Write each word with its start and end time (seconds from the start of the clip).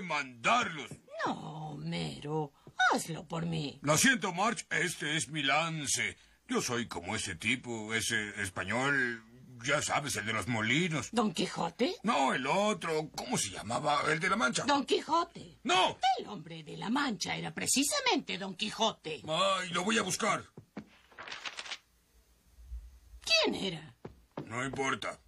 mandarlos. 0.00 0.90
No, 1.24 1.76
Mero, 1.78 2.52
hazlo 2.92 3.26
por 3.26 3.46
mí. 3.46 3.78
Lo 3.82 3.96
siento, 3.96 4.32
March, 4.32 4.66
este 4.70 5.16
es 5.16 5.28
mi 5.28 5.42
lance. 5.42 6.16
Yo 6.48 6.60
soy 6.60 6.86
como 6.86 7.16
ese 7.16 7.34
tipo, 7.34 7.92
ese 7.94 8.40
español, 8.40 9.24
ya 9.64 9.82
sabes, 9.82 10.16
el 10.16 10.26
de 10.26 10.32
los 10.32 10.46
molinos. 10.46 11.08
¿Don 11.12 11.32
Quijote? 11.32 11.94
No, 12.02 12.32
el 12.32 12.46
otro, 12.46 13.10
¿cómo 13.16 13.36
se 13.36 13.50
llamaba? 13.50 14.02
El 14.08 14.20
de 14.20 14.30
la 14.30 14.36
mancha. 14.36 14.64
Don 14.64 14.84
Quijote. 14.84 15.58
No. 15.64 15.98
El 16.18 16.28
hombre 16.28 16.62
de 16.62 16.76
la 16.76 16.88
mancha 16.88 17.36
era 17.36 17.52
precisamente 17.52 18.38
Don 18.38 18.54
Quijote. 18.54 19.22
Ay, 19.26 19.70
lo 19.70 19.82
voy 19.84 19.98
a 19.98 20.02
buscar. 20.02 20.44
¿Quién 23.20 23.54
era? 23.56 23.94
No 24.44 24.64
importa. 24.64 25.18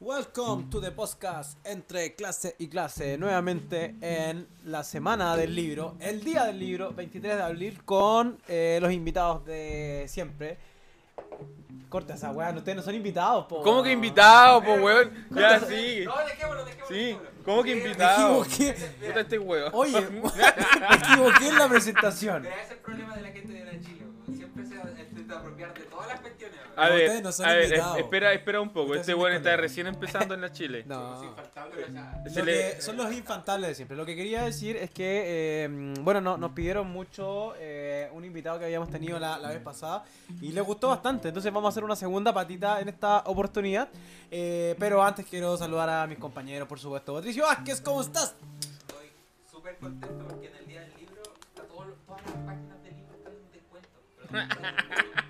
Welcome 0.00 0.68
to 0.70 0.80
the 0.80 0.90
podcast 0.90 1.64
entre 1.64 2.16
clase 2.16 2.56
y 2.58 2.66
clase, 2.66 3.16
nuevamente 3.18 3.94
en 4.00 4.48
la 4.64 4.82
semana 4.82 5.36
del 5.36 5.54
libro, 5.54 5.96
el 6.00 6.24
día 6.24 6.44
del 6.44 6.58
libro, 6.58 6.92
23 6.92 7.36
de 7.36 7.42
abril, 7.42 7.84
con 7.84 8.40
eh, 8.48 8.80
los 8.82 8.92
invitados 8.92 9.46
de 9.46 10.06
siempre. 10.08 10.58
Corta 11.88 12.14
esa 12.14 12.30
weá, 12.30 12.50
ustedes 12.50 12.76
no 12.76 12.82
son 12.82 12.94
invitados, 12.94 13.46
po. 13.46 13.62
¿Cómo 13.62 13.82
que 13.82 13.92
invitado, 13.92 14.62
po, 14.62 14.74
weón? 14.74 15.10
Ya 15.30 15.58
sí. 15.60 16.04
No, 16.04 16.18
dejémoslo, 16.18 16.64
dejémoslo. 16.66 16.94
Sí. 16.94 17.18
¿cómo 17.46 17.62
que 17.62 17.72
Eh, 17.72 17.96
Me 17.96 18.04
equivoqué. 18.04 18.74
Puta 19.06 19.20
este 19.20 19.38
weón. 19.38 19.70
Oye, 19.72 20.00
me 20.10 20.96
equivoqué 20.96 21.48
en 21.48 21.58
la 21.58 21.68
presentación. 21.68 22.42
Pero 22.42 22.54
ese 22.54 22.64
es 22.64 22.70
el 22.72 22.78
problema 22.78 23.16
de 23.16 23.22
la 23.22 23.32
A 26.78 26.88
ver, 26.88 27.02
ustedes 27.06 27.22
no 27.22 27.32
son 27.32 27.46
a 27.46 27.52
ver, 27.54 27.64
invitados. 27.64 27.96
es- 27.98 28.02
espera, 28.04 28.32
espera 28.32 28.60
un 28.60 28.70
poco. 28.70 28.94
Este 28.94 29.14
weón 29.14 29.32
está 29.34 29.56
recién 29.56 29.86
empezando 29.86 30.34
en 30.34 30.40
la 30.40 30.52
Chile. 30.52 30.84
No. 30.88 31.36
Lo 32.34 32.44
que 32.44 32.76
son 32.80 32.96
los 32.96 33.12
infantables 33.12 33.68
de 33.68 33.74
siempre. 33.74 33.96
Lo 33.96 34.06
que 34.06 34.14
quería 34.16 34.42
decir 34.44 34.76
es 34.76 34.90
que, 34.90 35.64
eh, 35.64 35.94
bueno, 36.00 36.20
no, 36.20 36.36
nos 36.36 36.52
pidieron 36.52 36.88
mucho 36.90 37.54
eh, 37.58 38.08
un 38.12 38.24
invitado 38.24 38.58
que 38.58 38.64
habíamos 38.66 38.90
tenido 38.90 39.18
la, 39.18 39.38
la 39.38 39.48
vez 39.50 39.60
pasada 39.60 40.04
y 40.40 40.52
les 40.52 40.64
gustó 40.64 40.88
bastante. 40.88 41.28
Entonces 41.28 41.52
vamos 41.52 41.68
a 41.68 41.70
hacer 41.70 41.84
una 41.84 41.96
segunda 41.96 42.32
patita 42.32 42.80
en 42.80 42.88
esta 42.88 43.18
oportunidad. 43.26 43.88
Eh, 44.30 44.76
pero 44.78 45.02
antes 45.02 45.26
quiero 45.26 45.56
saludar 45.56 45.88
a 45.88 46.06
mis 46.06 46.18
compañeros, 46.18 46.68
por 46.68 46.78
supuesto. 46.78 47.14
Patricio 47.14 47.44
Vázquez, 47.44 47.80
¿cómo 47.80 48.00
estás? 48.02 48.34
estoy 48.60 49.06
súper 49.50 49.76
contento 49.78 50.26
porque 50.28 50.46
en 50.48 50.56
el 50.56 50.66
día 50.66 50.80
del 50.82 50.94
libro 50.98 51.22
está 51.48 51.62
todo, 51.64 51.84
todas 52.06 52.22
las 52.26 52.34
páginas 52.46 52.82
del 52.82 52.96
libro 52.96 53.14
están 53.16 53.32
en 53.32 53.52
descuento. 53.52 53.88
Pero 54.30 55.27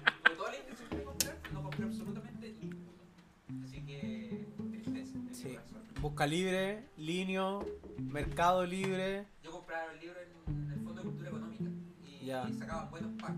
Busca 6.01 6.27
Libre, 6.27 6.85
Linio, 6.97 7.67
Mercado 7.99 8.65
Libre. 8.65 9.27
Yo 9.43 9.51
compraba 9.51 9.93
el 9.93 10.01
libro 10.01 10.19
en 10.47 10.71
el 10.73 10.79
Fondo 10.85 11.03
de 11.03 11.03
Cultura 11.03 11.29
Económica 11.29 11.65
y, 12.05 12.27
Ya. 12.27 12.45
y 12.49 12.53
sacaban 12.55 12.91
buenos 12.91 13.11
packs 13.21 13.37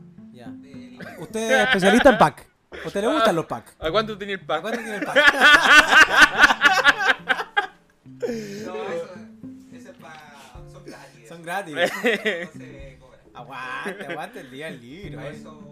libros. 0.62 1.12
Usted 1.18 1.50
es 1.60 1.66
especialista 1.68 2.10
en 2.10 2.18
pack. 2.18 2.46
¿A 2.72 2.86
usted 2.86 3.00
le 3.00 3.08
gustan 3.08 3.34
los 3.36 3.46
pack? 3.46 3.74
¿A 3.78 3.90
cuánto 3.90 4.16
tenía 4.16 4.36
el 4.36 4.42
¿A 4.42 4.46
pack? 4.46 4.60
cuánto 4.62 4.78
tiene 4.80 4.96
el 4.96 5.04
pack? 5.04 5.16
No, 8.20 8.26
eso, 8.26 9.14
eso 9.72 9.90
es 9.90 9.96
para. 9.98 10.52
Son 10.70 10.84
gratis. 10.84 11.28
Son 11.28 11.42
gratis. 11.42 11.74
No 11.74 11.86
se 11.88 12.98
cobra. 13.00 13.18
Aguante, 13.32 14.06
aguante 14.06 14.40
el 14.40 14.50
día 14.50 14.66
del 14.66 14.80
libro. 14.80 15.20
Eh. 15.22 15.30
eso. 15.30 15.69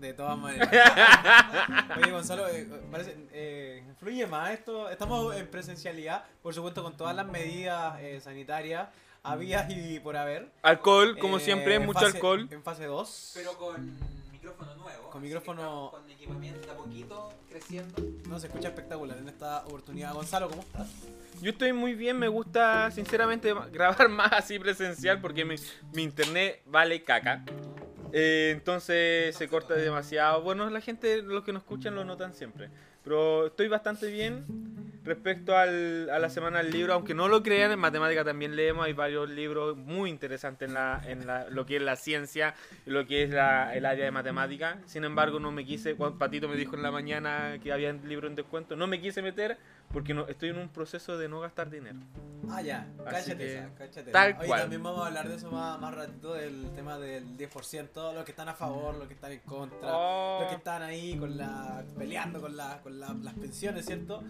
De 0.00 0.12
todas 0.14 0.38
maneras. 0.38 0.68
Oye, 2.02 2.10
Gonzalo, 2.12 2.48
eh, 2.48 2.66
parece, 2.90 3.16
eh, 3.32 3.82
influye 3.88 4.26
más 4.26 4.50
esto. 4.52 4.88
Estamos 4.90 5.34
en 5.36 5.46
presencialidad, 5.48 6.24
por 6.42 6.54
supuesto, 6.54 6.82
con 6.82 6.96
todas 6.96 7.16
las 7.16 7.26
medidas 7.26 7.98
eh, 8.00 8.20
sanitarias 8.20 8.88
habidas 9.22 9.66
y 9.70 9.98
por 10.00 10.16
haber. 10.16 10.50
Alcohol, 10.62 11.18
como 11.18 11.38
Eh, 11.38 11.40
siempre, 11.40 11.78
mucho 11.80 11.98
fase- 12.00 12.16
alcohol. 12.16 12.48
En 12.50 12.62
fase 12.62 12.84
2. 12.86 13.32
Pero 13.34 13.52
con 13.58 13.98
micrófono 14.30 14.74
nuevo. 14.76 15.10
Con 15.10 15.22
micrófono- 15.22 15.90
Con 15.90 16.10
equipamiento 16.10 16.70
a 16.70 16.74
poquito 16.76 17.32
creciendo. 17.50 17.94
No, 18.28 18.38
se 18.38 18.46
escucha 18.46 18.68
espectacular 18.68 19.18
en 19.18 19.28
esta 19.28 19.66
oportunidad. 19.66 20.14
Gonzalo, 20.14 20.48
¿cómo 20.48 20.62
estás? 20.62 20.88
Yo 21.40 21.50
estoy 21.50 21.72
muy 21.72 21.94
bien, 21.94 22.18
me 22.18 22.28
gusta 22.28 22.90
sinceramente 22.92 23.52
grabar 23.72 24.08
más 24.08 24.32
así 24.32 24.58
presencial 24.58 25.20
porque 25.20 25.44
mi, 25.44 25.56
mi 25.92 26.02
internet 26.04 26.62
vale 26.66 27.02
caca. 27.02 27.44
Eh, 28.12 28.50
entonces 28.52 29.36
se 29.36 29.48
corta 29.48 29.74
demasiado. 29.74 30.42
Bueno, 30.42 30.68
la 30.70 30.80
gente, 30.80 31.22
los 31.22 31.44
que 31.44 31.52
nos 31.52 31.62
escuchan 31.62 31.94
lo 31.94 32.04
notan 32.04 32.34
siempre. 32.34 32.70
Pero 33.04 33.46
estoy 33.46 33.68
bastante 33.68 34.10
bien 34.10 34.44
respecto 35.04 35.56
a 35.56 35.66
la 35.66 36.28
semana 36.28 36.58
del 36.58 36.70
libro, 36.70 36.92
aunque 36.92 37.14
no 37.14 37.28
lo 37.28 37.42
crean, 37.42 37.72
en 37.72 37.78
matemática 37.78 38.24
también 38.24 38.54
leemos, 38.54 38.84
hay 38.84 38.92
varios 38.92 39.30
libros 39.30 39.76
muy 39.76 40.10
interesantes 40.10 40.68
en, 40.68 40.74
la, 40.74 41.00
en 41.06 41.54
lo 41.54 41.64
que 41.64 41.76
es 41.76 41.82
la 41.82 41.96
ciencia 41.96 42.54
lo 42.84 43.06
que 43.06 43.22
es 43.22 43.30
el 43.30 43.38
área 43.38 44.04
de 44.04 44.10
matemática. 44.10 44.78
Sin 44.84 45.04
embargo, 45.04 45.40
no 45.40 45.50
me 45.50 45.64
quise, 45.64 45.94
cuando 45.94 46.18
Patito 46.18 46.48
me 46.48 46.56
dijo 46.56 46.76
en 46.76 46.82
la 46.82 46.90
mañana 46.90 47.58
que 47.62 47.72
había 47.72 47.92
libros 47.92 48.28
en 48.28 48.36
descuento, 48.36 48.76
no 48.76 48.86
me 48.86 49.00
quise 49.00 49.22
meter 49.22 49.56
porque 49.92 50.12
no, 50.14 50.26
estoy 50.28 50.50
en 50.50 50.58
un 50.58 50.68
proceso 50.68 51.16
de 51.16 51.28
no 51.28 51.40
gastar 51.40 51.70
dinero. 51.70 51.98
Ah, 52.50 52.62
ya, 52.62 52.86
cáchate 53.04 53.36
que, 53.36 53.54
esa, 53.58 53.74
cáchate 53.74 54.10
tal 54.12 54.30
esa. 54.30 54.38
Oye, 54.38 54.46
cual. 54.48 54.60
también 54.60 54.82
vamos 54.82 55.02
a 55.02 55.06
hablar 55.08 55.28
de 55.28 55.34
eso 55.36 55.50
más, 55.50 55.78
más 55.80 55.94
ratito, 55.94 56.34
del 56.34 56.70
tema 56.74 56.98
del 56.98 57.36
10%, 57.36 58.12
los 58.14 58.24
que 58.24 58.30
están 58.30 58.48
a 58.48 58.54
favor, 58.54 58.94
los 58.96 59.08
que 59.08 59.14
están 59.14 59.32
en 59.32 59.40
contra, 59.40 59.78
Oh. 59.82 60.38
los 60.40 60.50
que 60.50 60.56
están 60.56 60.82
ahí 60.82 61.16
con 61.18 61.36
la, 61.36 61.84
peleando 61.98 62.40
con, 62.40 62.56
la, 62.56 62.80
con 62.82 62.98
la- 63.00 63.12
las 63.14 63.34
pensiones, 63.34 63.86
¿cierto? 63.86 64.22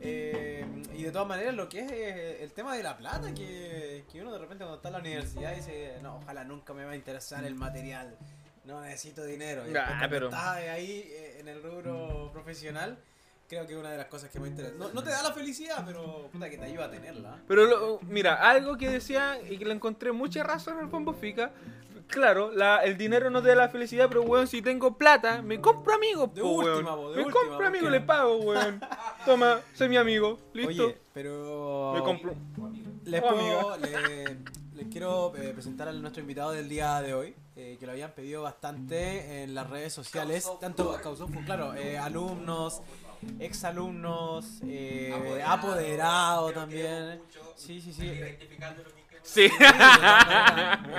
Eh, 0.00 0.64
y 0.94 1.02
de 1.02 1.10
todas 1.10 1.26
maneras, 1.26 1.54
lo 1.54 1.68
que 1.68 1.80
es 1.80 1.90
eh, 1.92 2.44
el 2.44 2.52
tema 2.52 2.76
de 2.76 2.82
la 2.82 2.96
plata, 2.96 3.32
que, 3.34 4.04
que 4.10 4.20
uno 4.22 4.32
de 4.32 4.38
repente 4.38 4.64
cuando 4.64 4.76
está 4.76 4.88
en 4.88 4.92
la 4.94 5.00
universidad 5.00 5.54
dice, 5.54 5.98
no, 6.02 6.16
ojalá 6.18 6.44
nunca 6.44 6.72
me 6.74 6.84
va 6.84 6.92
a 6.92 6.96
interesar 6.96 7.44
el 7.44 7.54
material, 7.56 8.16
no 8.64 8.80
necesito 8.82 9.24
dinero. 9.24 9.66
Y 9.68 9.72
Nah, 9.72 10.06
pero- 10.08 10.26
estás 10.26 10.56
ahí 10.56 11.02
eh, 11.06 11.38
en 11.40 11.48
el 11.48 11.62
rubro 11.62 12.30
profesional, 12.32 12.98
creo 13.48 13.66
que 13.66 13.72
es 13.74 13.78
una 13.78 13.90
de 13.90 13.98
las 13.98 14.06
cosas 14.06 14.30
que 14.30 14.40
me 14.40 14.48
interesa. 14.48 14.74
No, 14.78 14.88
no 14.92 15.02
te 15.02 15.10
da 15.10 15.22
la 15.22 15.32
felicidad, 15.32 15.82
pero 15.86 16.28
puta 16.32 16.48
que 16.50 16.58
te 16.58 16.64
ayuda 16.64 16.86
a 16.86 16.90
tenerla. 16.90 17.38
Pero 17.46 17.64
lo- 17.66 18.00
mira, 18.08 18.34
algo 18.34 18.76
que 18.76 18.88
decía 18.88 19.38
y 19.48 19.58
que 19.58 19.64
le 19.64 19.72
encontré 19.74 20.12
mucha 20.12 20.42
razón 20.42 20.78
al 20.78 20.88
Pombo 20.88 21.12
Fica. 21.12 21.52
Claro, 22.08 22.52
la- 22.52 22.84
el 22.84 22.96
dinero 22.96 23.30
no 23.30 23.42
te 23.42 23.48
da 23.48 23.56
la 23.56 23.68
felicidad, 23.68 24.06
pero 24.08 24.22
weón, 24.22 24.46
si 24.46 24.62
tengo 24.62 24.96
plata, 24.96 25.42
me 25.42 25.60
compro 25.60 25.94
amigos, 25.94 26.32
De 26.34 26.40
po, 26.40 26.50
última, 26.50 26.94
weón. 26.94 26.96
po, 26.96 27.10
de 27.10 27.16
me 27.16 27.22
última, 27.24 27.44
compro 27.48 27.66
amigos, 27.66 27.90
le 27.90 28.00
pago, 28.00 28.36
weón. 28.36 28.80
Toma, 29.24 29.60
soy 29.74 29.88
mi 29.88 29.96
amigo, 29.96 30.38
listo. 30.52 30.84
Oye, 30.86 30.98
pero 31.12 31.94
me 31.96 32.02
compro. 32.02 32.34
les, 33.04 33.22
Oh, 33.24 33.28
puedo- 33.28 33.76
le- 33.78 34.36
les 34.76 34.86
quiero 34.92 35.34
eh, 35.36 35.52
presentar 35.52 35.88
a 35.88 35.92
nuestro 35.92 36.20
invitado 36.20 36.52
del 36.52 36.68
día 36.68 37.00
de 37.00 37.14
hoy, 37.14 37.34
eh, 37.56 37.76
que 37.80 37.86
lo 37.86 37.92
habían 37.92 38.12
pedido 38.12 38.42
bastante 38.42 39.42
en 39.42 39.54
las 39.54 39.68
redes 39.68 39.92
sociales, 39.92 40.48
tanto 40.60 40.96
causó 41.02 41.26
claro, 41.44 41.74
eh, 41.74 41.98
alumnos, 41.98 42.82
exalumnos, 43.38 44.60
eh, 44.66 45.12
Apoderado, 45.14 45.52
apoderado 45.54 46.52
también. 46.52 47.18
mucho- 47.18 47.52
Sí, 47.56 47.80
sí, 47.80 47.92
sí. 47.92 48.04
Identificando 48.06 48.82
lo 48.82 48.90
que 48.90 49.06
Sí. 49.22 49.48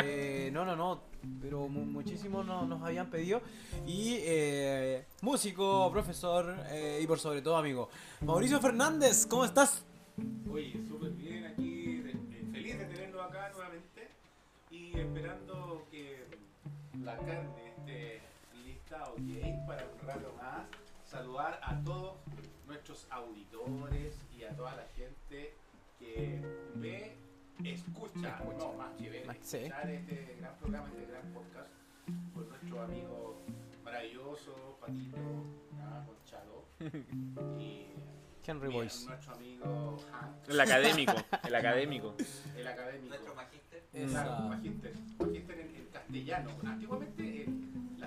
Eh, 0.03 0.49
no, 0.51 0.65
no, 0.65 0.75
no, 0.75 1.01
pero 1.41 1.67
mu- 1.67 1.85
muchísimos 1.85 2.45
no- 2.45 2.65
nos 2.65 2.81
habían 2.83 3.09
pedido. 3.09 3.41
Y 3.85 4.15
eh, 4.19 5.05
músico, 5.21 5.89
profesor 5.91 6.55
eh, 6.71 6.99
y 7.01 7.07
por 7.07 7.19
sobre 7.19 7.41
todo 7.41 7.57
amigo. 7.57 7.89
Mauricio 8.21 8.59
Fernández, 8.59 9.25
¿cómo 9.27 9.45
estás? 9.45 9.83
Oye, 10.51 10.73
súper 10.87 11.11
bien 11.11 11.45
aquí, 11.45 12.01
eh, 12.05 12.45
feliz 12.51 12.79
de 12.79 12.85
tenerlo 12.85 13.21
acá 13.23 13.49
nuevamente 13.53 14.09
y 14.71 14.97
esperando 14.99 15.85
que 15.91 16.25
la 17.03 17.15
carne 17.17 17.67
esté 17.77 18.21
lista, 18.65 19.03
ok, 19.03 19.67
para 19.67 19.85
un 19.85 20.07
rato 20.07 20.33
más. 20.41 20.65
Saludar 21.07 21.59
a 21.63 21.81
todos 21.83 22.17
nuestros 22.65 23.07
auditores 23.09 24.13
y 24.37 24.43
a 24.43 24.53
toda 24.55 24.75
la 24.75 24.83
gente 24.95 25.53
que 25.97 26.41
ve, 26.75 27.15
escucha, 27.63 28.39
no 28.59 28.73
más 28.73 28.93
que 28.97 29.09
ver, 29.09 29.25
Sí. 29.41 29.57
escuchar 29.57 29.89
este 29.89 30.35
gran 30.39 30.55
programa, 30.57 30.87
este 30.89 31.05
gran 31.11 31.33
podcast 31.33 31.69
con 32.33 32.49
nuestro 32.49 32.81
amigo 32.81 33.41
maravilloso, 33.85 34.77
Patito, 34.81 35.17
ah, 35.81 36.03
Conchalo 36.05 36.65
y 37.59 37.87
Henry 38.45 38.67
Boyce. 38.69 39.07
nuestro 39.07 39.33
amigo 39.33 39.97
Hank, 40.11 40.49
El 40.49 40.59
académico, 40.59 41.13
el 41.45 41.55
académico. 41.55 42.15
el 42.57 42.67
académico. 42.67 43.07
Nuestro 43.07 43.33
magíster. 43.35 43.83
Claro, 44.09 44.39
magíster, 44.49 44.93
magíster 45.19 45.59
en, 45.61 45.75
en 45.75 45.85
castellano. 45.87 46.51
Antiguamente 46.65 47.23
en 47.23 47.36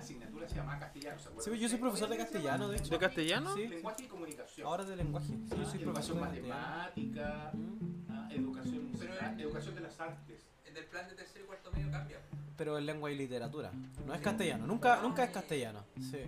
la 0.01 0.05
asignatura 0.07 0.49
se 0.49 0.55
llama 0.57 0.79
castellano. 0.79 1.19
¿se 1.19 1.29
acuerdan 1.29 1.55
Sí, 1.55 1.61
yo 1.61 1.69
soy 1.69 1.79
profesor 1.79 2.09
de 2.09 2.17
castellano, 2.17 2.69
de 2.69 2.77
hecho. 2.79 2.91
¿De 2.91 2.99
castellano? 2.99 3.55
Sí, 3.55 3.69
Lenguaje 3.69 4.03
y 4.05 4.07
comunicación. 4.07 4.67
ahora 4.67 4.85
de 4.85 4.97
lenguaje. 4.97 5.27
Sí, 5.27 5.45
yo 5.51 5.65
soy 5.67 5.81
Ah, 5.81 5.85
profesor 5.85 6.15
de 6.15 6.21
matemática, 6.23 7.51
Mm. 7.53 8.11
ah, 8.11 8.29
educación 8.31 8.91
musical, 8.91 9.19
Pero- 9.37 9.49
educación 9.49 9.75
de 9.75 9.81
las 9.83 10.01
artes. 10.01 10.47
En 10.65 10.77
el 10.77 10.85
plan 10.87 11.07
de 11.09 11.15
tercero 11.17 11.45
y 11.45 11.47
cuarto 11.49 11.71
medio 11.73 11.91
cambia. 11.91 12.19
Pero 12.57 12.79
en 12.79 12.87
lengua 12.87 13.11
y 13.11 13.17
literatura. 13.17 13.71
No 14.07 14.15
es 14.15 14.21
castellano, 14.21 14.67
nunca, 14.67 15.01
nunca 15.03 15.25
es 15.25 15.31
castellano. 15.31 15.85
Sí. 16.01 16.23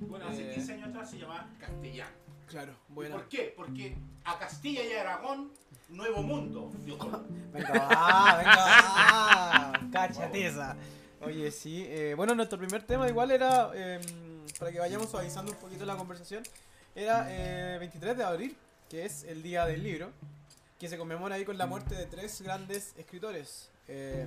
Bueno, 0.00 0.26
hace 0.28 0.50
Eh. 0.50 0.54
15 0.54 0.72
años 0.74 0.88
atrás 0.88 1.10
se 1.10 1.18
llamaba 1.18 1.48
castellano. 1.60 2.10
Claro, 2.48 2.72
¿Y 2.88 2.92
bueno. 2.92 3.16
¿Por 3.16 3.28
qué? 3.28 3.52
Porque 3.56 3.96
a 4.24 4.38
Castilla 4.38 4.84
y 4.84 4.92
Aragón, 4.92 5.52
nuevo 5.88 6.22
mundo. 6.22 6.70
Venga, 7.52 7.72
va, 7.72 8.36
venga, 8.38 8.56
va. 8.56 9.80
Cachatiza. 9.92 10.76
Oye, 11.24 11.50
sí. 11.50 11.84
eh, 11.88 12.14
bueno, 12.16 12.34
nuestro 12.34 12.58
primer 12.58 12.82
tema 12.82 13.08
igual 13.08 13.30
era, 13.30 13.70
eh, 13.74 14.00
para 14.58 14.72
que 14.72 14.78
vayamos 14.78 15.08
suavizando 15.10 15.52
un 15.52 15.58
poquito 15.58 15.84
la 15.84 15.96
conversación, 15.96 16.42
era 16.94 17.26
eh, 17.30 17.78
23 17.78 18.16
de 18.16 18.24
abril, 18.24 18.56
que 18.88 19.04
es 19.04 19.24
el 19.24 19.42
día 19.42 19.64
del 19.66 19.82
libro, 19.82 20.10
que 20.78 20.88
se 20.88 20.98
conmemora 20.98 21.36
ahí 21.36 21.44
con 21.44 21.56
la 21.56 21.66
muerte 21.66 21.94
de 21.94 22.06
tres 22.06 22.40
grandes 22.42 22.94
escritores. 22.98 23.68
Eh, 23.88 24.26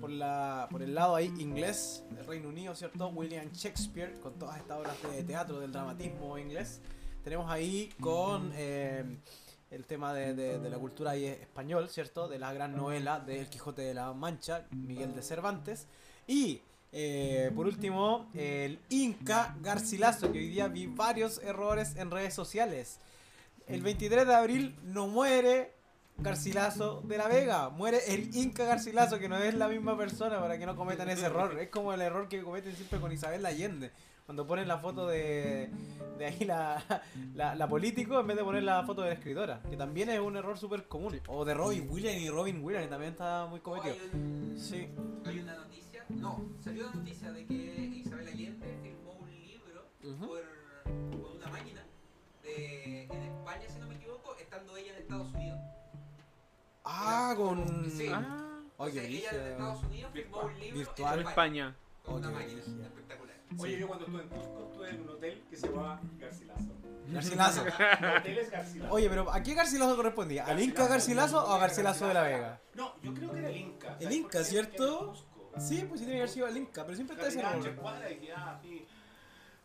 por, 0.00 0.10
la, 0.10 0.66
por 0.70 0.82
el 0.82 0.94
lado 0.94 1.14
ahí 1.14 1.26
inglés, 1.38 2.02
del 2.10 2.26
Reino 2.26 2.48
Unido, 2.48 2.74
¿cierto? 2.74 3.08
William 3.08 3.50
Shakespeare, 3.52 4.18
con 4.20 4.34
todas 4.34 4.58
estas 4.58 4.78
obras 4.78 4.96
de 5.10 5.22
teatro 5.22 5.60
del 5.60 5.70
dramatismo 5.72 6.36
inglés. 6.36 6.80
Tenemos 7.22 7.50
ahí 7.50 7.90
con 8.00 8.52
eh, 8.56 9.04
el 9.70 9.84
tema 9.86 10.12
de, 10.14 10.34
de- 10.34 10.58
de 10.58 10.70
la 10.70 10.78
cultura 10.78 11.12
ahí 11.12 11.26
español, 11.26 11.88
¿cierto? 11.88 12.26
De 12.28 12.38
la 12.38 12.52
gran 12.52 12.76
novela 12.76 13.20
de 13.20 13.38
El 13.40 13.48
Quijote 13.48 13.82
de 13.82 13.94
la 13.94 14.12
Mancha, 14.12 14.66
Miguel 14.72 15.14
de 15.14 15.22
Cervantes. 15.22 15.86
Y 16.28 16.60
eh, 16.92 17.50
por 17.56 17.66
último, 17.66 18.30
el 18.34 18.78
Inca 18.90 19.56
Garcilaso, 19.60 20.30
que 20.30 20.38
hoy 20.38 20.48
día 20.48 20.68
vi 20.68 20.86
varios 20.86 21.38
errores 21.42 21.96
en 21.96 22.10
redes 22.10 22.34
sociales. 22.34 23.00
El 23.66 23.82
23 23.82 24.26
de 24.26 24.34
abril 24.34 24.76
no 24.84 25.08
muere 25.08 25.72
Garcilaso 26.18 27.02
de 27.06 27.16
la 27.16 27.28
Vega, 27.28 27.70
muere 27.70 28.00
el 28.08 28.34
Inca 28.36 28.64
Garcilaso, 28.64 29.18
que 29.18 29.28
no 29.28 29.38
es 29.38 29.54
la 29.54 29.68
misma 29.68 29.96
persona 29.96 30.38
para 30.38 30.58
que 30.58 30.66
no 30.66 30.76
cometan 30.76 31.08
ese 31.08 31.26
error. 31.26 31.58
Es 31.58 31.70
como 31.70 31.92
el 31.92 32.00
error 32.02 32.28
que 32.28 32.42
cometen 32.42 32.76
siempre 32.76 33.00
con 33.00 33.10
Isabel 33.10 33.44
Allende. 33.46 33.90
Cuando 34.26 34.46
ponen 34.46 34.68
la 34.68 34.76
foto 34.76 35.06
de, 35.06 35.70
de 36.18 36.26
ahí 36.26 36.44
la, 36.44 36.84
la, 37.34 37.54
la 37.54 37.66
político 37.66 38.20
en 38.20 38.26
vez 38.26 38.36
de 38.36 38.44
poner 38.44 38.62
la 38.62 38.84
foto 38.84 39.00
de 39.00 39.08
la 39.08 39.14
escritora, 39.14 39.62
que 39.70 39.76
también 39.76 40.10
es 40.10 40.20
un 40.20 40.36
error 40.36 40.58
súper 40.58 40.84
común. 40.86 41.18
O 41.28 41.46
de 41.46 41.54
Robin 41.54 41.88
Williams 41.88 42.20
y 42.20 42.28
Robin 42.28 42.62
Williams, 42.62 42.86
que 42.86 42.90
también 42.90 43.12
está 43.12 43.46
muy 43.46 43.60
cometido. 43.60 43.94
Sí. 44.58 44.88
hay 45.24 45.38
una 45.38 45.54
noticia, 45.54 45.87
no, 46.10 46.40
salió 46.62 46.86
una 46.86 46.94
noticia 46.96 47.32
de 47.32 47.46
que 47.46 47.54
Isabel 48.04 48.28
Allende 48.28 48.78
firmó 48.82 49.12
un 49.12 49.30
libro 49.30 49.86
Ujú. 50.04 50.26
por, 50.28 51.20
por 51.20 51.36
una 51.36 51.48
máquina 51.48 51.84
de, 52.42 53.04
en 53.04 53.22
España, 53.22 53.68
si 53.68 53.78
no 53.78 53.86
me 53.88 53.94
equivoco, 53.96 54.34
estando 54.36 54.76
ella 54.76 54.92
en 54.92 55.02
Estados 55.02 55.32
Unidos. 55.34 55.58
Ah, 56.84 57.34
con... 57.36 57.90
Sí. 57.90 58.08
Ah, 58.12 58.60
ella 58.86 59.02
desde 59.02 59.50
Estados 59.52 59.82
Unidos 59.84 60.12
firmó 60.12 60.40
un 60.40 60.58
libro 60.60 60.78
Virtual. 60.78 61.20
en 61.20 61.28
España. 61.28 61.76
con 62.04 62.14
una 62.16 62.30
máquina 62.30 62.60
espectacular. 62.60 63.36
Oye, 63.58 63.78
yo 63.78 63.86
cuando 63.88 64.04
estuve 64.06 64.22
en 64.22 64.28
Cusco 64.28 64.68
estuve 64.70 64.90
en 64.90 65.00
un 65.00 65.08
hotel 65.08 65.42
que 65.50 65.56
se 65.56 65.66
llamaba 65.68 66.00
Garcilaso. 66.18 66.68
Garcilaso. 67.08 67.64
Hoteles 68.18 68.50
Garcilaso. 68.50 68.94
Oye, 68.94 69.08
pero 69.08 69.30
¿a 69.32 69.42
qué 69.42 69.54
Garcilaso 69.54 69.96
correspondía? 69.96 70.46
¿Al 70.46 70.60
Inca 70.60 70.86
Garcilaso 70.86 71.44
o 71.44 71.52
a 71.52 71.58
Garcilaso 71.58 72.06
de 72.06 72.14
la 72.14 72.22
Vega? 72.22 72.60
No, 72.74 72.94
yo 73.02 73.14
creo 73.14 73.32
que 73.32 73.38
era 73.38 73.48
el 73.48 73.56
Inca. 73.56 73.96
El 73.98 74.02
¿sabes 74.04 74.16
Inca? 74.16 74.44
¿cierto? 74.44 75.14
Sí, 75.60 75.84
pues 75.88 76.00
sí 76.00 76.06
tiene 76.06 76.12
que 76.12 76.22
haber 76.22 76.28
sido 76.28 76.46
el 76.48 76.56
Inca, 76.56 76.84
pero 76.84 76.94
siempre 76.96 77.16
está 77.16 77.28
ese 77.28 77.38
y 78.12 78.16
quedaba 78.16 78.56
así 78.56 78.86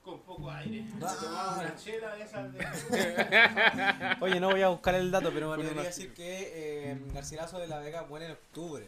con 0.04 0.20
poco 0.22 0.52
aire. 0.52 0.86
Ah. 1.02 1.08
Se 1.10 1.26
tomaba 1.26 1.60
una 1.60 1.76
chela 1.76 2.16
de 2.16 2.24
esas 2.24 2.54
de... 2.54 4.16
Oye, 4.22 4.40
no 4.40 4.52
voy 4.52 4.62
a 4.62 4.68
buscar 4.70 4.96
el 4.96 5.12
dato, 5.12 5.32
pero 5.34 5.50
me 5.50 5.56
Bueno, 5.56 5.70
atrevería 5.72 5.82
a 5.82 5.84
no. 5.84 5.90
decir 5.90 6.14
que 6.14 6.92
eh, 6.92 7.02
Garcilaso 7.14 7.60
de 7.60 7.68
la 7.68 7.80
Vega 7.80 8.04
muere 8.04 8.26
en 8.26 8.32
octubre. 8.34 8.86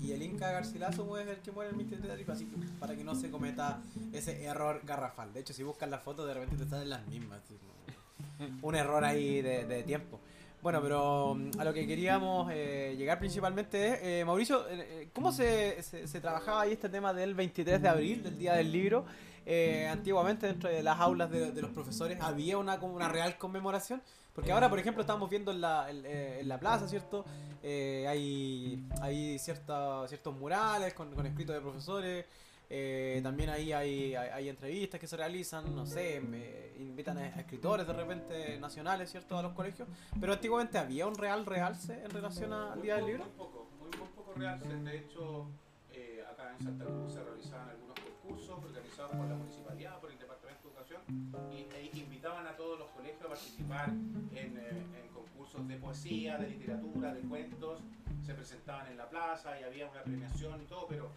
Y 0.00 0.12
el 0.12 0.22
Inca 0.22 0.52
Garcilaso 0.52 1.04
muere 1.04 1.32
el 1.32 1.38
que 1.38 1.50
muere 1.50 1.70
el 1.70 1.76
23 1.76 2.26
de 2.26 2.32
así 2.32 2.46
que 2.46 2.56
para 2.78 2.94
que 2.94 3.02
no 3.02 3.14
se 3.14 3.30
cometa 3.30 3.80
ese 4.12 4.44
error 4.44 4.80
garrafal. 4.84 5.32
De 5.32 5.40
hecho, 5.40 5.52
si 5.52 5.62
buscas 5.64 5.88
las 5.88 6.02
fotos, 6.02 6.28
de 6.28 6.34
repente 6.34 6.56
te 6.56 6.68
salen 6.68 6.90
las 6.90 7.04
mismas. 7.08 7.40
así 7.42 7.58
Un 8.62 8.74
error 8.76 9.04
ahí 9.04 9.42
de, 9.42 9.64
de 9.64 9.82
tiempo. 9.82 10.20
Bueno, 10.64 10.80
pero 10.80 11.34
mm, 11.34 11.60
a 11.60 11.64
lo 11.64 11.74
que 11.74 11.86
queríamos 11.86 12.50
eh, 12.50 12.94
llegar 12.96 13.18
principalmente 13.18 13.86
es, 13.86 13.98
eh, 14.02 14.24
Mauricio, 14.24 14.66
eh, 14.66 14.88
eh, 15.02 15.08
¿cómo 15.12 15.30
se, 15.30 15.82
se- 15.82 16.08
se 16.08 16.20
trabajaba 16.22 16.62
ahí 16.62 16.72
este 16.72 16.88
tema 16.88 17.12
del 17.12 17.34
23 17.34 17.82
de 17.82 17.86
abril, 17.86 18.22
del 18.22 18.38
Día 18.38 18.54
del 18.54 18.72
Libro? 18.72 19.04
Eh, 19.44 19.86
antiguamente 19.92 20.46
dentro 20.46 20.70
de 20.70 20.82
las 20.82 20.98
aulas 20.98 21.30
de, 21.30 21.52
los 21.60 21.70
profesores 21.72 22.18
había 22.18 22.56
una, 22.56 22.80
como 22.80 22.94
una 22.94 23.10
real 23.10 23.36
conmemoración. 23.36 24.00
Porque 24.34 24.52
ahora, 24.52 24.70
por 24.70 24.78
ejemplo, 24.78 25.02
estamos 25.02 25.28
viendo 25.28 25.50
en 25.52 25.60
la, 25.60 25.90
en, 25.90 26.02
eh, 26.06 26.40
la 26.46 26.58
plaza, 26.58 26.88
¿cierto? 26.88 27.26
Eh, 27.62 28.06
hay 28.08 28.82
hay 29.02 29.38
cierta, 29.38 30.08
ciertos 30.08 30.34
murales 30.34 30.94
con, 30.94 31.14
con 31.14 31.26
escritos 31.26 31.54
de 31.54 31.60
profesores. 31.60 32.24
Eh, 32.70 33.20
también 33.22 33.50
ahí 33.50 33.72
hay, 33.72 34.14
hay, 34.14 34.28
hay 34.30 34.48
entrevistas 34.48 34.98
que 34.98 35.06
se 35.06 35.16
realizan, 35.16 35.74
no 35.74 35.86
sé, 35.86 36.20
me 36.20 36.72
invitan 36.78 37.18
a, 37.18 37.26
escritores 37.26 37.86
de 37.86 37.92
repente 37.92 38.58
nacionales, 38.58 39.10
¿cierto? 39.10 39.36
A 39.36 39.42
los 39.42 39.52
colegios. 39.52 39.88
Pero 40.18 40.32
antiguamente 40.32 40.78
había 40.78 41.06
un 41.06 41.14
real 41.14 41.44
realce 41.44 42.02
en 42.04 42.10
relación 42.10 42.52
al 42.52 42.80
Día 42.80 42.94
del 42.94 43.04
Muy 43.04 43.12
Libro. 43.12 43.28
poco, 43.36 43.68
muy, 43.78 43.90
muy 43.98 44.08
poco 44.08 44.32
real. 44.34 44.84
De 44.84 44.96
hecho, 44.96 45.46
eh, 45.92 46.24
acá 46.30 46.52
en 46.52 46.64
Santa 46.64 46.84
Cruz 46.84 47.12
se 47.12 47.22
realizaban 47.22 47.68
algunos 47.68 47.94
concursos 48.00 48.64
organizados 48.64 49.12
por 49.12 49.26
la 49.26 49.34
municipalidad, 49.34 50.00
por 50.00 50.10
el 50.10 50.18
Departamento 50.18 50.62
de 50.62 50.74
Educación, 50.74 51.00
y 51.52 51.74
e 51.74 51.90
invitaban 51.98 52.46
a 52.46 52.56
todos 52.56 52.78
los 52.78 52.88
colegios 52.90 53.22
a 53.24 53.28
participar 53.28 53.90
en, 53.90 54.58
eh, 54.58 54.86
en 55.00 55.08
concursos 55.12 55.68
de 55.68 55.76
poesía, 55.76 56.38
de 56.38 56.48
literatura, 56.48 57.12
de 57.12 57.20
cuentos. 57.20 57.80
Se 58.24 58.32
presentaban 58.32 58.90
en 58.90 58.96
la 58.96 59.08
plaza 59.08 59.60
y 59.60 59.64
había 59.64 59.90
una 59.90 60.02
premiación 60.02 60.62
y 60.62 60.64
todo, 60.64 60.86
pero 60.88 61.10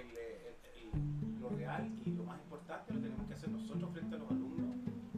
el, 0.00 0.16
eh, 0.16 0.56
el- 0.92 1.40
lo 1.40 1.48
real 1.50 1.90
y 2.04 2.10
lo 2.10 2.24
más 2.24 2.38
importante 2.40 2.92
lo 2.94 3.00
tenemos 3.00 3.26
que 3.26 3.34
hacer 3.34 3.48
nosotros 3.50 3.90
frente 3.92 4.16
a 4.16 4.18
los 4.18 4.30
alumnos. 4.30 4.76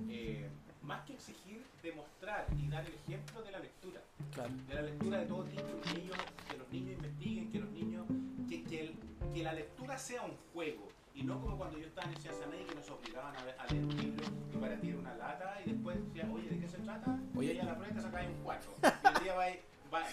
eh, 0.09 0.49
más 0.83 1.05
que 1.07 1.15
exigir, 1.15 1.63
demostrar 1.83 2.47
y 2.59 2.69
dar 2.69 2.85
el 2.87 2.93
ejemplo 2.95 3.43
de 3.43 3.51
la 3.51 3.59
lectura 3.59 4.01
Claro. 4.33 4.53
de 4.69 4.75
la 4.75 4.83
lectura 4.83 5.19
de 5.19 5.27
todo 5.27 5.45
tipo, 5.45 5.63
que, 5.83 6.01
ellos, 6.01 6.17
que 6.51 6.57
los 6.59 6.69
niños 6.71 6.93
investiguen, 6.93 7.51
que 7.51 7.59
los 7.61 7.71
niños, 7.71 8.07
que, 8.49 8.63
que, 8.65 8.81
el- 8.83 8.95
que 9.33 9.43
la 9.43 9.53
lectura 9.55 9.99
sea 9.99 10.23
un 10.23 10.37
juego 10.53 10.89
y 11.15 11.23
no 11.23 11.41
como 11.41 11.57
cuando 11.57 11.79
yo 11.79 11.87
estaba 11.87 12.11
en 12.13 12.17
ciencia 12.19 12.47
media 12.47 12.67
que 12.67 12.75
nos 12.75 12.91
obligaban 12.91 13.35
a, 13.37 13.67
leer 13.73 13.85
un 13.85 13.97
libro 13.97 14.25
y 14.53 14.57
para 14.59 14.79
ti 14.81 14.89
era 14.91 14.99
una 14.99 15.15
lata 15.17 15.61
y 15.65 15.71
después 15.71 16.05
decía, 16.07 16.31
oye, 16.33 16.49
¿de 16.51 16.59
qué 16.61 16.69
se 16.69 16.79
trata? 16.79 17.19
Oye. 17.35 17.47
Y 17.47 17.51
ahí 17.53 17.59
a 17.61 17.65
la 17.65 17.77
prueba 17.77 17.95
te 17.95 18.01
sacáis 18.03 18.29
un 18.29 18.43
4. 18.45 18.71
Y 18.83 19.17
el 19.19 19.25
día 19.25 19.35
va, 19.39 19.45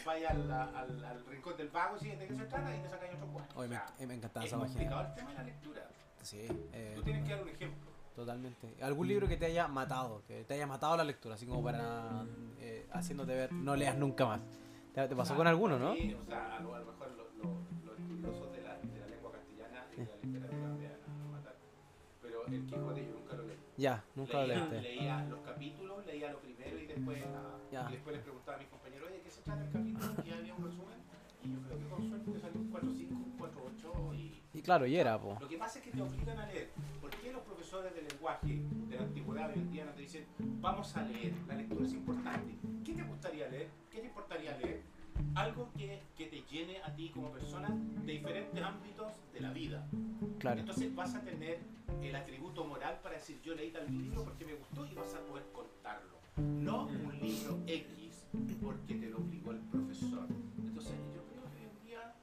vaya 0.06 0.30
al, 0.30 0.52
al, 0.52 1.06
al 1.06 1.26
rincón 1.26 1.58
del 1.58 1.70
vago 1.70 1.98
y 2.02 2.06
¿de 2.10 2.28
qué 2.28 2.36
se 2.36 2.46
trata? 2.46 2.76
Y 2.76 2.80
te 2.82 2.90
sacáis 2.90 3.14
otro 3.16 3.28
4. 3.34 3.60
Oye, 3.60 3.70
me, 3.70 4.08
me 4.08 4.14
encantaba 4.16 4.46
es 4.46 4.52
esa 4.52 4.60
página. 4.60 4.76
complicado 4.80 5.08
el 5.08 5.16
tema 5.16 5.30
de 5.32 5.36
la 5.38 5.44
lectura. 5.44 5.88
Sí, 6.22 6.48
eh, 6.74 6.94
Tú 6.96 7.04
tienes 7.04 7.24
que 7.24 7.32
dar 7.34 7.42
un 7.44 7.50
ejemplo. 7.50 7.92
Totalmente. 8.16 8.76
¿Algún 8.82 9.08
libro 9.08 9.28
que 9.28 9.38
te 9.38 9.46
haya 9.46 9.68
matado? 9.68 10.22
Que 10.28 10.44
te 10.44 10.54
haya 10.54 10.68
matado 10.68 10.98
la 10.98 11.04
lectura, 11.04 11.36
así 11.36 11.46
como 11.46 11.64
para 11.64 12.26
eh, 12.60 12.88
haciéndote 12.92 13.34
ver, 13.34 13.52
no 13.54 13.76
leas 13.76 13.98
nunca 13.98 14.26
más. 14.26 14.42
¿Te, 14.94 15.08
te 15.08 15.16
pasó 15.16 15.22
O 15.22 15.26
sea, 15.28 15.36
con 15.38 15.48
alguno, 15.48 15.80
no? 15.80 15.94
sí, 15.96 16.14
o 16.14 16.24
sea, 16.26 16.58
a 16.58 16.60
lo, 16.60 16.76
a 16.76 16.80
lo 16.80 16.86
mejor 16.86 17.12
lo- 17.12 17.32
lo- 17.42 17.62
los 17.86 17.98
estudiosos 17.98 18.52
de 18.52 18.62
la, 18.62 18.78
de 18.78 19.00
la 19.00 19.08
lengua 19.08 19.32
castellana 19.32 19.86
y 19.94 19.96
de 20.02 20.06
la 20.06 20.16
literatura 20.22 20.68
me 20.68 20.88
van 20.90 21.22
a 21.28 21.32
matar. 21.32 21.56
Pero 22.22 22.46
el 22.46 22.66
Quijote 22.66 23.06
yo 23.06 23.14
nunca 23.14 23.34
lo 23.38 23.44
leí. 23.48 23.58
Ya, 23.78 24.04
nunca 24.16 24.34
lo 24.42 24.48
leía, 24.48 24.58
leíste. 24.66 24.82
leía 24.82 25.26
los 25.26 25.40
capítulos, 25.40 26.06
leía 26.06 26.32
lo 26.34 26.40
primero 26.40 26.78
y 26.78 26.86
después, 26.88 27.24
ah, 27.34 27.58
Ya. 27.72 27.88
y 27.90 27.94
después 27.94 28.16
les 28.18 28.24
preguntaba 28.24 28.58
a 28.58 28.60
mis 28.60 28.68
compañeros, 28.68 28.81
oye, 29.42 29.44
¿qué 29.44 29.44
se 29.44 29.44
trata 29.44 29.64
el 29.64 29.72
capítulo? 29.72 30.24
Y 30.26 30.32
había 30.32 30.54
un 30.54 30.64
resumen. 30.64 31.02
Y 31.44 31.52
yo 31.52 31.60
creo 31.62 31.80
que 31.80 31.86
con 31.88 32.08
suerte 32.08 32.32
te 32.32 32.40
salió 32.40 32.62
un 32.62 32.72
4.5, 32.72 33.12
un 33.12 33.38
4.8 33.38 34.16
y... 34.16 34.42
Y 34.54 34.62
claro, 34.62 34.86
y 34.86 34.96
era, 34.96 35.20
po. 35.20 35.38
Lo 35.40 35.48
que 35.48 35.58
pasa 35.58 35.80
es 35.80 35.86
que 35.86 35.92
te 35.92 36.02
obligan 36.02 36.38
a 36.38 36.46
leer. 36.46 36.72
¿Por 37.00 37.10
qué 37.10 37.32
los 37.32 37.42
profesores 37.42 37.96
de 37.96 38.02
lenguaje 38.04 38.62
de 38.90 38.96
la 38.96 39.04
antigüedad 39.04 39.50
hoy 39.50 39.60
en 39.60 39.72
día 39.72 39.86
no 39.86 39.92
te 39.94 40.02
dicen, 40.02 40.26
vamos 40.38 40.96
a 40.96 41.04
leer, 41.04 41.34
la 41.48 41.56
lectura 41.56 41.86
es 41.86 41.94
importante? 41.94 42.56
¿Qué 42.86 42.94
te 42.94 43.04
gustaría 43.04 43.48
leer? 43.48 43.70
¿Qué 43.90 44.00
te 44.00 44.08
importaría 44.08 44.58
leer? 44.58 44.84
Algo 45.36 45.70
que, 45.76 46.02
que 46.16 46.28
te 46.28 46.44
llene 46.44 46.82
a 46.84 46.94
ti 46.94 47.10
como 47.10 47.32
persona 47.32 47.70
de 47.70 48.12
diferentes 48.12 48.64
ámbitos 48.64 49.14
de 49.34 49.40
la 49.40 49.52
vida. 49.52 49.88
Claro. 50.40 50.60
Entonces 50.60 50.94
vas 50.94 51.16
a 51.16 51.22
tener 51.22 51.60
el 52.02 52.16
atributo 52.16 52.66
moral 52.66 53.00
para 53.02 53.16
decir 53.16 53.40
yo 53.42 53.56
leí 53.56 53.72
tal 53.72 53.88
libro 53.92 54.24
porque 54.24 54.46
me 54.46 54.54
gustó 54.56 54.86
y 54.86 54.94
vas 54.94 55.14
a 55.16 55.20
poder 55.22 55.46
contarlo. 55.52 56.20
No 56.38 56.86
un 56.86 57.20
libro 57.20 57.60
X 57.68 58.01
porque 58.62 58.96
te 58.96 59.10
lo 59.10 59.18
obligó 59.18 59.52
el 59.52 59.60
profesor. 59.60 60.28
Entonces 60.58 60.94
yo 61.14 61.22
creo 61.28 61.44
que 61.52 61.58
hoy 61.58 61.64
en 61.64 61.86
día 61.86 62.14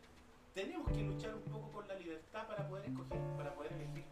tenemos 0.54 0.90
que 0.90 1.02
luchar 1.02 1.34
un 1.34 1.42
poco 1.42 1.70
por 1.70 1.86
la 1.86 1.94
libertad 1.94 2.46
para 2.46 2.68
poder 2.68 2.86
escoger, 2.86 3.18
para 3.36 3.54
poder 3.54 3.72
elegir. 3.72 4.04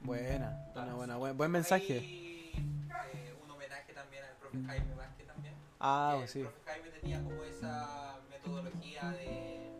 Buena, 0.00 0.66
buena, 0.74 0.94
buena, 0.94 1.16
buen, 1.16 1.36
buen 1.36 1.50
mensaje. 1.50 1.98
Hay 1.98 3.10
eh, 3.14 3.34
un 3.44 3.50
homenaje 3.50 3.92
también 3.92 4.24
al 4.24 4.36
profe 4.36 4.62
Jaime 4.66 4.94
Vázquez 4.94 5.26
también. 5.26 5.54
Ah, 5.80 6.22
sí. 6.26 6.40
El 6.40 6.46
profe 6.46 6.70
Jaime 6.70 6.88
tenía 6.90 7.22
como 7.22 7.42
esa 7.44 8.18
metodología 8.30 9.10
de, 9.12 9.70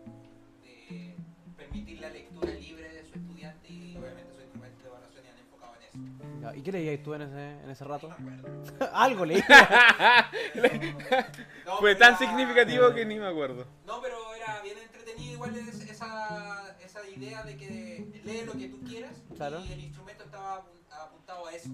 de 0.63 1.17
permitir 1.57 2.01
la 2.01 2.11
lectura 2.11 2.53
libre 2.53 2.89
de 2.89 3.05
su 3.05 3.15
estudiante 3.15 3.69
y 3.73 3.97
obviamente 3.97 4.32
Ya, 6.43 6.57
¿Y 6.57 6.61
qué 6.63 6.73
leías 6.73 7.03
tú 7.05 7.15
en 7.15 7.23
ese, 7.23 7.51
en 7.63 7.71
ese 7.71 7.85
rato? 7.85 8.11
Algo 8.93 9.25
leí. 9.25 9.41
No, 11.65 11.77
Fue 11.79 11.95
tan 11.95 12.11
era- 12.15 12.19
significativo 12.19 12.93
que 12.93 13.05
ni 13.07 13.19
me 13.19 13.27
acuerdo. 13.27 13.65
No, 13.87 14.01
pero 14.03 14.17
era 14.35 14.61
bien 14.63 14.77
entretenido 14.79 15.35
igual 15.35 15.55
es- 15.57 15.89
esa, 15.89 16.77
esa 16.85 17.09
idea 17.09 17.43
de 17.45 17.57
que 17.57 18.21
lee 18.25 18.43
lo 18.45 18.53
que 18.53 18.69
tú 18.69 18.81
quieras 18.81 19.23
Claro. 19.37 19.61
y 19.65 19.73
el 19.73 19.81
instrumento 19.85 20.25
estaba 20.25 20.59
apun- 20.59 20.93
apuntado 21.07 21.47
a 21.47 21.53
eso. 21.55 21.69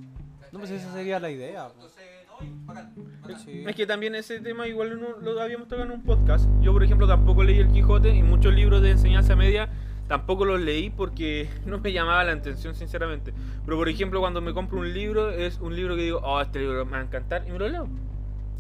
No, 0.53 0.59
pues 0.59 0.71
esa 0.71 0.93
sería 0.93 1.19
la 1.21 1.31
idea. 1.31 1.71
Entonces, 1.75 2.05
no, 2.27 2.47
y 2.47 2.51
bacán, 2.67 2.95
bacán. 3.23 3.41
Sí. 3.41 3.65
Es 3.67 3.75
que 3.77 3.87
también 3.87 4.15
ese 4.15 4.41
tema 4.41 4.67
igual 4.69 5.01
no, 5.01 5.19
lo 5.19 5.41
habíamos 5.41 5.69
tocado 5.69 5.87
en 5.87 5.93
un 5.93 6.03
podcast. 6.03 6.47
Yo, 6.61 6.73
por 6.73 6.83
ejemplo, 6.85 7.07
tampoco 7.07 7.43
leí 7.43 7.59
El 7.59 7.73
Quijote 7.73 8.11
y 8.11 8.23
muchos 8.23 8.53
libros 8.55 8.81
de 8.83 8.91
enseñanza 8.93 9.35
media 9.37 9.69
tampoco 10.09 10.45
los 10.45 10.61
leí 10.61 10.91
porque 10.91 11.49
no 11.67 11.79
me 11.79 11.93
llamaba 11.93 12.25
la 12.25 12.33
atención, 12.33 12.75
sinceramente. 12.75 13.33
Pero, 13.65 13.77
por 13.77 13.89
ejemplo, 13.89 14.21
cuando 14.21 14.41
me 14.41 14.53
compro 14.53 14.79
un 14.81 14.93
libro, 14.93 15.31
es 15.31 15.59
un 15.61 15.77
libro 15.77 15.95
que 15.97 16.03
digo, 16.03 16.21
oh, 16.25 16.41
este 16.41 16.59
libro 16.59 16.85
me 16.85 16.93
va 16.93 16.99
a 16.99 17.03
encantar 17.03 17.45
y 17.47 17.53
me 17.53 17.59
lo 17.59 17.69
leo. 17.69 17.89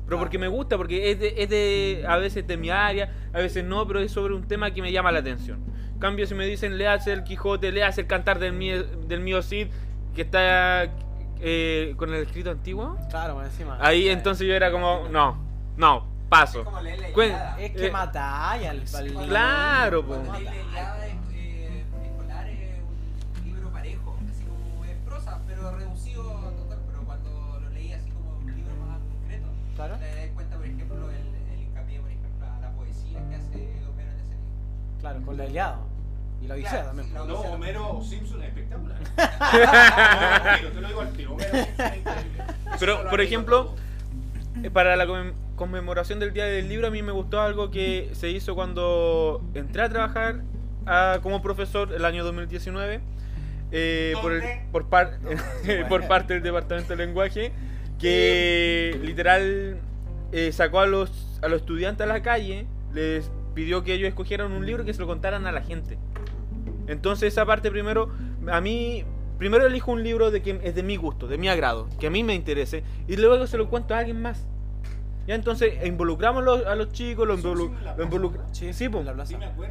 Pero 0.06 0.18
porque 0.18 0.38
me 0.38 0.48
gusta, 0.48 0.76
porque 0.78 1.10
es 1.10 1.18
de, 1.20 1.34
es 1.36 1.50
de 1.50 2.04
a 2.08 2.16
veces 2.16 2.46
de 2.46 2.56
mi 2.56 2.70
área, 2.70 3.12
a 3.34 3.38
veces 3.38 3.62
no, 3.64 3.86
pero 3.86 4.00
es 4.00 4.10
sobre 4.10 4.32
un 4.34 4.44
tema 4.48 4.70
que 4.70 4.80
me 4.80 4.90
llama 4.90 5.12
la 5.12 5.18
atención. 5.18 5.58
En 5.92 5.98
cambio, 5.98 6.26
si 6.26 6.34
me 6.34 6.46
dicen, 6.46 6.78
léase 6.78 7.12
El 7.12 7.24
Quijote, 7.24 7.72
léase 7.72 8.02
el 8.02 8.06
cantar 8.06 8.38
del 8.38 8.52
mío, 8.54 8.84
del 8.84 9.20
mío 9.20 9.42
Cid, 9.42 9.66
que 10.14 10.22
está 10.22 10.84
eh, 11.40 11.92
con 11.96 12.14
el 12.14 12.22
escrito 12.22 12.50
antiguo, 12.50 12.96
Claro, 13.10 13.42
encima. 13.44 13.76
Ahí 13.80 14.08
entonces 14.08 14.46
yo 14.46 14.54
era 14.54 14.70
como, 14.70 15.08
no, 15.10 15.36
no, 15.76 16.06
paso. 16.30 16.60
Es 16.60 16.64
como 16.64 16.80
leer 16.80 17.00
la. 17.00 17.58
Es 17.60 17.72
que 17.72 17.86
Eh, 17.88 17.90
matáis 17.90 18.66
al, 18.66 18.78
al- 18.80 19.12
Cuando- 19.12 19.28
Claro, 19.28 20.06
po. 20.06 20.16
Claro. 29.78 29.96
te 29.98 30.06
das 30.06 30.30
cuenta, 30.34 30.56
por 30.56 30.66
ejemplo, 30.66 31.10
el, 31.10 31.52
el 31.54 31.60
hincapié, 31.62 32.00
por 32.00 32.10
ejemplo, 32.10 32.46
a 32.46 32.60
la 32.60 32.70
poesía 32.72 33.20
que 33.28 33.34
hace 33.36 33.54
Homero 33.88 34.10
en 34.12 34.18
ese 34.18 34.34
libro. 34.34 34.98
Claro, 35.00 35.22
con 35.24 35.36
la 35.36 35.46
Iliada. 35.46 35.78
Y 36.42 36.46
la 36.46 36.54
Odisea 36.54 36.70
Claro, 36.70 36.86
también. 36.88 37.08
sí, 37.08 37.14
la 37.14 37.24
No. 37.24 37.40
Homero 37.40 38.02
Simpson 38.02 38.42
es 38.42 38.48
espectacular. 38.48 38.98
no, 39.16 40.50
Homero, 40.50 40.70
te 40.72 40.80
lo 40.80 40.88
digo 40.88 41.00
al 41.00 41.12
tiro. 41.12 41.32
Homero 41.34 41.50
Simpson 41.64 41.86
es 41.86 41.96
increíble. 41.98 42.44
Pero, 42.78 43.08
por 43.10 43.20
ejemplo, 43.20 43.74
Eh, 44.62 44.70
Para 44.70 44.96
la 44.96 45.06
conmem- 45.06 45.34
conmemoración 45.54 46.18
del 46.18 46.32
Día 46.32 46.44
del 46.46 46.68
Libro 46.68 46.88
a 46.88 46.90
mí 46.90 47.00
me 47.02 47.12
gustó 47.12 47.40
algo 47.40 47.70
que 47.70 48.10
se 48.14 48.28
hizo 48.30 48.56
cuando 48.56 49.40
entré 49.54 49.82
a 49.82 49.88
trabajar 49.88 50.42
ah, 50.86 51.18
como 51.22 51.40
profesor 51.42 51.92
el 51.92 52.04
año 52.04 52.24
2019 52.24 53.00
eh, 53.70 54.14
por, 54.20 54.32
el- 54.32 54.42
por, 54.72 54.86
par- 54.88 55.18
por 55.88 56.08
parte 56.08 56.34
del 56.34 56.42
Departamento 56.42 56.96
de 56.96 57.06
Lenguaje 57.06 57.52
que 57.98 58.98
literal 59.02 59.78
eh, 60.32 60.52
sacó 60.52 60.80
a 60.80 60.86
los, 60.86 61.38
a 61.42 61.48
los 61.48 61.60
estudiantes 61.60 62.04
a 62.04 62.08
la 62.08 62.22
calle, 62.22 62.66
les 62.92 63.30
pidió 63.54 63.82
que 63.82 63.94
ellos 63.94 64.08
escogieran 64.08 64.52
un 64.52 64.64
libro 64.64 64.82
y 64.82 64.86
que 64.86 64.94
se 64.94 65.00
lo 65.00 65.06
contaran 65.06 65.46
a 65.46 65.52
la 65.52 65.62
gente. 65.62 65.98
Entonces 66.86 67.32
esa 67.32 67.44
parte 67.44 67.70
primero, 67.70 68.10
a 68.50 68.60
mí, 68.60 69.04
primero 69.38 69.66
elijo 69.66 69.92
un 69.92 70.02
libro 70.02 70.30
de 70.30 70.42
que 70.42 70.60
es 70.62 70.74
de 70.74 70.82
mi 70.82 70.96
gusto, 70.96 71.26
de 71.26 71.38
mi 71.38 71.48
agrado, 71.48 71.88
que 71.98 72.06
a 72.06 72.10
mí 72.10 72.22
me 72.24 72.34
interese, 72.34 72.82
y 73.08 73.16
luego 73.16 73.46
se 73.46 73.58
lo 73.58 73.68
cuento 73.68 73.94
a 73.94 73.98
alguien 73.98 74.22
más. 74.22 74.46
Ya 75.26 75.34
entonces 75.34 75.74
involucramos 75.84 76.42
los- 76.42 76.64
a 76.64 76.74
los 76.74 76.90
chicos, 76.92 77.28
lo, 77.28 77.36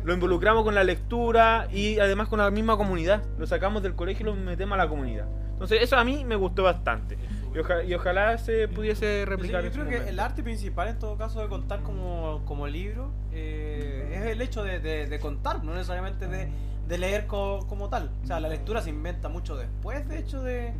lo 0.04 0.14
involucramos 0.14 0.64
con 0.64 0.76
la 0.76 0.84
lectura 0.84 1.68
y 1.74 1.98
además 1.98 2.28
con 2.28 2.38
la 2.38 2.52
misma 2.52 2.78
comunidad. 2.78 3.24
Lo 3.40 3.48
sacamos 3.48 3.82
del 3.82 3.96
colegio 3.96 4.22
y 4.24 4.26
lo 4.30 4.36
metemos 4.36 4.76
a 4.76 4.84
la 4.84 4.88
comunidad. 4.88 5.26
Entonces 5.54 5.82
eso 5.82 5.98
a 5.98 6.04
mí 6.04 6.24
me 6.26 6.36
gustó 6.36 6.62
bastante. 6.62 7.18
Y, 7.56 7.60
oja- 7.60 7.84
y 7.84 7.94
ojalá 7.94 8.38
se 8.38 8.68
pudiese 8.68 9.20
Sí, 9.22 9.26
replicar 9.26 9.64
yo 9.64 9.72
creo 9.72 9.86
que 9.86 9.92
momento. 9.92 10.10
el 10.10 10.20
arte 10.20 10.44
principal 10.44 10.90
en 10.90 11.00
todo 11.00 11.18
caso 11.18 11.42
de 11.42 11.48
contar 11.48 11.82
como, 11.82 12.42
como 12.46 12.68
libro 12.68 13.10
eh, 13.32 14.12
es 14.14 14.26
el 14.32 14.42
hecho 14.42 14.64
de, 14.64 14.80
de- 14.80 15.08
de 15.08 15.20
contar, 15.20 15.64
no 15.64 15.74
necesariamente 15.74 16.28
de, 16.28 16.50
de 16.88 16.98
leer 16.98 17.26
co- 17.28 17.66
como 17.68 17.90
tal. 17.90 18.12
O 18.24 18.28
sea, 18.28 18.40
la 18.40 18.50
lectura 18.50 18.82
se 18.82 18.90
inventa 18.90 19.30
mucho 19.30 19.56
después, 19.58 20.08
de 20.08 20.20
hecho, 20.20 20.42
de, 20.44 20.74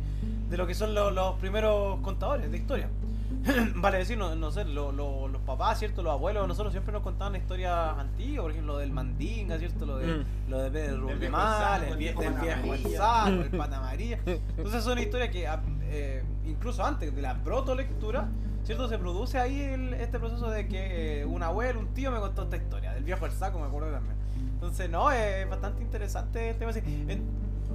de 0.50 0.56
lo 0.56 0.66
que 0.66 0.74
son 0.74 0.94
lo- 0.94 1.10
los 1.10 1.34
primeros 1.38 2.00
contadores 2.00 2.50
de 2.50 2.56
historia. 2.58 2.88
vale 3.76 3.98
decir, 3.98 4.16
no, 4.18 4.34
no 4.34 4.50
sé, 4.50 4.64
lo- 4.64 4.92
lo- 4.92 5.28
los 5.28 5.40
papás, 5.42 5.78
¿cierto? 5.78 6.02
Los 6.02 6.12
abuelos, 6.12 6.46
nosotros 6.48 6.72
siempre 6.72 6.92
nos 6.92 7.02
contaban 7.02 7.36
historias 7.36 7.96
antiguas, 7.98 8.42
por 8.42 8.50
ejemplo, 8.52 8.72
lo 8.74 8.78
del 8.78 8.92
mandinga, 8.92 9.58
¿cierto? 9.58 9.86
Lo 9.86 9.98
de, 9.98 10.06
Mm. 10.18 10.24
lo 10.50 10.58
de 10.62 10.70
Pedro 10.70 11.06
viejo 11.06 11.18
el 11.26 11.82
el 11.84 11.92
vie- 11.94 11.98
viejo 11.98 12.20
viejo 12.20 12.74
el 12.74 13.42
el 13.44 13.50
pata 13.50 13.76
amarilla. 13.78 14.18
Entonces 14.26 14.82
son 14.84 14.98
historias 14.98 15.30
que 15.30 15.46
ah, 15.46 15.60
eh, 15.82 16.22
incluso 16.46 16.84
antes 16.84 17.14
de 17.14 17.22
la 17.22 17.34
protolectura, 17.42 18.28
¿cierto? 18.64 18.88
Se 18.88 18.98
produce 18.98 19.38
ahí 19.38 19.60
el- 19.60 19.94
este 19.94 20.18
proceso 20.18 20.50
de 20.50 20.66
que 20.68 21.20
eh, 21.20 21.24
un 21.26 21.42
abuelo, 21.42 21.80
un 21.80 21.88
tío 21.94 22.10
me 22.10 22.20
contó 22.20 22.42
esta 22.44 22.56
historia, 22.56 22.92
del 22.92 23.04
viejo 23.04 23.26
el 23.26 23.32
saco, 23.32 23.58
me 23.60 23.66
acuerdo 23.66 23.90
también. 23.90 24.16
Entonces, 24.54 24.90
no, 24.90 25.10
es 25.12 25.48
bastante 25.48 25.82
interesante 25.82 26.50
el 26.50 26.56
tema 26.58 26.70
así. 26.72 26.80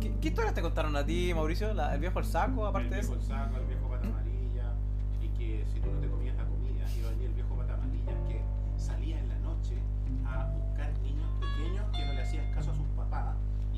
¿Qué, 0.02 0.12
qué 0.20 0.28
historias 0.28 0.54
te 0.54 0.62
contaron 0.62 0.96
a 0.98 1.06
ti, 1.06 1.32
Mauricio? 1.34 1.74
La- 1.74 1.94
¿El 1.94 2.00
viejo 2.00 2.20
el 2.20 2.26
saco, 2.26 2.66
aparte 2.66 2.90
de 2.90 2.96
el 2.96 3.02
eso? 3.02 3.14
viejo 3.16 3.28
saco, 3.28 3.58
el 3.58 3.66
viejo 3.68 3.73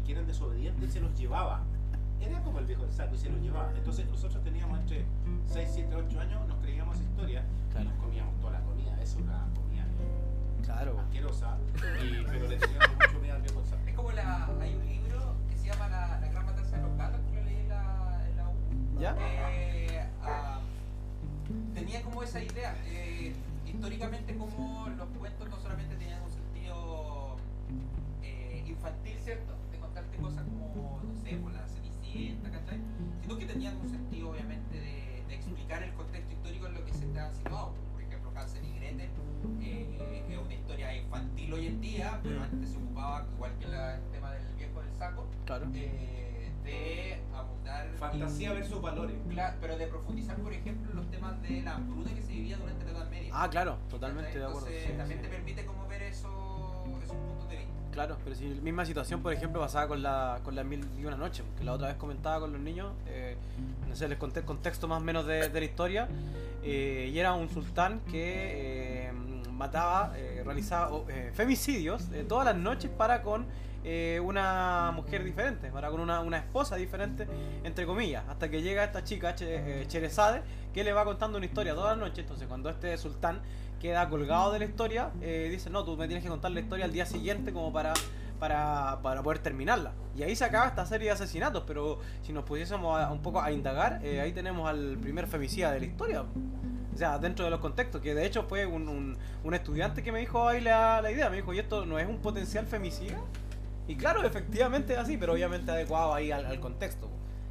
que 0.06 0.12
eran 0.14 0.28
desobedientes 0.28 0.90
y 0.90 0.92
se 0.94 1.00
los 1.02 1.18
llevaba. 1.18 1.64
Era 2.22 2.42
como 2.44 2.60
el 2.60 2.66
viejo 2.66 2.84
del 2.84 2.94
saco 2.94 3.16
y 3.16 3.18
se 3.18 3.30
los 3.30 3.42
llevaba. 3.42 3.72
Entonces 3.76 4.08
nosotros 4.10 4.44
teníamos 4.44 4.80
entre 4.80 5.06
6, 5.48 5.70
7, 5.74 5.96
8 5.96 6.20
años, 6.20 6.48
nos 6.48 6.58
creíamos 6.60 6.96
esa 6.96 7.04
historia 7.06 7.44
Claro. 7.72 7.86
y 7.86 7.90
nos 7.90 7.98
comíamos 8.04 8.40
toda 8.40 8.54
la 8.54 8.62
comida. 8.62 9.02
Eso 9.02 9.20
era 9.20 9.46
comida 9.56 9.86
Claro. 10.64 11.00
asquerosa, 11.00 11.58
y- 11.76 12.24
pero 12.26 12.48
le 12.48 12.58
teníamos 12.58 12.90
mucho 12.96 13.20
miedo 13.22 13.36
al 13.36 13.42
viejo 13.42 13.60
del 13.60 13.70
saco. 13.70 13.82
Es 13.88 13.94
como 13.96 14.12
la, 14.12 14.46
hay 14.62 14.76
un 14.76 14.86
libro 14.86 15.36
que 15.50 15.58
se 15.58 15.68
llama 15.68 15.88
La, 15.90 16.20
la 16.20 16.28
Gran 16.30 16.46
Matanza 16.46 16.78
de 16.78 16.82
los 16.84 16.98
Gatos, 16.98 17.20
que 17.30 17.36
lo 17.36 17.44
leí 17.44 17.58
en 17.58 17.70
la, 17.70 18.26
en 18.30 18.38
la 18.38 18.50
U. 18.50 19.00
¿Ya? 19.00 19.16
que, 19.16 20.04
ah, 20.24 20.60
tenía 21.74 22.02
como 22.04 22.24
esa 22.24 22.42
idea. 22.42 22.76
eh, 22.88 23.34
históricamente, 23.68 24.36
como 24.38 24.88
los 24.98 25.08
cuentos 25.20 25.50
no 25.50 25.60
solamente 25.60 25.96
tenían 25.98 26.22
un 26.24 26.32
sentido 26.32 27.36
eh, 28.24 28.64
infantil, 28.68 29.18
¿cierto? 29.24 29.54
De 29.96 30.02
contarte 30.02 30.18
cosas 30.18 30.44
como, 30.74 31.00
no 31.04 31.16
sé, 31.24 31.38
por 31.38 31.54
la 31.54 31.66
Cenicienta, 31.68 32.52
¿cachai? 32.52 32.80
Sino 33.22 33.38
que 33.38 33.46
tenían 33.46 33.78
un 33.78 33.90
sentido, 33.90 34.30
obviamente, 34.32 34.76
de, 34.78 35.24
de 35.26 35.36
explicar 35.36 35.84
el 35.84 35.94
contexto 35.94 36.34
histórico 36.34 36.68
en 36.68 36.74
lo 36.74 36.84
que 36.86 36.94
se 36.94 37.06
está 37.06 37.32
situado. 37.32 37.74
Por 37.94 38.02
ejemplo, 38.02 38.30
Hansel 38.36 38.66
y 38.66 38.76
Gretel 38.78 39.10
eh, 39.62 40.26
es 40.30 40.38
una 40.38 40.54
historia 40.54 40.94
infantil 40.98 41.54
hoy 41.54 41.68
en 41.68 41.80
día, 41.82 42.20
pero 42.24 42.44
antes 42.44 42.70
se 42.72 42.78
ocupaba, 42.78 43.26
igual 43.36 43.52
que 43.58 43.68
la- 43.68 43.96
el 43.96 44.02
tema 44.12 44.32
del 44.32 44.56
viejo 44.58 44.82
del 44.82 44.94
saco, 44.96 45.28
Claro. 45.46 45.68
eh, 45.74 46.52
de 46.66 47.18
abundar. 47.34 47.88
Fantasía 47.98 48.52
y- 48.52 48.54
versus 48.56 48.82
valores. 48.82 49.16
Claro, 49.30 49.58
pero 49.62 49.78
de 49.78 49.88
profundizar, 49.88 50.36
por 50.38 50.52
ejemplo, 50.52 50.92
en 50.92 50.98
los 50.98 51.10
temas 51.10 51.42
de 51.42 51.62
la 51.62 51.76
hambruna 51.76 52.14
que 52.14 52.22
se 52.22 52.34
vivía 52.34 52.58
durante 52.58 52.84
la 52.84 52.92
Edad 52.92 53.10
Media. 53.10 53.32
Ah, 53.34 53.50
claro, 53.50 53.78
totalmente 53.90 54.32
de 54.38 54.44
Entonces, 54.46 54.68
acuerdo. 54.68 54.88
sí, 54.92 54.98
también 54.98 55.20
sí. 55.22 55.26
te 55.26 55.30
permite 55.32 55.66
como 55.66 55.85
Claro, 57.96 58.18
pero 58.26 58.36
si 58.36 58.44
misma 58.44 58.86
situación, 58.86 59.22
por 59.22 59.32
ejemplo, 59.32 59.62
pasaba 59.62 59.88
con 59.88 60.04
la, 60.04 60.42
con 60.44 60.54
la 60.54 60.66
Mil 60.66 60.86
y 61.00 61.06
una 61.06 61.16
noche, 61.16 61.44
que 61.58 61.64
la 61.64 61.72
otra 61.72 61.88
vez 61.88 61.96
comentaba 61.96 62.42
con 62.42 62.52
los 62.52 62.60
niños, 62.60 62.92
eh, 63.08 63.38
no 63.88 63.96
sé, 63.96 64.10
les 64.10 64.18
conté 64.18 64.42
el 64.42 64.46
contexto 64.46 64.86
más 64.90 65.02
o 65.02 65.04
menos 65.06 65.26
de, 65.26 65.50
la 65.50 65.64
historia, 65.64 66.10
eh, 66.62 67.10
y 67.14 67.18
era 67.18 67.32
un 67.34 67.50
sultán 67.50 68.02
que 68.12 69.08
eh, 69.08 69.12
mataba, 69.54 70.12
eh, 70.18 70.42
realizaba 70.46 70.92
femicidios 71.34 72.04
todas 72.28 72.44
las 72.46 72.58
noches 72.58 72.92
para 72.92 73.22
con 73.22 73.46
una 74.24 74.92
mujer 74.94 75.24
diferente, 75.24 75.70
para 75.72 75.90
con 75.90 76.02
una, 76.02 76.20
una 76.20 76.38
esposa 76.40 76.76
diferente, 76.76 77.28
entre 77.64 77.86
comillas, 77.86 78.26
hasta 78.28 78.50
que 78.50 78.62
llega 78.62 78.84
esta 78.84 79.06
chica, 79.06 79.36
Che- 79.36 79.86
Cherezade, 79.88 80.42
que 80.74 80.84
le 80.84 80.92
va 80.92 81.06
contando 81.06 81.38
una 81.38 81.46
historia 81.46 81.74
todas 81.76 81.96
las 81.98 82.10
noches, 82.10 82.20
entonces 82.20 82.46
cuando 82.48 82.70
este 82.70 82.98
sultán 82.98 83.40
queda 83.80 84.10
colgado 84.10 84.52
de 84.52 84.60
la 84.60 84.66
historia, 84.66 85.12
eh, 85.22 85.48
dice, 85.52 85.70
no, 85.70 85.84
tú 85.84 85.96
me 85.98 86.08
tienes 86.08 86.24
que 86.24 86.30
contar 86.30 86.52
la 86.52 86.60
historia 86.60 86.86
al 86.86 86.92
día 86.92 87.06
siguiente 87.06 87.52
como 87.54 87.72
para, 87.74 87.94
para, 88.40 89.00
para 89.02 89.22
poder 89.24 89.40
terminarla. 89.40 89.92
Y 90.16 90.24
ahí 90.24 90.36
se 90.36 90.46
acaba 90.46 90.68
esta 90.68 90.86
serie 90.86 91.08
de 91.08 91.14
asesinatos, 91.14 91.64
pero 91.68 92.00
si 92.24 92.34
nos 92.34 92.44
pusiésemos 92.46 93.00
a- 93.00 93.12
un 93.12 93.22
poco 93.22 93.42
a 93.42 93.52
indagar, 93.52 94.00
eh, 94.04 94.22
ahí 94.22 94.32
tenemos 94.32 94.70
al 94.70 94.98
primer 95.00 95.28
femicida 95.28 95.72
de 95.72 95.80
la 95.80 95.86
historia. 95.86 96.22
O 96.22 96.98
sea, 96.98 97.20
dentro 97.20 97.44
de 97.44 97.52
los 97.52 97.60
contextos, 97.60 98.00
que 98.02 98.16
de 98.16 98.26
hecho 98.26 98.44
fue 98.44 98.66
un, 98.66 99.18
un, 99.44 99.54
estudiante 99.54 100.02
que 100.02 100.12
me 100.14 100.20
dijo 100.20 100.48
ahí 100.48 100.62
la, 100.62 101.02
la 101.02 101.12
idea, 101.12 101.30
me 101.30 101.36
dijo, 101.36 101.54
¿y 101.54 101.60
esto 101.60 101.86
no 101.86 102.00
es 102.00 102.08
un 102.08 102.20
potencial 102.20 102.66
femicida? 102.66 103.18
Y 103.88 103.96
claro, 103.98 104.24
efectivamente 104.24 104.94
es 104.94 105.00
así, 105.00 105.18
pero 105.18 105.34
obviamente 105.34 105.70
adecuado 105.72 106.14
ahí 106.14 106.32
al, 106.32 106.60
contexto. 106.62 107.10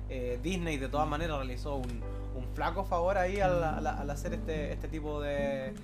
Eh, 0.08 0.38
Disney 0.42 0.78
de 0.78 0.88
todas 0.88 1.06
maneras 1.06 1.36
realizó 1.36 1.76
un, 1.76 2.02
un 2.34 2.46
flaco 2.54 2.84
favor 2.84 3.18
ahí 3.18 3.40
al, 3.40 3.62
al- 3.62 3.86
al 3.86 4.10
hacer 4.10 4.32
este, 4.34 4.72
este 4.72 4.88
tipo 4.88 5.20
de, 5.20 5.74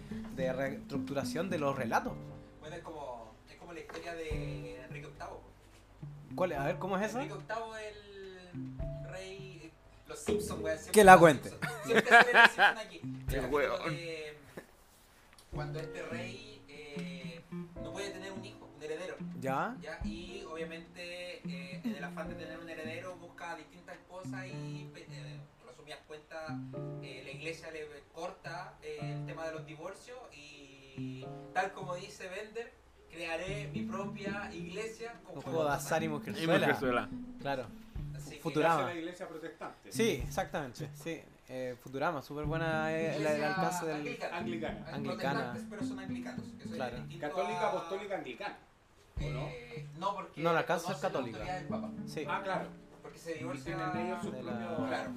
de 0.40 0.52
reestructuración 0.54 1.50
de 1.50 1.59
los 1.59 1.76
relatos. 1.76 2.14
Bueno, 2.61 2.76
es 2.76 2.82
como, 2.82 3.35
es 3.49 3.56
como 3.56 3.73
la 3.75 3.80
historia 3.80 4.14
de 4.14 4.82
Enrique 4.85 5.09
VIII. 5.09 6.35
¿Cuál, 6.35 6.52
a 6.54 6.64
ver, 6.64 6.78
¿cómo 6.78 6.97
es 6.97 7.11
esa? 7.11 7.23
Enrique 7.23 7.42
VIII, 7.47 8.64
el 9.04 9.11
rey, 9.11 9.73
Los 10.09 10.18
Simpsons, 10.18 10.62
weón. 10.62 10.78
Que 10.92 11.04
la 11.04 11.18
cuente. 11.18 11.50
Simpsons. 11.50 11.82
Siempre 11.85 12.09
salen 12.09 12.35
los 12.35 12.50
Simpsons 12.50 12.78
aquí. 12.87 13.00
Qué 13.28 13.40
weón. 13.40 13.90
de 13.90 14.38
Cuando 15.52 15.78
este 15.78 16.02
rey 16.04 16.62
eh, 16.68 17.42
no 17.82 17.92
puede 17.92 18.11
tener 18.11 18.32
un 18.32 18.44
hijo, 18.44 18.70
un 18.75 18.82
heredero. 18.82 19.16
¿Ya? 19.40 19.76
¿ya? 19.82 20.00
Y 20.04 20.42
obviamente 20.50 21.38
eh, 21.47 21.80
en 21.85 21.94
el 21.97 22.04
afán 22.04 22.28
de 22.30 22.35
tener 22.35 22.59
un 22.59 22.68
heredero 22.68 23.14
busca 23.16 23.56
distintas 23.56 23.97
esposas 23.97 24.47
y 24.47 24.90
eh, 24.97 25.40
resumidas 25.90 25.99
cuentas 26.06 26.50
eh, 27.02 27.23
la 27.25 27.30
iglesia 27.32 27.70
le 27.73 27.87
corta 28.12 28.75
eh, 28.82 28.99
el 29.02 29.26
tema 29.26 29.47
de 29.47 29.52
los 29.52 29.66
divorcios 29.66 30.18
y 30.32 31.26
tal 31.52 31.73
como 31.73 31.94
dice 31.97 32.28
Bender 32.28 32.73
crearé 33.11 33.68
mi 33.73 33.82
propia 33.82 34.50
iglesia 34.52 35.14
con 35.25 35.37
Un 35.37 35.42
fuego 35.42 35.59
juego 35.59 35.70
de 35.70 35.76
azar 35.76 36.02
y 36.02 36.06
Y 36.06 36.09
Mujerzuela. 36.09 37.09
Claro. 37.40 37.66
Así 38.16 38.38
Futurama. 38.38 38.82
La 38.85 38.94
iglesia 38.94 39.26
protestante. 39.28 39.90
Sí, 39.92 40.23
exactamente. 40.25 40.88
Sí. 40.94 41.20
Eh, 41.49 41.75
Futurama, 41.82 42.23
súper 42.23 42.44
buena 42.44 42.92
eh, 42.92 43.16
el, 43.16 43.26
el 43.26 43.42
alcance 43.44 43.87
del. 43.87 43.97
anglicana. 43.97 44.37
Anglicana. 44.37 44.87
Anglicana. 44.92 45.56
pero 45.68 45.82
son 45.85 45.99
anglicanos. 45.99 46.44
eso 46.61 46.75
Claro. 46.75 46.97
Católica, 47.18 47.61
a- 47.61 47.68
apostólica, 47.70 48.14
anglicana. 48.16 48.59
eh, 49.18 49.87
no, 49.99 50.14
porque 50.14 50.40
No, 50.40 50.52
la 50.52 50.64
casa 50.64 50.92
es 50.92 51.02
la 51.02 51.09
católica. 51.09 51.38
autoridad 51.38 51.59
del 51.59 51.68
Papa, 51.68 51.90
Sí. 52.06 52.25
Ah, 52.28 52.40
claro. 52.44 52.68
porque 53.02 53.18
se 53.18 53.32
Y 53.35 53.38
divorcia 53.38 53.64
tienen 53.92 54.06
ellos 54.06 54.25
la- 54.26 54.30
propios, 54.30 54.88
Claro. 54.88 55.11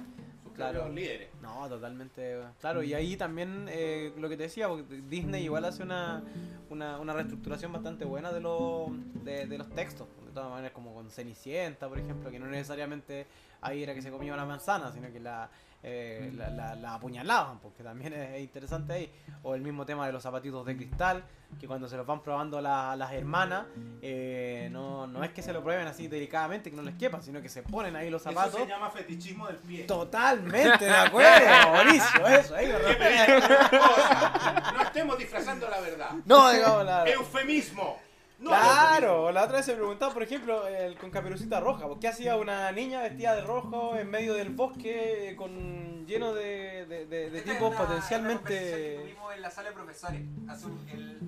Claro. 0.54 0.80
propios 0.80 0.94
líderes. 0.94 1.28
No, 1.42 1.68
totalmente. 1.68 2.40
Claro, 2.60 2.82
y 2.82 2.94
ahí 2.94 3.16
también 3.16 3.66
eh, 3.68 4.12
lo 4.18 4.28
que 4.28 4.36
te 4.36 4.44
decía, 4.44 4.68
porque 4.68 4.84
Disney 5.08 5.44
igual 5.44 5.64
hace 5.64 5.82
una, 5.82 6.22
una, 6.70 6.98
una 6.98 7.12
reestructuración 7.12 7.72
bastante 7.72 8.04
buena 8.04 8.32
de, 8.32 8.40
los 8.40 8.88
de, 9.24 9.46
de 9.46 9.58
los 9.58 9.68
textos. 9.70 10.06
De 10.26 10.32
todas 10.32 10.50
maneras, 10.50 10.72
como 10.72 10.94
con 10.94 11.10
Cenicienta, 11.10 11.88
por 11.88 11.98
ejemplo, 11.98 12.30
que 12.30 12.38
no 12.38 12.46
necesariamente 12.46 13.26
ahí 13.60 13.82
era 13.82 13.94
que 13.94 14.02
se 14.02 14.10
comía 14.10 14.34
una 14.34 14.44
manzana, 14.44 14.92
sino 14.92 15.10
que 15.12 15.20
la, 15.20 15.48
eh, 15.86 16.32
la, 16.34 16.48
la- 16.50 16.74
la 16.74 16.94
apuñalaban, 16.94 17.58
porque 17.60 17.82
también 17.82 18.12
es, 18.14 18.30
es 18.36 18.40
interesante 18.40 18.92
ahí. 18.94 19.12
O 19.42 19.54
el 19.54 19.60
mismo 19.60 19.84
tema 19.84 20.06
de 20.06 20.12
los 20.12 20.22
zapatitos 20.22 20.64
de 20.64 20.74
cristal, 20.76 21.22
que 21.60 21.66
cuando 21.68 21.86
se 21.88 21.96
los 21.98 22.06
van 22.06 22.22
probando 22.22 22.60
la- 22.60 22.96
las 22.96 23.12
hermanas, 23.12 23.66
eh, 24.00 24.68
no, 24.72 25.06
no 25.06 25.22
es 25.22 25.30
que 25.32 25.42
se 25.42 25.52
lo 25.52 25.62
prueben 25.62 25.86
así 25.86 26.08
delicadamente, 26.08 26.70
que 26.70 26.76
no 26.76 26.82
les 26.82 26.94
quepan, 26.94 27.22
sino 27.22 27.42
que 27.42 27.48
se 27.50 27.62
ponen 27.62 27.94
ahí 27.96 28.08
los 28.08 28.22
zapatos. 28.22 28.54
Eso 28.54 28.64
se 28.64 28.70
llama 28.70 28.90
fetichismo 28.90 29.46
del 29.46 29.56
pie. 29.56 29.84
Totalmente 29.84 30.84
de 30.86 30.90
acuerdo, 30.90 31.46
Mauricio, 31.72 32.26
eso, 32.28 32.54
ahí 32.54 32.66
me 32.66 32.72
¿Qué 32.72 32.78
respeto. 32.78 33.04
me 33.04 33.10
dices 33.10 33.44
otra 33.44 33.68
cosa? 33.70 34.72
No 34.74 34.82
estemos 34.82 35.18
disfrazando 35.18 35.68
la 35.68 35.80
verdad. 35.80 36.10
No, 36.24 36.50
digamos 36.50 36.84
la 36.86 37.04
Eufemismo. 37.10 37.98
No 38.38 38.50
Claro, 38.50 39.30
la 39.32 39.44
otra 39.44 39.56
vez 39.58 39.66
se 39.66 39.74
preguntaba, 39.74 40.12
por 40.12 40.22
ejemplo, 40.22 40.66
el, 40.66 40.98
con 40.98 41.10
Caperucita 41.10 41.60
Roja, 41.60 41.86
¿por 41.86 41.98
qué 42.00 42.08
hacía 42.08 42.36
una 42.36 42.70
niña 42.72 43.00
vestida 43.02 43.34
de 43.36 43.42
rojo 43.42 43.96
en 43.96 44.10
medio 44.10 44.34
del 44.34 44.50
bosque 44.50 45.30
eh, 45.30 45.36
con 45.36 46.04
lleno 46.06 46.34
de, 46.34 46.84
de, 46.86 47.06
de- 47.06 47.30
de 47.30 47.38
Esta 47.38 47.52
es 47.52 47.56
tipos 47.58 47.60
una- 47.60 47.68
una 47.68 47.78
que 47.78 47.84
potencialmente... 47.86 48.98
tuvimos 49.02 49.34
en 49.34 49.42
la 49.42 49.50
sala 49.50 49.68
de 49.70 49.74
profesores 49.74 50.22
hace 50.48 50.66
un- 50.66 50.88
el, 50.92 51.18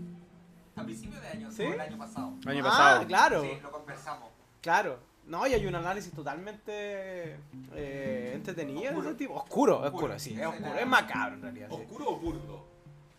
a 0.77 0.85
principios 0.85 1.23
de 1.23 1.29
año, 1.29 1.51
¿Sí? 1.51 1.63
o 1.63 1.73
el 1.73 1.81
año 1.81 1.97
pasado. 1.97 2.33
Año 2.45 2.63
Ah, 2.67 2.69
pasado. 2.69 3.07
claro, 3.07 3.43
Sí, 3.43 3.51
lo 3.63 3.71
conversamos. 3.71 4.29
claro. 4.61 4.99
No, 5.27 5.45
y 5.47 5.55
hay 5.55 5.67
un 5.67 5.75
análisis 5.75 6.13
totalmente 6.13 7.37
eh, 7.75 8.31
entretenido 8.35 8.81
de 8.83 8.89
Oscuro. 8.91 9.09
ese 9.09 9.19
tipo. 9.19 9.35
Oscuro, 9.35 9.75
oscuro, 9.81 9.87
Oscuro, 9.97 10.19
sí, 10.21 10.41
es 10.41 10.47
oscuro, 10.47 10.75
es 10.79 10.87
macabro 10.87 11.35
en 11.35 11.43
realidad. 11.43 11.69
sí. 11.69 11.75
¿Oscuro 11.83 12.11
o 12.11 12.17
burdo? 12.17 12.65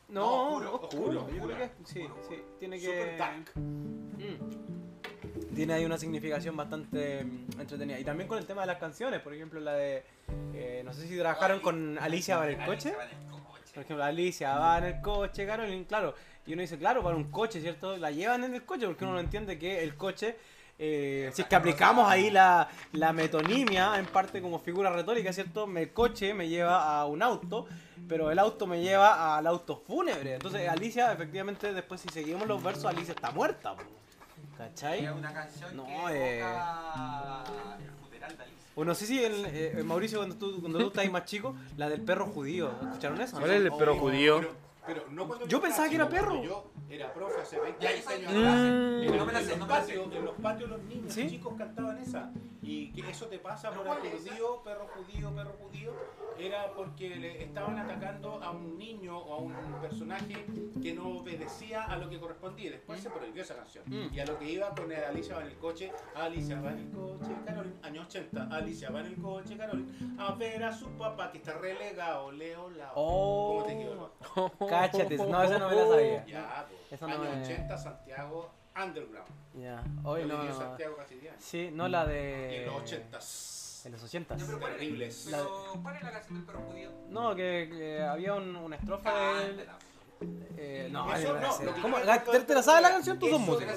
No, 0.09 0.55
oscuro, 0.55 0.73
oscuro, 0.75 0.81
oscuro, 0.81 1.13
yo 1.13 1.19
oscuro. 1.21 1.55
creo 1.55 1.69
que 1.69 1.85
sí, 1.85 2.01
Oscuro. 2.03 2.23
sí, 2.29 2.35
tiene 2.59 2.79
que... 2.79 2.85
Super 2.85 3.17
dark. 3.17 3.51
Mm. 3.55 5.55
Tiene 5.55 5.73
ahí 5.73 5.85
una 5.85 5.97
significación 5.97 6.55
bastante 6.55 7.23
mm, 7.23 7.59
entretenida. 7.59 7.99
Y 7.99 8.03
también 8.03 8.27
con 8.27 8.37
el 8.37 8.45
tema 8.45 8.61
de 8.61 8.67
las 8.67 8.77
canciones, 8.77 9.21
por 9.21 9.33
ejemplo, 9.33 9.59
la 9.59 9.73
de. 9.73 10.03
eh, 10.53 10.81
no 10.85 10.93
sé 10.93 11.07
si 11.07 11.17
trabajaron 11.17 11.59
con 11.59 11.97
Alicia 11.99 12.37
va 12.37 12.49
en 12.49 12.59
el 12.61 12.65
coche. 12.65 12.89
Alicia 12.89 12.97
va 12.97 13.03
en 13.05 13.11
el 13.11 13.41
coche. 13.43 13.71
Por 13.73 13.83
ejemplo, 13.83 14.03
Alicia 14.03 14.57
va 14.57 14.77
en 14.77 14.83
el 14.85 15.01
coche, 15.01 15.45
Carolyn, 15.45 15.83
claro. 15.85 16.13
Y 16.45 16.53
uno 16.53 16.61
dice, 16.61 16.77
claro, 16.77 17.03
para 17.03 17.15
un 17.15 17.29
coche, 17.31 17.59
¿cierto? 17.59 17.97
La 17.97 18.11
llevan 18.11 18.43
en 18.43 18.53
el 18.55 18.63
coche 18.63 18.85
porque 18.85 19.03
uno 19.03 19.13
no 19.13 19.19
entiende 19.19 19.57
que 19.59 19.83
el 19.83 19.95
coche. 19.95 20.37
Eh, 20.79 21.31
si 21.33 21.41
es 21.41 21.47
que 21.47 21.55
aplicamos 21.55 22.09
ahí 22.09 22.29
la, 22.29 22.67
la 22.91 23.11
metonimia 23.13 23.97
en 23.97 24.05
parte 24.05 24.41
como 24.41 24.59
figura 24.59 24.89
retórica, 24.91 25.33
¿cierto? 25.33 25.65
Me- 25.67 25.81
El 25.83 25.91
coche 25.93 26.33
me 26.33 26.47
lleva 26.49 26.99
a 26.99 27.05
un 27.05 27.21
auto, 27.23 27.65
pero 28.07 28.29
el 28.31 28.37
auto 28.39 28.67
me 28.67 28.81
lleva 28.81 29.37
al 29.37 29.47
auto 29.47 29.81
fúnebre. 29.87 30.35
Entonces, 30.35 30.67
Alicia, 30.69 31.11
efectivamente, 31.11 31.73
después 31.73 32.01
si 32.01 32.09
seguimos 32.09 32.47
los 32.47 32.61
versos, 32.61 32.85
Alicia 32.85 33.13
está 33.13 33.31
muerta. 33.31 33.75
¿Cachai? 34.57 35.05
Es 35.05 35.11
una 35.11 35.33
canción 35.33 35.75
No, 35.77 35.85
que 36.07 36.39
eh. 36.39 36.41
el 36.41 37.91
funeral 38.05 38.37
de 38.37 38.43
Alicia. 38.43 38.57
O 38.75 38.85
no 38.85 38.93
sé 38.93 39.05
si 39.07 39.23
el, 39.23 39.45
eh, 39.47 39.81
Mauricio, 39.83 40.19
cuando 40.19 40.35
tú, 40.35 40.59
cuando 40.61 40.79
tú 40.79 40.87
estabas 40.87 41.09
más 41.11 41.25
chico, 41.25 41.55
la 41.77 41.89
del 41.89 42.01
perro 42.01 42.27
judío, 42.27 42.71
¿escucharon 42.83 43.19
eso? 43.21 43.37
¿Cuál 43.39 43.51
es 43.51 43.61
el 43.61 43.71
perro 43.71 43.97
judío? 43.97 44.66
Pero, 44.87 45.03
no 45.11 45.27
cuando 45.27 45.45
Yo 45.47 45.61
pensaba 45.61 45.89
que 45.89 45.95
era 45.95 46.07
perro. 46.09 46.41
Yo 46.41 46.71
era 46.89 47.13
profe 47.13 47.41
hace 47.41 47.59
20 47.59 47.83
Ya, 47.83 47.89
años. 47.89 48.05
yo 48.07 48.29
atrás. 48.29 48.33
no 48.33 48.39
me 48.39 48.43
la 48.45 48.55
sé. 48.57 48.67
En, 49.11 49.17
No 49.17 49.25
me 49.25 49.33
la 49.33 49.39
en 49.41 49.45
sé, 49.45 49.57
los 49.57 49.67
patios, 49.67 50.13
en 50.15 50.25
los 50.25 50.35
patios 50.35 50.69
los 50.69 50.83
niños 50.83 51.13
¿Sí? 51.13 51.27
chicos 51.29 51.53
cantaban 51.57 51.97
esa. 51.97 52.31
Y 52.67 52.91
que 52.91 53.09
eso 53.11 53.27
te 53.27 53.39
pasa 53.39 53.69
¿Pero 53.69 53.83
por 53.83 54.05
es 54.05 54.13
aturdido, 54.13 54.61
perro 54.63 54.87
judío, 54.87 55.31
perro 55.33 55.53
judío. 55.61 55.93
Era 56.37 56.71
porque 56.75 57.15
le 57.15 57.43
estaban 57.43 57.79
atacando 57.79 58.43
a 58.43 58.51
un 58.51 58.77
niño 58.77 59.17
o 59.17 59.33
a 59.33 59.37
un 59.37 59.53
personaje 59.81 60.45
que 60.81 60.93
no 60.93 61.17
obedecía 61.19 61.83
a 61.83 61.97
lo 61.97 62.09
que 62.09 62.19
correspondía. 62.19 62.71
Después 62.71 62.99
se 63.01 63.09
prohibió 63.09 63.41
esa 63.41 63.55
canción. 63.55 63.83
Mm. 63.87 64.13
Y 64.13 64.19
a 64.19 64.25
lo 64.25 64.37
que 64.37 64.51
iba 64.51 64.69
con 64.75 64.91
el 64.91 65.03
Alicia 65.03 65.35
va 65.35 65.41
en 65.41 65.47
el 65.47 65.57
coche, 65.57 65.91
Alicia 66.15 66.59
va 66.61 66.71
en 66.73 66.79
el 66.79 66.91
coche, 66.91 67.31
Carolyn, 67.45 67.79
años 67.81 68.05
80, 68.07 68.47
Alicia 68.51 68.89
va 68.91 68.99
en 68.99 69.05
el 69.07 69.15
coche, 69.21 69.57
Carolyn, 69.57 70.17
a 70.19 70.31
ver 70.35 70.63
a 70.63 70.71
su 70.73 70.89
papá 70.91 71.31
que 71.31 71.37
está 71.39 71.53
relegado, 71.57 72.31
Leo 72.31 72.69
Lao. 72.69 72.91
Oh, 72.95 73.47
¿Cómo 73.53 73.65
te 73.65 73.77
quedó? 73.79 74.67
cáchate, 74.69 75.17
no, 75.17 75.43
esa 75.43 75.57
no 75.57 75.69
me 75.69 75.75
la 75.75 75.87
sabía. 75.87 76.25
Ya, 76.25 76.65
pues. 76.67 76.91
Esa 76.91 77.07
no 77.07 77.13
años 77.15 77.35
me- 77.35 77.43
80, 77.43 77.77
Santiago, 77.77 78.49
Underground. 78.83 79.29
Ya, 79.55 79.83
hoy 80.03 80.21
Yo 80.21 80.27
no. 80.27 80.53
Santiago 80.57 80.95
casi 80.97 81.15
10 81.15 81.31
años. 81.33 81.43
Sí, 81.43 81.69
no 81.73 81.87
la 81.87 82.05
Y 82.05 82.07
de. 82.09 82.57
en 82.61 82.65
los 82.67 82.75
80. 82.81 83.19
En 83.85 83.91
los 83.93 84.03
80. 84.03 84.35
Ya, 84.37 84.45
pero 84.45 84.59
¿cuál 84.59 84.71
es- 84.73 84.77
Terribles. 84.79 85.27
pero 85.31 85.79
¿cuál 85.81 85.95
es 85.95 86.03
la 86.03 86.11
canción 86.11 86.35
del 86.37 86.45
perro 86.45 86.61
judío? 86.61 86.91
No, 87.09 87.35
que, 87.35 87.69
que 87.71 88.01
había 88.03 88.33
un- 88.35 88.55
una 88.55 88.75
estrofa 88.75 89.11
de. 89.13 89.45
Cántela. 89.47 89.77
Eh, 90.57 90.89
no, 90.91 91.13
Eso 91.15 91.33
no, 91.33 91.39
no, 91.41 91.63
lo 91.65 91.73
que 91.75 91.81
¿Cómo? 91.81 91.99
¿La- 91.99 92.17
recuerdo 92.17 92.39
¿Te, 92.41 92.47
te 92.47 92.53
la 92.55 92.63
sabes 92.63 92.81
la 92.81 92.89
canción? 92.89 93.19
Tú 93.19 93.27
sos 93.29 93.39
músico. 93.39 93.71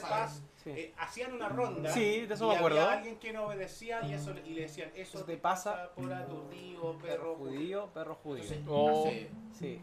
Sí. 0.63 0.71
eh, 0.71 0.95
hacían 0.99 1.33
una 1.33 1.49
ronda. 1.49 1.91
Sí, 1.91 2.27
de 2.27 2.35
eso 2.35 2.45
y 2.45 2.49
me 2.49 2.57
acuerdo. 2.57 2.81
Había 2.83 2.93
alguien 2.99 3.19
que 3.19 3.33
no 3.33 3.47
obedecía 3.47 4.03
y, 4.07 4.13
eso, 4.13 4.35
y 4.45 4.51
le 4.55 4.63
decían, 4.63 4.91
eso 4.95 5.17
Eso 5.19 5.25
te 5.25 5.33
te 5.37 5.39
pasa 5.39 5.73
pasa 5.73 5.95
por 5.95 6.13
aturdido, 6.13 6.99
Perro 6.99 7.01
perro 7.01 7.35
judío, 7.37 7.87
perro 7.95 8.15
judío. 8.17 8.45
Entonces, 8.45 8.67
Oh. 8.69 9.11
Sí. 9.59 9.81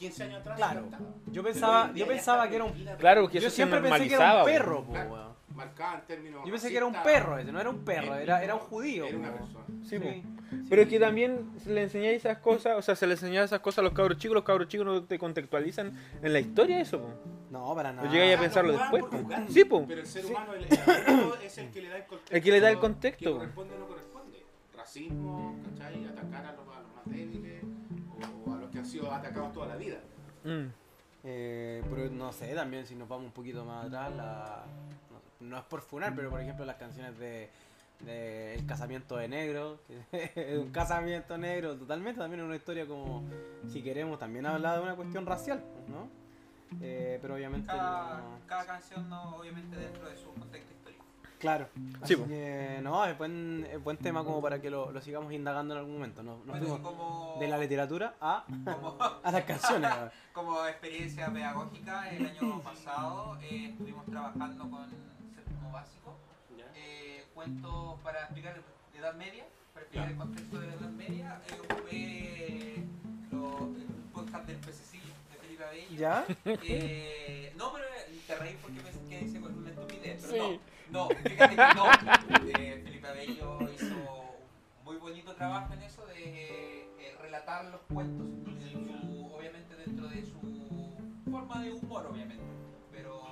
15 0.00 0.22
años 0.24 0.40
atrás 0.40 0.56
Claro. 0.56 0.88
se. 1.26 1.32
Yo 1.32 1.42
pensaba, 1.42 1.92
yo 1.94 2.06
pensaba 2.06 2.48
que 2.48 2.56
era 2.56 2.64
un. 2.64 2.72
Claro 2.98 3.28
que 3.28 3.34
Yo 3.34 3.46
eso 3.46 3.50
se 3.50 3.56
siempre 3.56 3.80
pensé 3.80 4.08
que 4.08 4.14
era 4.14 4.38
un 4.40 4.44
perro, 4.44 4.84
po, 4.84 4.92
weón. 4.92 5.30
marcada 5.54 6.02
en 6.08 6.32
Yo 6.32 6.50
pensé 6.50 6.70
que 6.70 6.76
era 6.78 6.86
un 6.86 6.94
perro 7.02 7.38
ese, 7.38 7.52
no 7.52 7.60
era 7.60 7.68
un 7.70 7.84
perro, 7.84 8.14
era, 8.16 8.42
era 8.42 8.54
un 8.54 8.60
judío. 8.60 9.04
Era 9.06 9.16
una 9.18 9.32
persona. 9.32 9.64
Sí, 9.84 9.98
po. 9.98 10.08
Sí. 10.08 10.22
Pero 10.68 10.82
es 10.82 10.88
que 10.88 10.98
también 10.98 11.50
se 11.62 11.70
le 11.72 11.82
enseñáis 11.82 12.16
esas 12.24 12.38
cosas, 12.38 12.76
o 12.76 12.82
sea, 12.82 12.96
se 12.96 13.06
le 13.06 13.12
enseñaba 13.12 13.44
esas 13.44 13.60
cosas 13.60 13.78
a 13.80 13.82
los 13.82 13.92
cabros 13.92 14.18
chicos, 14.18 14.34
los 14.34 14.42
cabros 14.42 14.66
chicos 14.68 14.84
no 14.84 15.04
te 15.04 15.16
contextualizan 15.18 15.92
en 16.22 16.32
la 16.32 16.40
historia 16.40 16.80
eso, 16.80 17.00
po. 17.00 17.08
No, 17.50 17.72
para 17.74 17.92
nada. 17.92 18.06
Lo 18.06 18.12
llegáis 18.12 18.34
a 18.34 18.38
Ah, 18.38 18.40
pensarlo 18.40 18.72
no 18.72 18.78
jugaban 18.78 19.00
después, 19.00 19.20
po. 19.22 19.26
jugar. 19.28 19.46
Sí, 19.50 19.64
po. 19.64 19.84
Pero 19.86 20.00
el 20.00 20.06
ser 20.06 20.22
Sí. 20.24 20.30
humano 20.32 20.54
el, 20.54 20.64
el 20.64 20.70
es 21.44 21.58
el 21.58 21.70
que 21.70 21.82
le 21.82 21.88
da 21.88 21.96
el 21.98 22.04
contexto. 22.06 22.34
El 22.36 22.42
que 22.42 22.50
le 22.50 22.60
da 22.60 22.68
el 22.70 22.74
Que 22.76 22.80
contexto. 22.80 23.32
corresponde 23.38 23.74
o 23.74 23.78
no 23.78 23.86
corresponde. 23.86 24.42
Racismo, 24.76 25.56
¿cachai? 25.78 26.04
Atacar 26.06 26.46
a 26.46 26.52
los, 26.52 26.60
a 26.68 26.80
los 26.80 26.94
más 26.96 27.04
débiles 27.06 27.49
sido 28.90 29.12
atacados 29.12 29.52
toda 29.52 29.66
la 29.68 29.76
vida. 29.76 29.98
Mm. 30.44 30.66
Eh, 31.24 31.82
pero 31.90 32.10
no 32.10 32.32
sé, 32.32 32.54
también 32.54 32.86
si 32.86 32.94
nos 32.94 33.08
vamos 33.08 33.26
un 33.26 33.32
poquito 33.32 33.64
más 33.64 33.86
atrás, 33.86 34.14
la, 34.16 34.64
no, 35.40 35.48
no 35.48 35.58
es 35.58 35.64
por 35.64 35.80
funar, 35.82 36.14
pero 36.14 36.30
por 36.30 36.40
ejemplo 36.40 36.64
las 36.64 36.76
canciones 36.76 37.18
de, 37.18 37.50
de 38.00 38.54
El 38.54 38.66
casamiento 38.66 39.16
de 39.18 39.28
negro, 39.28 39.78
que 39.86 40.30
es 40.34 40.58
un 40.58 40.70
casamiento 40.72 41.36
negro, 41.36 41.76
totalmente 41.76 42.20
también 42.20 42.40
es 42.40 42.46
una 42.46 42.56
historia 42.56 42.86
como, 42.86 43.22
si 43.70 43.82
queremos, 43.82 44.18
también 44.18 44.46
habla 44.46 44.76
de 44.76 44.82
una 44.82 44.96
cuestión 44.96 45.26
racial, 45.26 45.62
¿no? 45.88 46.08
Eh, 46.80 47.18
pero 47.20 47.34
obviamente 47.34 47.66
Cada, 47.66 48.18
no- 48.20 48.38
cada 48.46 48.64
canción, 48.64 49.08
no, 49.10 49.36
obviamente, 49.36 49.76
dentro 49.76 50.08
de 50.08 50.16
su 50.16 50.32
contexto. 50.32 50.72
Claro. 51.40 51.68
Así 52.02 52.14
que, 52.16 52.80
no, 52.82 53.04
es 53.06 53.16
buen, 53.16 53.66
es 53.72 53.82
buen 53.82 53.96
tema 53.96 54.22
como 54.24 54.40
para 54.42 54.60
que 54.60 54.68
lo, 54.70 54.92
lo 54.92 55.00
sigamos 55.00 55.32
indagando 55.32 55.74
en 55.74 55.78
algún 55.80 55.94
momento. 55.94 56.22
Nos, 56.22 56.36
nos 56.44 56.46
Bueno, 56.46 56.66
y 56.66 56.68
fuimos 56.68 56.80
como, 56.92 57.36
de 57.40 57.48
la 57.48 57.56
literatura 57.58 58.14
a, 58.20 58.44
como, 58.64 58.96
a 59.24 59.32
las 59.32 59.44
canciones. 59.44 59.90
como 60.34 60.66
experiencia 60.66 61.32
pedagógica, 61.32 62.10
el 62.10 62.26
año 62.26 62.60
pasado 62.62 63.38
eh, 63.40 63.70
estuvimos 63.70 64.04
trabajando 64.06 64.70
con 64.70 64.86
séptimo 65.34 65.72
básico, 65.72 66.16
eh, 66.76 67.24
cuentos 67.34 67.98
para 68.02 68.20
explicar 68.24 68.60
la 68.92 69.00
Edad 69.00 69.14
Media, 69.14 69.44
para 69.72 69.84
explicar 69.86 70.10
el 70.10 70.16
contexto 70.18 70.60
de 70.60 70.66
la 70.66 70.74
Edad 70.74 70.90
Media. 70.90 71.40
Eh, 71.48 71.60
ocupé 71.70 72.84
lo- 73.32 73.74
el 73.76 73.86
podcast 74.12 74.46
del 74.46 74.56
pececillo 74.58 75.04
de 75.32 75.38
Felipe 75.38 75.64
Abello. 75.64 75.96
¿Ya? 75.96 76.24
Eh, 76.44 77.52
no, 77.56 77.72
pero 77.72 77.86
te 78.26 78.36
reí 78.36 78.58
porque 78.60 78.80
pensé 78.80 79.00
que 79.08 79.20
hice 79.24 79.38
una 79.38 79.70
estupidez, 79.70 80.18
pero 80.20 80.32
Sí. 80.32 80.38
no, 80.38 80.69
no, 80.92 81.08
fíjate 81.08 81.56
que 81.56 81.74
no. 81.74 81.86
Eh, 82.58 82.80
Felipe 82.84 83.06
Abello 83.08 83.58
hizo 83.74 83.94
un 83.94 84.84
muy 84.84 84.96
bonito 84.96 85.34
trabajo 85.34 85.72
en 85.74 85.82
eso 85.82 86.04
de 86.06 86.82
eh, 86.98 87.16
relatar 87.20 87.64
los 87.66 87.80
cuentos, 87.92 88.26
en 88.26 88.70
su- 88.70 89.34
obviamente 89.34 89.76
dentro 89.76 90.08
de 90.08 90.22
su 90.24 91.30
forma 91.30 91.62
de 91.62 91.72
humor, 91.72 92.06
obviamente. 92.06 92.42
Pero 92.92 93.22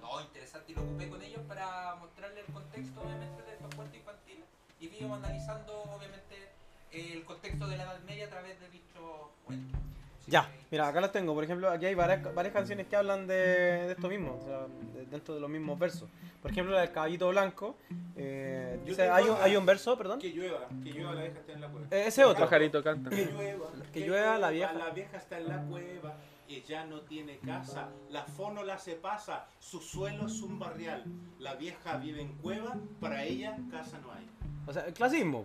no, 0.00 0.20
interesante 0.20 0.72
y 0.72 0.74
lo 0.74 0.82
ocupé 0.82 1.08
con 1.08 1.22
ellos 1.22 1.40
para 1.46 1.94
mostrarle 1.96 2.40
el 2.40 2.46
contexto, 2.46 3.00
obviamente, 3.02 3.42
de 3.42 3.52
estos 3.54 3.74
cuentos 3.74 3.96
infantiles 3.98 4.44
y 4.80 4.86
íbamos 4.86 5.18
analizando, 5.18 5.82
obviamente, 5.96 6.48
el 6.92 7.24
contexto 7.24 7.66
de 7.66 7.76
la 7.76 7.84
Edad 7.84 8.00
Media 8.06 8.26
a 8.26 8.30
través 8.30 8.58
de 8.60 8.68
dichos 8.70 9.28
cuentos. 9.44 9.80
Ya, 10.26 10.50
mira, 10.70 10.88
acá 10.88 11.00
las 11.00 11.12
tengo. 11.12 11.34
Por 11.34 11.44
ejemplo, 11.44 11.70
aquí 11.70 11.86
hay 11.86 11.94
varias, 11.94 12.34
varias 12.34 12.54
canciones 12.54 12.86
que 12.86 12.96
hablan 12.96 13.26
de, 13.26 13.34
de 13.34 13.92
esto 13.92 14.08
mismo, 14.08 14.38
o 14.40 14.44
sea, 14.44 14.66
de- 14.94 15.06
dentro 15.06 15.34
de 15.34 15.40
los 15.40 15.50
mismos 15.50 15.78
versos. 15.78 16.08
Por 16.40 16.50
ejemplo, 16.50 16.74
la 16.74 16.80
del 16.82 16.92
caballito 16.92 17.28
blanco. 17.28 17.76
eh, 18.16 18.80
dice, 18.84 19.08
hay, 19.08 19.24
un, 19.24 19.36
hay 19.40 19.56
un 19.56 19.66
verso, 19.66 19.96
perdón. 19.98 20.18
Que 20.18 20.30
llueva, 20.30 20.66
que 20.82 20.90
llueva, 20.90 21.14
la 21.14 21.22
vieja 21.22 21.38
está 21.40 21.52
en 21.52 21.60
la 21.60 21.68
cueva. 21.68 21.86
Eh, 21.90 22.04
ese 22.06 22.24
otro. 22.24 22.44
Pajarito 22.44 22.82
canta. 22.82 23.10
Que 23.10 23.26
llueva, 23.26 23.66
Que 23.92 24.00
llueva, 24.06 24.38
la 24.38 24.50
vieja. 24.50 24.72
La 24.72 24.90
vieja 24.90 25.16
está 25.18 25.38
en 25.38 25.48
la 25.48 25.62
cueva, 25.62 26.16
ella 26.48 26.84
no 26.84 27.00
tiene 27.02 27.38
casa, 27.38 27.88
la 28.10 28.24
fónola 28.24 28.78
se 28.78 28.94
pasa, 28.94 29.46
su 29.58 29.80
suelo 29.80 30.26
es 30.26 30.40
un 30.42 30.58
barrial. 30.58 31.04
La 31.38 31.54
vieja 31.54 31.96
vive 31.96 32.20
en 32.22 32.34
cueva, 32.36 32.76
para 33.00 33.24
ella 33.24 33.56
casa 33.70 33.98
no 33.98 34.12
hay. 34.12 34.26
O 34.66 34.72
sea, 34.72 34.86
el 34.86 34.94
clasismo. 34.94 35.44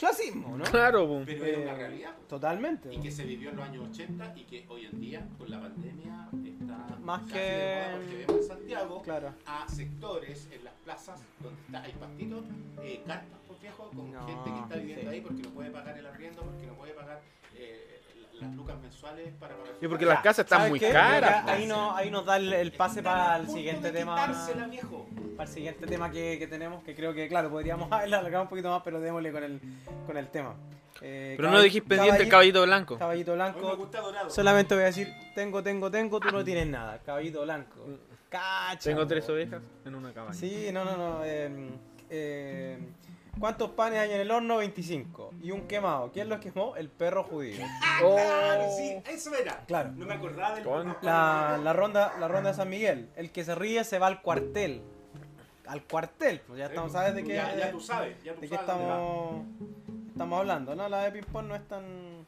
Clasismo, 0.00 0.56
¿no? 0.56 0.64
Claro, 0.64 1.06
po. 1.06 1.22
Pero 1.26 1.44
Eh, 1.44 1.50
es 1.52 1.58
una 1.58 1.74
realidad. 1.74 2.14
po. 2.16 2.22
Totalmente. 2.26 2.92
Y 2.94 3.00
que 3.00 3.10
se 3.10 3.24
vivió 3.24 3.50
en 3.50 3.56
los 3.56 3.64
años 3.68 3.88
80 3.90 4.32
y 4.34 4.44
que 4.44 4.64
hoy 4.68 4.86
en 4.86 4.98
día, 5.00 5.28
con 5.38 5.50
la 5.50 5.60
pandemia, 5.60 6.28
está 6.42 6.96
Más 7.02 7.20
casi 7.20 7.32
que- 7.34 7.38
de 7.40 7.84
moda 7.84 7.96
porque 7.98 8.16
vemos 8.16 8.36
en 8.36 8.42
Santiago 8.48 9.02
Claro. 9.02 9.34
a 9.44 9.68
sectores 9.68 10.48
en 10.52 10.64
las 10.64 10.74
plazas 10.84 11.20
donde 11.42 11.60
está, 11.60 11.82
hay 11.82 11.92
pastitos, 11.92 12.44
eh, 12.82 13.02
carpas, 13.06 13.38
por 13.46 13.60
viejo, 13.60 13.90
con 13.94 14.10
No, 14.12 14.26
gente 14.26 14.50
que 14.50 14.58
está 14.60 14.76
viviendo 14.76 15.02
sí. 15.02 15.08
ahí 15.16 15.20
porque 15.20 15.42
no 15.42 15.50
puede 15.50 15.70
pagar 15.70 15.98
el 15.98 16.06
arriendo, 16.06 16.42
porque 16.42 16.66
no 16.66 16.74
puede 16.74 16.92
pagar 16.94 17.20
eh, 17.54 18.00
las 18.40 18.52
lucas 18.54 18.76
mensuales 18.80 19.32
para 19.38 19.56
pagar 19.56 19.74
Y 19.80 19.88
porque 19.88 20.04
las 20.06 20.20
casas 20.20 20.44
están 20.44 20.58
¿Sabes 20.60 20.70
muy 20.70 20.80
qué? 20.80 20.90
caras. 20.90 21.46
Ahí, 21.48 21.66
no, 21.66 21.94
ahí 21.96 22.10
nos 22.10 22.24
da 22.26 22.36
el, 22.36 22.52
el 22.52 22.72
pase 22.72 23.00
Están 23.00 23.12
para 23.14 23.36
el 23.36 23.48
siguiente 23.48 23.92
tema. 23.92 24.26
viejo. 24.70 25.06
Para 25.36 25.48
el 25.48 25.54
siguiente 25.54 25.86
tema 25.86 26.10
que, 26.10 26.38
que 26.38 26.46
tenemos, 26.46 26.82
que 26.84 26.94
creo 26.94 27.12
que, 27.14 27.28
claro, 27.28 27.50
podríamos 27.50 27.90
alargar 27.92 28.42
un 28.42 28.48
poquito 28.48 28.70
más, 28.70 28.82
pero 28.84 29.00
démosle 29.00 29.32
con 29.32 29.44
el, 29.44 29.60
con 30.06 30.16
el 30.16 30.28
tema. 30.28 30.54
Eh, 31.02 31.34
Pero 31.36 31.50
no 31.50 31.62
dijiste 31.62 31.88
pendiente 31.88 32.24
el 32.24 32.28
caballito 32.28 32.62
blanco. 32.62 32.98
Caballito 32.98 33.30
me 33.30 33.36
blanco. 33.36 33.76
gusta 33.76 34.00
dorado. 34.00 34.28
Solamente 34.28 34.74
voy 34.74 34.82
a 34.82 34.86
decir, 34.86 35.08
tengo, 35.34 35.62
tengo, 35.62 35.90
tengo, 35.90 36.20
tú 36.20 36.30
no 36.30 36.44
tienes 36.44 36.66
nada. 36.66 36.98
Caballito 36.98 37.42
blanco. 37.42 37.76
Cacha. 38.28 38.78
Tengo 38.90 39.06
tres 39.06 39.26
ovejas 39.30 39.62
en 39.84 39.94
una 39.94 40.12
cabaña. 40.12 40.34
Sí, 40.34 40.68
no, 40.72 40.84
no, 40.84 40.96
no. 40.96 41.24
eh, 41.24 41.70
eh, 42.10 42.78
¿Cuántos 43.38 43.70
panes 43.70 43.98
hay 44.00 44.12
en 44.12 44.20
el 44.20 44.30
horno? 44.30 44.56
25. 44.58 45.32
Y 45.42 45.50
un 45.50 45.62
quemado. 45.62 46.10
¿Quién 46.12 46.28
los 46.28 46.40
quemó? 46.40 46.76
El 46.76 46.88
perro 46.88 47.24
judío. 47.24 47.64
Oh. 48.02 48.14
Claro, 48.16 48.64
sí, 48.76 48.96
eso 49.08 49.34
era. 49.34 49.60
Claro. 49.66 49.92
No 49.96 50.04
me 50.06 50.14
acordaba 50.14 50.54
del 50.56 50.64
Con- 50.64 50.96
La, 51.02 51.58
la 51.62 51.72
ronda, 51.72 52.12
la 52.18 52.28
ronda 52.28 52.50
de 52.50 52.56
San 52.56 52.68
Miguel. 52.68 53.08
El 53.16 53.30
que 53.30 53.44
se 53.44 53.54
ríe 53.54 53.84
se 53.84 53.98
va 53.98 54.08
al 54.08 54.20
cuartel. 54.22 54.82
Al 55.66 55.82
cuartel. 55.84 56.40
Pues 56.46 56.58
ya 56.58 56.66
estamos, 56.66 56.92
¿sabes 56.92 57.14
de 57.14 57.24
qué, 57.24 57.34
Ya, 57.34 57.54
ya 57.56 57.70
tú 57.70 57.80
sabes, 57.80 58.22
ya 58.24 58.34
tú 58.34 58.40
de 58.40 58.48
qué 58.48 58.54
sabes 58.56 58.68
estamos, 58.70 59.44
estamos 60.08 60.38
hablando? 60.40 60.74
No, 60.74 60.88
la 60.88 61.04
de 61.04 61.12
ping-pong 61.12 61.46
no 61.46 61.54
es 61.54 61.66
tan... 61.68 62.26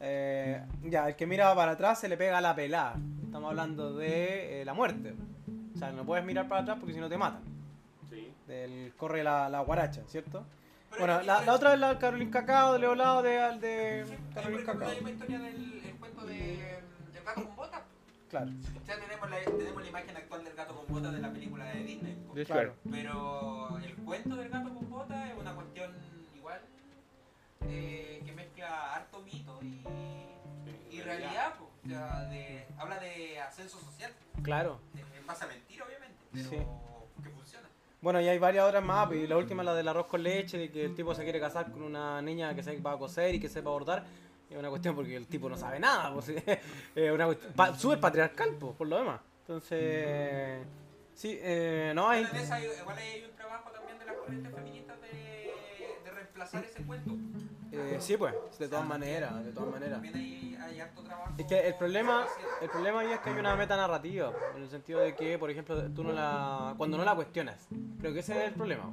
eh, 0.00 0.62
ya, 0.84 1.08
el 1.08 1.14
que 1.16 1.26
mira 1.26 1.54
para 1.54 1.72
atrás 1.72 2.00
se 2.00 2.08
le 2.08 2.16
pega 2.16 2.38
a 2.38 2.40
la 2.40 2.54
pelada. 2.54 2.96
Estamos 3.24 3.50
hablando 3.50 3.92
de 3.94 4.62
eh, 4.62 4.64
la 4.64 4.72
muerte. 4.74 5.14
O 5.74 5.78
sea, 5.78 5.92
no 5.92 6.04
puedes 6.04 6.24
mirar 6.24 6.48
para 6.48 6.62
atrás 6.62 6.78
porque 6.80 6.94
si 6.94 7.00
no 7.00 7.08
te 7.08 7.18
matan. 7.18 7.42
Sí. 8.20 8.34
Del 8.46 8.92
corre 8.96 9.22
la, 9.22 9.48
la 9.48 9.60
guaracha, 9.60 10.02
¿cierto? 10.06 10.44
Pero 10.90 11.00
Bueno, 11.06 11.22
la, 11.22 11.42
la 11.42 11.52
otra 11.54 11.74
es 11.74 11.80
la 11.80 11.98
Carolina 11.98 12.30
Cacao, 12.30 12.72
de 12.72 12.78
Leolado, 12.78 13.22
de, 13.22 13.30
de 13.58 14.04
Sí, 14.06 14.12
ejemplo, 14.36 14.64
Cacao. 14.64 14.88
la 14.88 14.94
misma 14.94 15.10
historia 15.10 15.38
del 15.38 15.82
el 15.84 15.94
cuento 15.96 16.24
de 16.26 16.78
El 17.14 17.24
gato 17.24 17.44
con 17.44 17.56
botas. 17.56 17.82
Claro, 18.30 18.50
sea, 18.86 18.98
tenemos 19.00 19.30
la, 19.30 19.40
tenemos 19.44 19.82
la 19.82 19.88
imagen 19.88 20.16
actual 20.16 20.44
del 20.44 20.54
gato 20.54 20.76
con 20.76 20.86
botas 20.94 21.12
de 21.12 21.18
la 21.20 21.30
película 21.32 21.64
de 21.66 21.82
Disney. 21.84 22.16
Sí, 22.34 22.44
claro. 22.44 22.74
Pero 22.90 23.78
el 23.82 23.94
cuento 23.96 24.36
del 24.36 24.48
gato 24.50 24.74
con 24.74 24.90
botas 24.90 25.30
es 25.30 25.36
una 25.38 25.54
cuestión 25.54 25.92
igual 26.34 26.60
eh, 27.66 28.22
que 28.24 28.32
mezcla 28.32 28.94
harto 28.94 29.20
mito 29.22 29.58
y, 29.62 29.82
y 30.96 31.00
realidad. 31.02 31.54
po. 31.58 31.70
O 31.84 31.88
sea, 31.88 32.20
de, 32.24 32.66
habla 32.78 32.98
de 32.98 33.40
ascenso 33.40 33.78
social. 33.78 34.12
Claro. 34.42 34.80
eh, 34.96 35.04
En 35.18 35.26
base 35.26 35.44
a 35.44 35.48
mentira, 35.48 35.84
obviamente. 35.86 36.16
Pero 36.32 36.50
Sí. 36.50 36.56
Bueno, 38.00 38.20
y 38.20 38.28
hay 38.28 38.38
varias 38.38 38.64
otras 38.64 38.84
más, 38.84 39.06
pues, 39.08 39.24
y 39.24 39.26
la 39.26 39.36
última 39.36 39.62
es 39.62 39.66
la 39.66 39.74
del 39.74 39.88
arroz 39.88 40.06
con 40.06 40.22
leche, 40.22 40.56
de 40.56 40.70
que 40.70 40.84
el 40.84 40.94
tipo 40.94 41.14
se 41.14 41.24
quiere 41.24 41.40
casar 41.40 41.70
con 41.72 41.82
una 41.82 42.22
niña 42.22 42.54
que 42.54 42.62
sepa 42.62 42.96
coser 42.96 43.34
y 43.34 43.40
que 43.40 43.48
sepa 43.48 43.70
bordar. 43.70 44.04
Es 44.48 44.56
una 44.56 44.70
cuestión 44.70 44.94
porque 44.94 45.16
el 45.16 45.26
tipo 45.26 45.48
no 45.48 45.56
sabe 45.56 45.78
nada, 45.80 46.12
pues, 46.14 46.28
es 46.94 47.10
una 47.12 47.26
cuestión 47.26 47.52
pa- 47.54 47.74
súper 47.76 47.98
patriarcal, 48.00 48.50
pues, 48.58 48.72
por 48.76 48.86
lo 48.86 48.98
demás. 48.98 49.20
Entonces, 49.40 50.60
sí, 51.14 51.38
eh, 51.42 51.92
no 51.94 52.08
hay... 52.08 52.22
Igual 52.80 52.98
hay 52.98 53.24
un 53.24 53.36
trabajo 53.36 53.70
también 53.70 53.98
de 53.98 54.04
las 54.06 54.14
corrientes 54.16 54.54
feministas 54.54 55.00
de, 55.00 55.54
de 56.04 56.10
reemplazar 56.12 56.64
ese 56.64 56.82
cuento. 56.84 57.10
Eh, 57.78 57.96
sí, 58.00 58.16
pues, 58.16 58.34
de 58.58 58.68
todas 58.68 58.86
maneras, 58.86 59.44
de 59.44 59.52
todas 59.52 59.70
maneras. 59.70 60.00
Es 61.36 61.46
que 61.46 61.68
el 61.68 61.74
problema, 61.74 62.26
el 62.60 62.68
problema 62.68 63.00
ahí 63.00 63.12
es 63.12 63.20
que 63.20 63.30
hay 63.30 63.38
una 63.38 63.54
meta 63.56 63.76
narrativa, 63.76 64.32
en 64.56 64.62
el 64.62 64.68
sentido 64.68 65.00
de 65.00 65.14
que, 65.14 65.38
por 65.38 65.50
ejemplo, 65.50 65.80
tú 65.92 66.02
no 66.02 66.12
la, 66.12 66.74
cuando 66.76 66.96
no 66.96 67.04
la 67.04 67.14
cuestionas, 67.14 67.68
creo 68.00 68.12
que 68.12 68.20
ese 68.20 68.38
es 68.38 68.48
el 68.48 68.54
problema, 68.54 68.92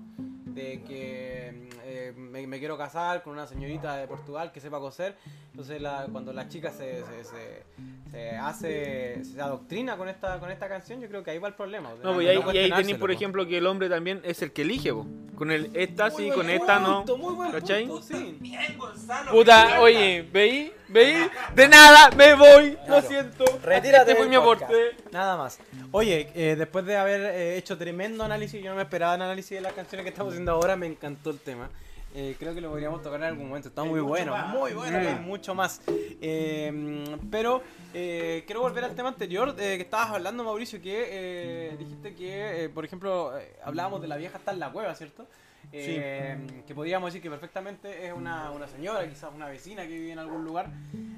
de 0.55 0.81
que 0.87 1.67
eh, 1.83 2.13
me, 2.15 2.47
me 2.47 2.59
quiero 2.59 2.77
casar 2.77 3.21
con 3.21 3.33
una 3.33 3.45
señorita 3.45 3.97
de 3.97 4.07
Portugal 4.07 4.51
que 4.51 4.61
sepa 4.61 4.79
coser, 4.79 5.15
entonces 5.51 5.81
la, 5.81 6.07
cuando 6.11 6.33
la 6.33 6.47
chica 6.47 6.71
se, 6.71 7.03
se, 7.03 7.23
se, 7.25 7.63
se 8.09 8.29
hace, 8.31 9.23
se 9.23 9.41
adoctrina 9.41 9.97
con 9.97 10.07
esta, 10.07 10.39
con 10.39 10.49
esta 10.49 10.67
canción, 10.67 11.01
yo 11.01 11.07
creo 11.09 11.23
que 11.23 11.31
ahí 11.31 11.37
va 11.39 11.49
el 11.49 11.53
problema. 11.53 11.89
No, 12.01 12.13
pues, 12.15 12.27
y 12.27 12.39
no 12.39 12.49
ahí, 12.49 12.55
y 12.55 12.57
ahí 12.59 12.71
tenéis, 12.71 12.97
por 12.97 13.09
po. 13.09 13.15
ejemplo, 13.15 13.45
que 13.45 13.57
el 13.57 13.67
hombre 13.67 13.89
también 13.89 14.21
es 14.23 14.41
el 14.41 14.51
que 14.53 14.63
elige, 14.63 14.93
po. 14.93 15.05
Con 15.35 15.51
el 15.51 15.69
esta 15.75 16.09
Muy 16.09 16.23
sí, 16.23 16.31
con 16.31 16.49
esta 16.49 16.79
no. 16.79 17.03
muy 17.17 17.33
buen 17.35 17.51
¿Cachai? 17.51 17.85
punto, 17.85 18.01
sí. 18.01 18.37
Bien, 18.39 18.77
Gonzalo. 18.77 19.31
me 19.31 19.37
Puta, 19.37 19.81
oye, 19.81 20.27
¿veí? 20.31 20.71
¿Veí? 20.87 21.27
De 21.53 21.67
nada, 21.67 22.09
me 22.15 22.35
voy, 22.35 22.77
lo 22.87 23.01
siento. 23.01 23.43
Retírate 23.61 24.11
Este 24.11 24.15
fue 24.15 24.29
mi 24.29 24.35
aporte. 24.35 24.95
Nada 25.11 25.35
más. 25.35 25.59
Oye, 25.91 26.29
eh, 26.35 26.55
después 26.55 26.85
de 26.85 26.95
haber 26.95 27.21
eh, 27.21 27.57
hecho 27.57 27.77
tremendo 27.77 28.23
análisis, 28.23 28.63
yo 28.63 28.69
no 28.69 28.77
me 28.77 28.83
esperaba 28.83 29.15
el 29.15 29.21
análisis 29.23 29.51
de 29.57 29.61
las 29.61 29.73
canciones 29.73 30.03
que 30.05 30.09
estamos 30.11 30.31
haciendo 30.31 30.44
ahora, 30.51 30.75
me 30.75 30.87
encantó 30.87 31.29
el 31.31 31.39
tema. 31.39 31.69
Eh, 32.17 32.37
creo 32.39 32.55
que 32.55 32.61
lo 32.61 32.69
podríamos 32.69 33.01
tocar 33.01 33.19
en 33.19 33.25
algún 33.27 33.47
momento. 33.49 33.67
Está 33.67 33.83
muy 33.83 33.99
bueno, 33.99 34.31
más. 34.31 34.47
muy 34.47 34.71
bueno, 34.71 34.97
hay 34.97 35.15
mucho 35.15 35.53
más. 35.53 35.81
Eh, 35.87 37.03
pero 37.29 37.61
eh, 37.93 38.43
quiero 38.45 38.61
volver 38.61 38.85
al 38.85 38.95
tema 38.95 39.09
anterior 39.09 39.49
eh, 39.59 39.75
que 39.75 39.81
estabas 39.81 40.11
hablando, 40.11 40.45
Mauricio, 40.45 40.81
que 40.81 41.07
eh, 41.09 41.75
dijiste 41.77 42.15
que, 42.15 42.71
por 42.73 42.85
ejemplo, 42.85 43.33
hablábamos 43.63 44.01
de 44.01 44.07
la 44.07 44.15
vieja 44.15 44.37
está 44.37 44.51
en 44.53 44.59
la 44.59 44.71
cueva, 44.71 44.95
¿cierto? 44.95 45.27
Eh, 45.73 46.37
Que 46.65 46.73
podríamos 46.73 47.07
decir 47.09 47.21
que 47.21 47.29
perfectamente 47.29 48.05
es 48.07 48.13
una, 48.13 48.51
una 48.51 48.67
señora, 48.67 49.05
quizás 49.09 49.31
una 49.35 49.49
vecina 49.49 49.81
que 49.81 49.89
vive 49.99 50.11
en 50.13 50.19
algún 50.19 50.45
lugar, 50.45 50.69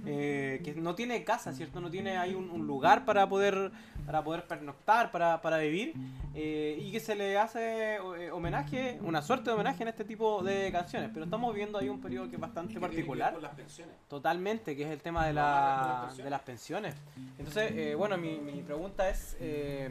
que 0.04 0.74
no 0.78 0.96
tiene 0.96 1.24
casa, 1.24 1.54
¿cierto? 1.54 1.80
No 1.80 1.92
tiene 1.92 2.18
ahí 2.18 2.34
un, 2.34 2.50
un 2.50 2.66
lugar 2.66 3.06
para 3.06 3.30
poder 3.30 3.72
para 4.08 4.24
poder 4.24 4.48
pernoctar, 4.48 5.12
para, 5.12 5.40
para 5.42 5.58
vivir, 5.58 5.94
eh, 6.34 6.80
y 6.82 6.92
que 6.94 7.00
se 7.02 7.14
le 7.14 7.38
hace 7.38 7.96
eh, 7.98 8.32
homenaje, 8.32 8.98
una 9.04 9.22
suerte 9.22 9.50
de 9.50 9.54
homenaje 9.56 9.84
en 9.84 9.90
este 9.90 10.06
tipo 10.06 10.42
de 10.42 10.72
canciones. 10.72 11.12
Pero 11.14 11.26
estamos 11.26 11.54
viendo 11.54 11.78
ahí 11.78 11.90
un 11.90 12.00
periodo 12.02 12.30
que 12.30 12.36
es 12.36 12.42
bastante 12.42 12.72
¿Y 12.72 12.76
qué 12.76 12.80
tiene 12.80 12.96
que 12.96 12.98
ver 12.98 13.06
particular. 13.06 13.34
con 13.34 13.44
las 13.44 13.54
pensiones? 13.54 13.96
Totalmente, 14.08 14.76
que 14.78 14.84
es 14.84 14.90
el 14.90 15.02
tema 15.02 15.28
de, 15.28 15.34
¿Vamos 15.34 15.50
a 15.52 15.82
hablar 16.06 16.18
la, 16.18 16.24
de 16.24 16.30
las 16.30 16.42
pensiones? 16.42 16.96
Entonces, 17.38 17.72
eh, 17.76 17.96
bueno, 17.96 18.18
mi, 18.18 18.38
mi 18.40 18.62
pregunta 18.62 19.10
es 19.10 19.36
eh, 19.42 19.90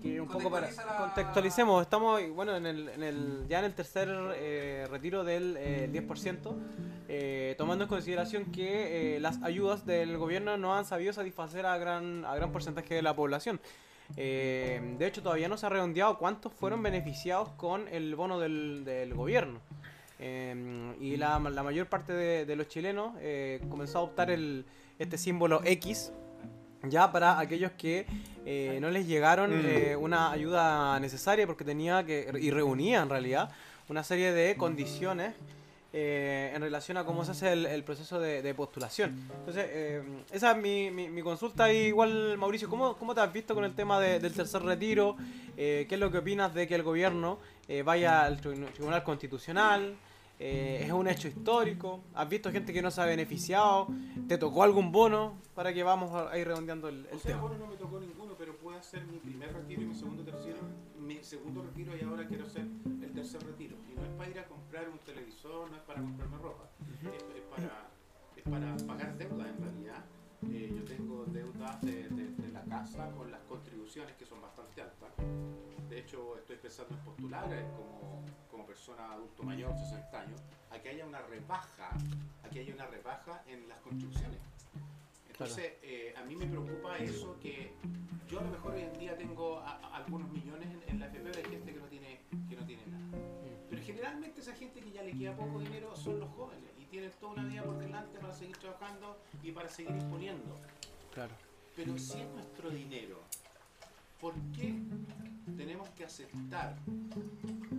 que 0.00 0.20
un 0.20 0.28
poco 0.28 0.48
para 0.50 0.70
la- 0.70 0.96
contextualicemos. 0.98 1.82
Estamos, 1.82 2.20
bueno, 2.36 2.54
en 2.56 2.66
el, 2.66 2.88
en 2.88 3.02
el, 3.02 3.46
ya 3.48 3.58
en 3.58 3.64
el 3.64 3.74
tercer 3.74 4.08
eh, 4.36 4.86
retiro 4.88 5.24
del 5.24 5.56
eh, 5.58 5.90
10%, 5.92 6.54
eh, 7.08 7.54
tomando 7.58 7.84
en 7.84 7.88
consideración 7.88 8.44
que 8.52 9.18
las 9.20 9.42
ayudas 9.42 9.84
del 9.84 10.16
gobierno 10.18 10.56
no 10.56 10.74
han 10.76 10.84
sabido 10.84 11.12
satisfacer 11.12 11.66
a 11.66 11.76
gran, 11.78 12.24
a 12.24 12.34
gran 12.36 12.52
porcentaje 12.52 12.94
de 12.94 13.02
la 13.02 13.10
población. 13.10 13.23
Eh, 14.16 14.96
de 14.98 15.06
hecho, 15.06 15.22
todavía 15.22 15.48
no 15.48 15.56
se 15.56 15.66
ha 15.66 15.68
redondeado 15.70 16.18
cuántos 16.18 16.52
fueron 16.52 16.82
beneficiados 16.82 17.48
con 17.56 17.88
el 17.88 18.14
bono 18.14 18.38
del, 18.38 18.84
del 18.84 19.14
gobierno. 19.14 19.60
Eh, 20.20 20.94
y 21.00 21.16
la, 21.16 21.38
la 21.40 21.62
mayor 21.62 21.86
parte 21.88 22.12
de, 22.12 22.44
de 22.46 22.56
los 22.56 22.68
chilenos 22.68 23.14
eh, 23.20 23.60
comenzó 23.68 23.98
a 23.98 24.02
adoptar 24.02 24.30
el, 24.30 24.64
este 24.98 25.18
símbolo 25.18 25.60
X 25.64 26.12
ya 26.84 27.10
para 27.10 27.38
aquellos 27.40 27.72
que 27.72 28.06
eh, 28.44 28.78
no 28.80 28.90
les 28.90 29.06
llegaron 29.06 29.50
Mm. 29.50 30.02
una 30.02 30.30
ayuda 30.30 31.00
necesaria 31.00 31.46
porque 31.46 31.64
tenía 31.64 32.04
que 32.04 32.30
y 32.38 32.50
reunía 32.50 33.00
en 33.00 33.08
realidad 33.08 33.50
una 33.88 34.04
serie 34.04 34.32
de 34.32 34.54
condiciones 34.56 35.34
eh, 35.96 36.50
en 36.52 36.60
relación 36.60 36.96
a 36.96 37.04
cómo 37.04 37.24
se 37.24 37.30
hace 37.30 37.52
el, 37.52 37.66
el 37.66 37.84
proceso 37.84 38.18
de, 38.18 38.42
de 38.42 38.52
postulación. 38.52 39.10
Entonces, 39.38 39.64
eh, 39.68 40.02
esa 40.32 40.50
es 40.50 40.56
mi, 40.56 40.90
mi- 40.90 41.08
mi 41.08 41.22
consulta. 41.22 41.72
Igual, 41.72 42.36
Mauricio, 42.36 42.68
¿cómo, 42.68 42.96
cómo 42.96 43.14
te 43.14 43.20
has 43.20 43.32
visto 43.32 43.54
con 43.54 43.64
el 43.64 43.74
tema 43.76 44.00
de- 44.00 44.18
del 44.18 44.32
tercer 44.34 44.60
retiro? 44.62 45.16
Eh, 45.56 45.86
¿Qué 45.88 45.94
es 45.94 46.00
lo 46.00 46.10
que 46.10 46.18
opinas 46.18 46.52
de 46.52 46.66
que 46.66 46.74
el 46.74 46.82
gobierno 46.82 47.38
eh, 47.68 47.82
vaya 47.84 48.24
al 48.24 48.40
tri- 48.40 48.72
Tribunal 48.72 49.04
Constitucional? 49.04 49.94
eh, 50.40 50.82
es 50.84 50.90
un 50.90 51.06
hecho 51.06 51.28
histórico. 51.28 52.00
¿Has 52.12 52.28
visto 52.28 52.50
gente 52.50 52.72
que 52.72 52.82
no 52.82 52.90
se 52.90 53.00
ha 53.00 53.04
beneficiado? 53.06 53.86
¿Te 54.26 54.36
tocó 54.36 54.64
algún 54.64 54.90
bono 54.90 55.34
para 55.54 55.72
que 55.72 55.84
vamos 55.84 56.10
a 56.12 56.36
ir 56.36 56.48
redondeando 56.48 56.88
el, 56.88 57.06
el 57.06 57.16
O 57.16 57.18
sea, 57.20 57.30
tema? 57.36 57.42
bueno, 57.42 57.56
no 57.58 57.66
me 57.68 57.76
tocó 57.76 58.00
ninguno, 58.00 58.34
pero 58.36 58.56
puedo 58.56 58.76
hacer 58.76 59.04
mi 59.04 59.18
primer 59.18 59.52
retiro 59.54 59.82
y 59.82 59.84
mi 59.84 59.94
segundo 59.94 60.24
tercero, 60.24 60.56
mi 61.06 61.22
segundo 61.22 61.62
retiro 61.62 61.96
y 61.96 62.02
ahora 62.02 62.26
quiero 62.26 62.44
hacer 62.46 62.62
el 63.02 63.12
tercer 63.12 63.42
retiro. 63.44 63.76
Y 63.90 63.94
no 63.94 64.02
es 64.04 64.10
para 64.12 64.30
ir 64.30 64.38
a 64.38 64.46
comprar 64.46 64.88
un 64.88 64.98
televisor, 64.98 65.70
no 65.70 65.76
es 65.76 65.82
para 65.82 66.00
comprarme 66.00 66.38
ropa, 66.38 66.68
es, 67.04 67.22
es 67.36 67.42
para, 67.50 67.88
es 68.36 68.42
para 68.44 68.76
pagar 68.86 69.16
deuda 69.18 69.48
en 69.48 69.58
realidad. 69.62 70.04
Eh, 70.50 70.72
yo 70.76 70.84
tengo 70.84 71.24
deudas 71.26 71.80
de, 71.82 72.08
de- 72.10 72.28
de 72.30 72.48
la 72.52 72.62
casa 72.64 73.10
con 73.12 73.30
las 73.30 73.40
contribuciones 73.42 74.14
que 74.16 74.26
son 74.26 74.40
bastante 74.42 74.82
altas. 74.82 75.10
De 75.88 75.98
hecho, 76.00 76.36
estoy 76.38 76.56
pensando 76.56 76.94
en 76.94 77.00
postular 77.04 77.52
eh, 77.52 77.64
como, 77.76 78.22
como 78.50 78.66
persona 78.66 79.12
adulto 79.12 79.42
mayor, 79.42 79.72
60 79.76 80.20
años, 80.20 80.40
a 80.70 80.78
que 80.78 80.88
haya 80.90 81.06
una 81.06 81.20
rebaja, 81.22 81.90
a 82.42 82.48
que 82.50 82.60
haya 82.60 82.74
una 82.74 82.86
rebaja 82.86 83.42
en 83.46 83.68
las 83.68 83.78
contribuciones. 83.80 84.38
Entonces, 85.34 85.72
eh, 85.82 86.14
a 86.16 86.22
mí 86.24 86.36
me 86.36 86.46
preocupa 86.46 86.96
eso 86.98 87.36
que 87.40 87.72
yo 88.30 88.38
a 88.38 88.42
lo 88.44 88.50
mejor 88.50 88.74
hoy 88.74 88.82
en 88.82 88.98
día 88.98 89.16
tengo 89.18 89.58
a- 89.58 89.78
a- 89.78 89.96
algunos 89.96 90.30
millones 90.30 90.68
en, 90.70 90.90
en 90.94 91.00
la 91.00 91.06
FP, 91.06 91.24
pero 91.32 91.44
hay 91.44 91.50
gente 91.50 91.72
que 91.74 91.80
no 91.80 91.86
tiene, 91.86 92.20
que 92.48 92.56
no 92.56 92.64
tiene 92.64 92.82
nada. 92.86 93.04
Pero 93.68 93.82
generalmente 93.82 94.40
esa 94.40 94.54
gente 94.54 94.80
que 94.80 94.92
ya 94.92 95.02
le 95.02 95.12
queda 95.12 95.34
poco 95.36 95.58
dinero 95.58 95.96
son 95.96 96.20
los 96.20 96.30
jóvenes 96.30 96.70
y 96.78 96.84
tienen 96.84 97.10
toda 97.18 97.32
una 97.32 97.44
vida 97.44 97.64
por 97.64 97.78
delante 97.78 98.18
para 98.20 98.32
seguir 98.32 98.56
trabajando 98.58 99.18
y 99.42 99.50
para 99.50 99.68
seguir 99.68 99.90
imponiendo. 99.96 100.54
Claro. 101.12 101.34
Pero 101.74 101.98
si 101.98 102.20
es 102.20 102.28
nuestro 102.30 102.70
dinero, 102.70 103.18
¿por 104.20 104.34
qué 104.56 104.72
tenemos 105.56 105.88
que 105.90 106.04
aceptar 106.04 106.76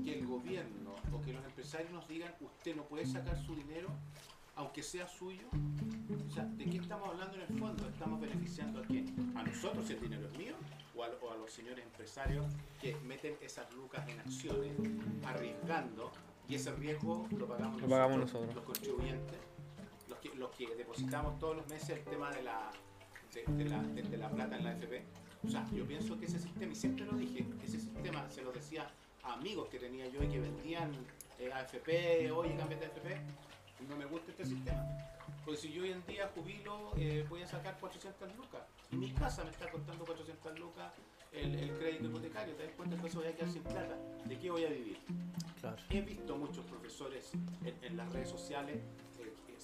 que 0.04 0.20
el 0.20 0.28
gobierno 0.28 0.94
o 1.14 1.22
que 1.22 1.32
los 1.32 1.44
empresarios 1.46 1.92
nos 1.92 2.06
digan 2.10 2.34
usted 2.42 2.76
no 2.76 2.84
puede 2.84 3.06
sacar 3.06 3.38
su 3.38 3.56
dinero 3.56 3.88
aunque 4.56 4.84
sea 4.84 5.08
suyo? 5.08 5.48
O 6.28 6.34
sea, 6.34 6.44
¿de 6.46 6.66
qué 6.66 6.78
estamos 6.78 7.10
hablando 7.10 7.36
en 7.36 7.42
el 7.42 7.60
fondo? 7.60 7.88
¿Estamos 7.88 8.20
beneficiando 8.22 8.80
a 8.80 8.84
quién? 8.84 9.34
¿A 9.36 9.44
nosotros 9.44 9.86
si 9.86 9.94
el 9.94 10.02
dinero 10.02 10.28
es 10.32 10.38
mío? 10.38 10.56
¿O 10.96 11.04
a, 11.04 11.08
o 11.22 11.32
a 11.32 11.36
los 11.36 11.52
señores 11.52 11.84
empresarios 11.86 12.46
que 12.82 12.96
meten 13.06 13.36
esas 13.42 13.72
lucas 13.74 14.08
en 14.08 14.20
acciones, 14.20 14.72
arriesgando, 15.26 16.12
y 16.48 16.56
ese 16.56 16.72
riesgo 16.74 17.28
lo 17.38 17.48
pagamos, 17.48 17.82
Lo 17.82 17.88
pagamos 17.90 18.18
nosotros. 18.20 18.54
los 18.56 18.64
contribuyentes, 18.64 19.40
los 20.08 20.20
que, 20.20 20.30
los 20.36 20.52
que 20.52 20.76
depositamos 20.76 21.38
todos 21.40 21.58
los 21.58 21.68
meses 21.68 21.90
el 21.98 22.04
tema 22.06 22.32
de 22.32 22.44
la, 22.44 22.70
de, 23.34 23.44
de 23.64 23.70
la, 23.70 23.82
de- 23.82 24.04
de 24.04 24.18
la 24.18 24.30
plata 24.30 24.56
en 24.58 24.64
la 24.64 24.72
FP? 24.74 25.04
O 25.46 25.50
sea, 25.50 25.68
yo 25.72 25.86
pienso 25.86 26.18
que 26.20 26.26
ese 26.26 26.40
sistema, 26.40 26.72
y 26.72 26.76
siempre 26.76 27.06
lo 27.06 27.14
dije, 27.18 27.46
ese 27.64 27.80
sistema 27.80 28.30
se 28.30 28.42
lo 28.44 28.52
decía 28.52 28.88
a 29.24 29.34
amigos 29.34 29.68
que 29.70 29.80
tenía 29.80 30.08
yo 30.08 30.24
y 30.24 30.28
que 30.28 30.40
vendían 30.40 30.92
eh, 31.40 31.52
AFP, 31.52 32.32
oye, 32.32 32.56
cámbiate 32.56 32.86
de 32.88 32.92
AFP, 32.92 33.22
no 33.88 33.96
me 33.96 34.06
gusta 34.06 34.32
este 34.32 34.46
sistema. 34.46 34.86
Porque 35.44 35.60
si 35.60 35.72
yo 35.72 35.84
hoy 35.84 35.92
en 35.92 36.06
día 36.06 36.32
jubilo, 36.34 36.92
eh, 36.98 37.26
voy 37.30 37.42
a 37.44 37.48
sacar 37.48 37.78
400 37.80 38.36
lucas. 38.36 38.62
Y 38.92 38.96
mi 38.96 39.12
casa 39.12 39.44
me 39.44 39.52
está 39.52 39.70
costando 39.70 40.06
400 40.06 40.60
lucas 40.60 40.94
el, 41.32 41.56
el 41.56 41.72
crédito 41.78 42.06
hipotecario. 42.06 42.56
¿Te 42.56 42.64
das 42.64 42.74
cuenta? 42.76 42.96
Entonces 42.96 43.20
voy 43.20 43.28
a 43.28 43.36
quedar 43.36 43.52
sin 43.52 43.64
plata. 43.64 43.98
¿De 44.26 44.40
qué 44.40 44.50
voy 44.50 44.66
a 44.66 44.70
vivir? 44.70 44.98
Claro. 45.60 45.78
He 45.90 46.02
visto 46.02 46.36
muchos 46.38 46.66
profesores 46.66 47.32
en, 47.64 47.76
en 47.84 47.98
las 47.98 48.12
redes 48.12 48.30
sociales 48.30 48.78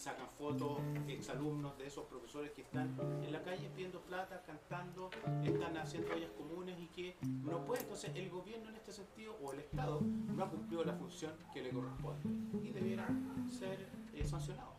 sacan 0.02 0.28
fotos, 0.38 0.80
exalumnos 1.08 1.78
de 1.78 1.86
esos 1.88 2.06
profesores 2.06 2.52
que 2.52 2.62
están 2.64 2.98
en 3.24 3.32
la 3.32 3.44
calle 3.44 3.70
pidiendo 3.76 4.02
plata, 4.02 4.42
cantando, 4.46 5.12
están 5.44 5.78
haciendo 5.78 6.12
ollas 6.14 6.32
comunes 6.32 6.76
y 6.80 6.88
que 6.88 7.16
no 7.22 7.64
puede. 7.66 7.82
Entonces 7.84 8.12
el 8.16 8.30
gobierno 8.30 8.70
en 8.70 8.76
este 8.78 8.92
sentido, 8.94 9.36
o 9.44 9.54
el 9.54 9.60
Estado, 9.60 10.02
no 10.02 10.44
ha 10.44 10.50
cumplido 10.50 10.84
la 10.84 10.94
función 10.94 11.34
que 11.54 11.62
le 11.62 11.70
corresponde 11.70 12.68
y 12.68 12.72
debiera 12.72 13.08
ser 13.48 13.88
eh, 14.16 14.26
sancionado. 14.26 14.72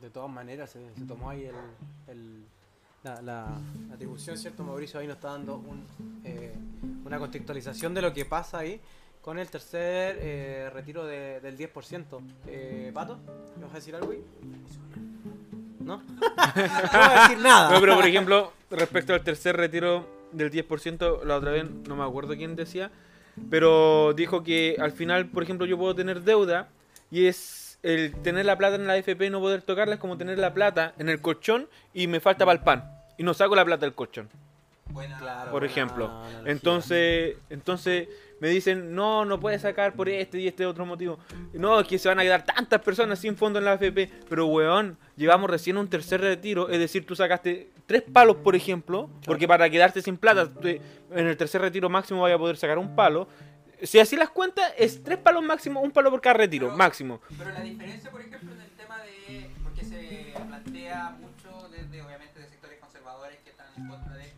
De 0.00 0.10
todas 0.10 0.30
maneras, 0.30 0.70
se, 0.70 0.80
tomó 1.06 1.30
ahí 1.30 1.44
el, 1.44 1.56
el- 2.06 2.44
la, 3.02 3.20
la- 3.22 3.60
la 3.88 3.94
atribución, 3.94 4.36
¿cierto? 4.38 4.62
Mauricio 4.64 5.00
ahí 5.00 5.06
nos 5.08 5.16
está 5.16 5.28
dando 5.32 5.56
un, 5.56 5.84
eh, 6.24 6.52
una 7.04 7.18
contextualización 7.18 7.94
de 7.94 8.02
lo 8.02 8.12
que 8.12 8.24
pasa 8.24 8.58
ahí 8.58 8.80
con 9.22 9.38
el 9.38 9.48
tercer 9.50 10.18
eh, 10.20 10.70
retiro 10.72 11.04
de- 11.04 11.40
del 11.40 11.56
10%. 11.56 12.20
Eh, 12.46 12.90
¿Pato? 12.94 13.18
¿Me 13.56 13.64
vas 13.64 13.72
a 13.72 13.76
decir 13.76 13.94
algo 13.94 14.12
ahí? 14.12 14.22
¿No? 15.80 15.98
no 16.08 16.14
voy 16.16 17.16
a 17.16 17.22
decir 17.22 17.38
nada. 17.38 17.70
No, 17.72 17.80
pero 17.80 17.94
por 17.96 18.06
ejemplo, 18.06 18.52
respecto 18.70 19.14
al 19.14 19.22
tercer 19.22 19.56
retiro 19.56 20.06
del 20.32 20.50
10%, 20.50 21.22
la 21.24 21.36
otra 21.36 21.50
vez 21.52 21.64
no 21.88 21.96
me 21.96 22.04
acuerdo 22.04 22.36
quién 22.36 22.56
decía, 22.56 22.90
pero 23.50 24.12
dijo 24.14 24.42
que 24.42 24.76
al 24.78 24.92
final, 24.92 25.26
por 25.26 25.42
ejemplo, 25.42 25.66
yo 25.66 25.78
puedo 25.78 25.94
tener 25.94 26.22
deuda 26.22 26.68
y 27.10 27.26
es 27.26 27.78
el 27.82 28.12
tener 28.22 28.44
la 28.44 28.58
plata 28.58 28.74
en 28.74 28.86
la 28.86 28.94
AFP 28.94 29.26
y 29.26 29.30
no 29.30 29.40
poder 29.40 29.62
tocarla 29.62 29.94
es 29.94 30.00
como 30.00 30.18
tener 30.18 30.38
la 30.38 30.52
plata 30.52 30.94
en 30.98 31.08
el 31.08 31.20
colchón 31.22 31.68
y 31.94 32.06
me 32.08 32.20
falta 32.20 32.44
para 32.44 32.58
el 32.58 32.64
pan 32.64 32.90
y 33.16 33.22
no 33.22 33.32
saco 33.34 33.54
la 33.54 33.64
plata 33.64 33.86
del 33.86 33.94
colchón, 33.94 34.28
Buena. 34.90 35.18
Por 35.18 35.50
buena 35.52 35.66
ejemplo. 35.66 36.06
analogía. 36.10 36.50
Entonces, 36.52 37.36
entonces 37.50 38.08
me 38.40 38.48
dicen, 38.48 38.94
no, 38.94 39.24
no 39.24 39.40
puedes 39.40 39.62
sacar 39.62 39.94
por 39.94 40.08
este 40.08 40.40
y 40.40 40.46
este 40.48 40.64
otro 40.66 40.86
motivo. 40.86 41.18
No, 41.52 41.80
es 41.80 41.86
que 41.88 41.98
se 41.98 42.08
van 42.08 42.18
a 42.18 42.22
quedar 42.22 42.44
tantas 42.44 42.80
personas 42.80 43.18
sin 43.18 43.36
fondo 43.36 43.58
en 43.58 43.64
la 43.64 43.72
AFP. 43.72 44.10
Pero, 44.28 44.46
weón, 44.46 44.96
llevamos 45.16 45.50
recién 45.50 45.76
un 45.76 45.88
tercer 45.88 46.20
retiro. 46.20 46.68
Es 46.68 46.78
decir, 46.78 47.04
tú 47.06 47.16
sacaste 47.16 47.70
tres 47.86 48.02
palos, 48.02 48.36
por 48.36 48.54
ejemplo. 48.54 49.10
Porque 49.24 49.48
para 49.48 49.68
quedarte 49.68 50.02
sin 50.02 50.16
plata, 50.16 50.50
en 50.62 51.26
el 51.26 51.36
tercer 51.36 51.60
retiro 51.60 51.88
máximo 51.88 52.22
vaya 52.22 52.36
a 52.36 52.38
poder 52.38 52.56
sacar 52.56 52.78
un 52.78 52.94
palo. 52.94 53.28
Si 53.82 54.00
así 54.00 54.16
las 54.16 54.30
cuentas, 54.30 54.72
es 54.76 55.02
tres 55.04 55.18
palos 55.18 55.42
máximo, 55.42 55.80
un 55.80 55.90
palo 55.92 56.10
por 56.10 56.20
cada 56.20 56.34
retiro, 56.34 56.66
Pero- 56.66 56.76
máximo. 56.76 57.20
Pero 57.38 57.52
la 57.52 57.60
diferencia, 57.60 58.10
por 58.10 58.20
ejemplo, 58.20 58.52
en 58.52 58.60
el 58.60 58.70
tema 58.70 58.98
de. 59.02 59.50
Porque 59.62 59.84
se 59.84 60.32
plantea 60.48 61.10
mucho 61.20 61.68
desde, 61.70 62.02
obviamente, 62.02 62.40
de 62.40 62.48
sectores 62.48 62.78
conservadores 62.80 63.38
que 63.44 63.50
están 63.50 63.66
en 63.76 63.86
contra 63.88 64.14
de 64.16 64.30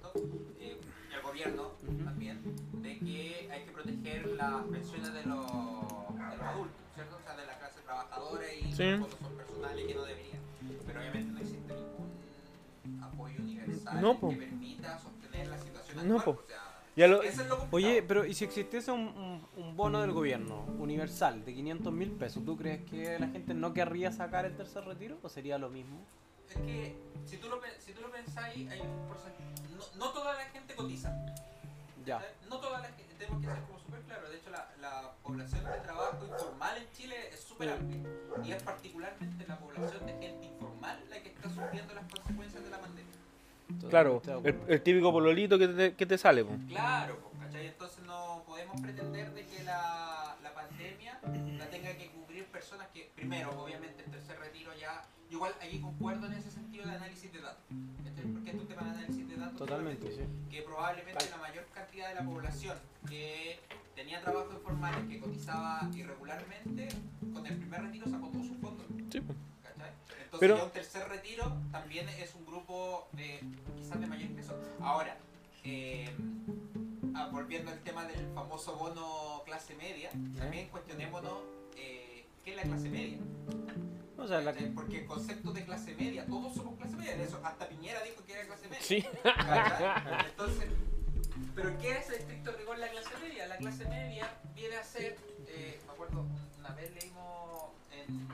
las 4.48 4.62
pensiones 4.64 5.12
de 5.12 5.22
los, 5.26 5.46
de 5.46 6.36
los 6.36 6.46
adultos, 6.46 6.76
¿cierto? 6.94 7.16
O 7.16 7.22
sea, 7.22 7.36
de 7.36 7.46
la 7.46 7.58
clase 7.58 7.80
trabajadora 7.80 8.54
y 8.54 8.72
Sí. 8.72 8.90
fondo 8.92 9.08
son 9.20 9.34
personales 9.36 9.86
que 9.86 9.94
no 9.94 10.02
deberían. 10.04 10.40
Pero 10.86 11.00
obviamente 11.00 11.32
no 11.32 11.38
existe 11.40 11.74
ningún 11.74 13.02
apoyo 13.02 13.40
universal 13.42 14.00
No, 14.00 14.20
que 14.20 14.36
permita 14.36 14.98
sostener 14.98 15.48
la 15.48 15.58
situación 15.58 16.08
No, 16.08 16.16
actual. 16.18 16.36
po. 16.36 16.42
O 16.42 16.46
sea, 16.46 16.56
Ya 16.96 17.06
lo- 17.06 17.22
es 17.22 17.36
lo. 17.46 17.68
Oye, 17.70 18.02
pero 18.02 18.26
¿y 18.26 18.34
si 18.34 18.44
existiese 18.44 18.90
un, 18.90 19.00
un- 19.08 19.46
un 19.56 19.76
bono 19.76 20.00
del 20.00 20.10
gobierno 20.12 20.64
universal 20.78 21.44
de 21.44 21.54
500 21.54 21.92
mil 21.92 22.10
pesos, 22.10 22.44
¿tú 22.44 22.56
crees 22.56 22.82
que 22.90 23.18
la 23.18 23.28
gente 23.28 23.54
no 23.54 23.72
querría 23.72 24.10
sacar 24.12 24.44
el 24.44 24.56
tercer 24.56 24.84
retiro 24.84 25.16
o 25.22 25.28
sería 25.28 25.56
lo 25.56 25.70
mismo? 25.70 25.98
Es 26.48 26.56
que 26.56 26.96
si 27.26 27.36
tú 27.36 27.48
lo, 27.48 27.60
si 27.78 27.92
tú 27.92 28.00
lo 28.02 28.10
pensáis, 28.10 28.68
hay 28.70 28.80
un 28.80 29.06
porcentaje. 29.06 29.44
No, 29.96 30.04
no 30.06 30.12
toda 30.12 30.34
la 30.34 30.44
gente 30.46 30.74
cotiza. 30.74 31.14
Ya. 32.04 32.20
No 32.48 32.58
toda 32.58 32.80
la 32.80 32.88
gente. 32.88 33.09
Tenemos 33.20 33.42
que 33.42 33.52
ser 33.52 33.62
como 33.64 33.78
súper 33.78 34.00
claro. 34.00 34.30
De 34.30 34.36
hecho, 34.38 34.50
la, 34.50 34.66
la 34.80 35.12
población 35.22 35.62
de 35.62 35.78
trabajo 35.80 36.24
informal 36.24 36.78
en 36.78 36.90
Chile 36.92 37.16
es 37.30 37.40
súper 37.40 37.68
amplia. 37.68 38.00
Y 38.42 38.52
es 38.52 38.62
particularmente 38.62 39.46
la 39.46 39.58
población 39.58 40.06
de 40.06 40.12
gente 40.12 40.46
informal 40.46 40.98
la 41.10 41.22
que 41.22 41.28
está 41.28 41.50
sufriendo 41.50 41.92
las 41.92 42.04
consecuencias 42.10 42.64
de 42.64 42.70
la 42.70 42.80
pandemia. 42.80 43.12
Claro, 43.90 44.22
el, 44.68 44.82
típico 44.82 45.12
pololito 45.12 45.58
que 45.58 45.68
te, 45.68 45.94
que 45.94 46.06
te 46.06 46.16
sale, 46.16 46.44
po. 46.44 46.56
Claro, 46.68 47.30
¿cachai? 47.38 47.66
Entonces 47.66 48.02
no 48.04 48.42
podemos 48.46 48.80
pretender 48.80 49.32
de 49.34 49.46
que 49.46 49.62
la, 49.64 50.36
la 50.42 50.54
pandemia 50.54 51.20
la 51.58 51.66
tenga 51.68 51.94
que 51.96 52.10
cubrir 52.10 52.46
personas 52.46 52.88
que, 52.88 53.12
primero, 53.14 53.50
obviamente, 53.62 54.02
el 54.02 54.10
tercer 54.10 54.38
retiro 54.38 54.72
ya. 54.80 55.04
Yo 55.30 55.36
Igual 55.36 55.54
aquí 55.62 55.78
concuerdo 55.80 56.26
en 56.26 56.32
ese 56.34 56.50
sentido 56.50 56.84
de 56.86 56.92
análisis 56.92 57.32
de 57.32 57.40
datos. 57.40 57.64
Porque 58.34 58.50
es 58.50 58.56
un 58.56 58.66
tema 58.66 58.82
de 58.82 58.90
análisis 58.90 59.28
de 59.28 59.36
datos. 59.36 59.56
Totalmente, 59.56 60.12
sí. 60.12 60.22
que 60.50 60.62
probablemente 60.62 61.30
la 61.30 61.36
mayor 61.36 61.64
cantidad 61.72 62.08
de 62.08 62.14
la 62.16 62.24
población 62.24 62.76
que 63.08 63.60
tenía 63.94 64.20
trabajos 64.20 64.52
informales, 64.54 65.08
que 65.08 65.20
cotizaba 65.20 65.88
irregularmente, 65.94 66.88
con 67.32 67.46
el 67.46 67.56
primer 67.56 67.82
retiro 67.82 68.06
sacó 68.06 68.28
todos 68.28 68.48
sus 68.48 68.56
fondos. 68.58 68.86
Sí. 69.10 69.22
¿cachai? 69.62 69.92
Entonces 70.24 70.40
Pero- 70.40 70.56
ya 70.56 70.64
un 70.64 70.70
tercer 70.72 71.08
retiro 71.08 71.56
también 71.70 72.08
es 72.08 72.34
un 72.34 72.44
grupo 72.44 73.08
de 73.12 73.40
quizás 73.78 74.00
de 74.00 74.06
mayor 74.08 74.30
ingreso. 74.30 74.58
Ahora, 74.80 75.16
eh, 75.64 76.10
ah, 77.14 77.28
volviendo 77.32 77.70
al 77.70 77.78
tema 77.80 78.04
del 78.04 78.26
famoso 78.34 78.76
bono 78.76 79.42
clase 79.44 79.74
media, 79.76 80.10
también 80.36 80.68
cuestionémonos 80.68 81.38
eh, 81.76 82.26
qué 82.44 82.50
es 82.50 82.56
la 82.56 82.62
clase 82.62 82.90
media. 82.90 83.18
O 84.20 84.28
sea, 84.28 84.40
la. 84.42 84.52
Porque 84.74 84.98
el 84.98 85.06
concepto 85.06 85.52
de 85.52 85.64
clase 85.64 85.94
media, 85.94 86.26
todos 86.26 86.54
somos 86.54 86.76
clase 86.76 86.96
media, 86.96 87.16
de 87.16 87.24
eso 87.24 87.40
hasta 87.42 87.68
Piñera 87.68 88.02
dijo 88.02 88.22
que 88.26 88.32
era 88.32 88.44
clase 88.46 88.68
media. 88.68 88.82
Sí. 88.82 89.06
Entonces, 90.30 90.68
¿pero 91.54 91.78
qué 91.78 91.98
es 91.98 92.08
el 92.10 92.14
estricto 92.16 92.52
rigor 92.52 92.78
la 92.78 92.88
clase 92.88 93.10
media? 93.22 93.46
La 93.46 93.56
clase 93.56 93.84
media 93.86 94.30
viene 94.54 94.76
a 94.76 94.84
ser, 94.84 95.16
eh, 95.48 95.80
me 95.86 95.92
acuerdo, 95.92 96.26
una 96.58 96.68
vez 96.70 96.92
leímos 96.94 97.70
en 97.92 98.28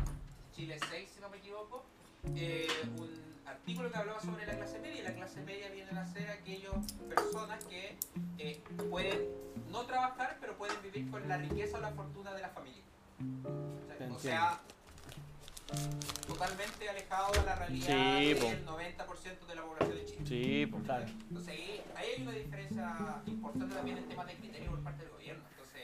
Chile 0.54 0.78
6, 0.90 1.10
si 1.14 1.20
no 1.20 1.28
me 1.28 1.36
equivoco, 1.36 1.84
eh, 2.34 2.66
un 2.98 3.08
artículo 3.46 3.90
que 3.90 3.96
hablaba 3.96 4.20
sobre 4.20 4.44
la 4.44 4.56
clase 4.56 4.80
media 4.80 5.00
y 5.00 5.04
la 5.04 5.14
clase 5.14 5.40
media 5.42 5.70
viene 5.70 5.90
a 5.90 6.06
ser 6.06 6.30
aquellas 6.30 6.92
personas 7.08 7.64
que 7.64 7.96
eh, 8.38 8.60
pueden 8.90 9.20
no 9.70 9.86
trabajar, 9.86 10.38
pero 10.40 10.56
pueden 10.56 10.76
vivir 10.82 11.08
con 11.10 11.28
la 11.28 11.36
riqueza 11.36 11.78
o 11.78 11.80
la 11.80 11.92
fortuna 11.92 12.34
de 12.34 12.42
la 12.42 12.48
familia. 12.48 12.82
O 14.10 14.18
sea, 14.18 14.60
totalmente 16.26 16.88
alejado 16.88 17.32
de 17.32 17.42
la 17.44 17.54
realidad 17.56 17.86
Sí, 18.18 18.34
po. 18.40 18.46
del 18.46 18.66
90% 18.66 19.46
de 19.46 19.54
la 19.54 19.62
población 19.62 19.96
de 19.96 20.04
Chile. 20.04 20.22
Sí, 20.26 20.66
pues. 20.66 20.84
Claro. 20.84 21.06
Entonces 21.28 21.48
ahí, 21.52 21.82
ahí 21.96 22.06
hay 22.16 22.22
una 22.22 22.32
diferencia 22.32 23.22
importante 23.26 23.74
también 23.74 23.98
en 23.98 24.08
temas 24.08 24.26
de 24.26 24.34
criterio 24.34 24.70
por 24.70 24.80
parte 24.82 25.02
del 25.02 25.12
gobierno. 25.12 25.44
Entonces, 25.50 25.82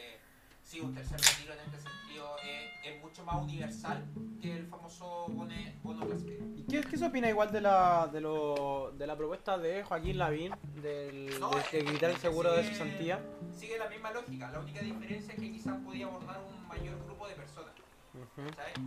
sí, 0.62 0.80
un 0.80 0.94
tercer 0.94 1.20
retiro 1.20 1.54
en 1.54 1.60
este 1.60 1.88
sentido 1.90 2.36
es, 2.38 2.92
es 2.94 3.02
mucho 3.02 3.24
más 3.24 3.42
universal 3.42 4.04
que 4.40 4.56
el 4.56 4.66
famoso 4.66 5.26
bono 5.28 6.06
clasificado. 6.06 6.50
¿Y 6.56 6.62
qué, 6.64 6.80
qué 6.82 6.96
se 6.96 7.04
opina 7.06 7.28
igual 7.28 7.50
de 7.52 7.60
la, 7.60 8.08
de, 8.12 8.20
lo, 8.20 8.92
de 8.96 9.06
la 9.06 9.16
propuesta 9.16 9.58
de 9.58 9.82
Joaquín 9.82 10.18
Lavín 10.18 10.52
del, 10.80 11.38
No, 11.40 11.50
de, 11.50 11.78
de 11.82 11.84
quitar 11.92 12.10
el 12.10 12.16
seguro 12.18 12.52
de 12.52 12.62
sigue- 12.62 12.72
cesantía? 12.72 13.20
Sigue 13.56 13.78
la 13.78 13.88
misma 13.88 14.12
lógica, 14.12 14.50
la 14.50 14.60
única 14.60 14.80
diferencia 14.80 15.34
es 15.34 15.40
que 15.40 15.50
quizás 15.52 15.76
podía 15.84 16.06
abordar 16.06 16.40
un 16.40 16.68
mayor 16.68 16.98
grupo 17.04 17.26
de 17.28 17.34
personas. 17.34 17.72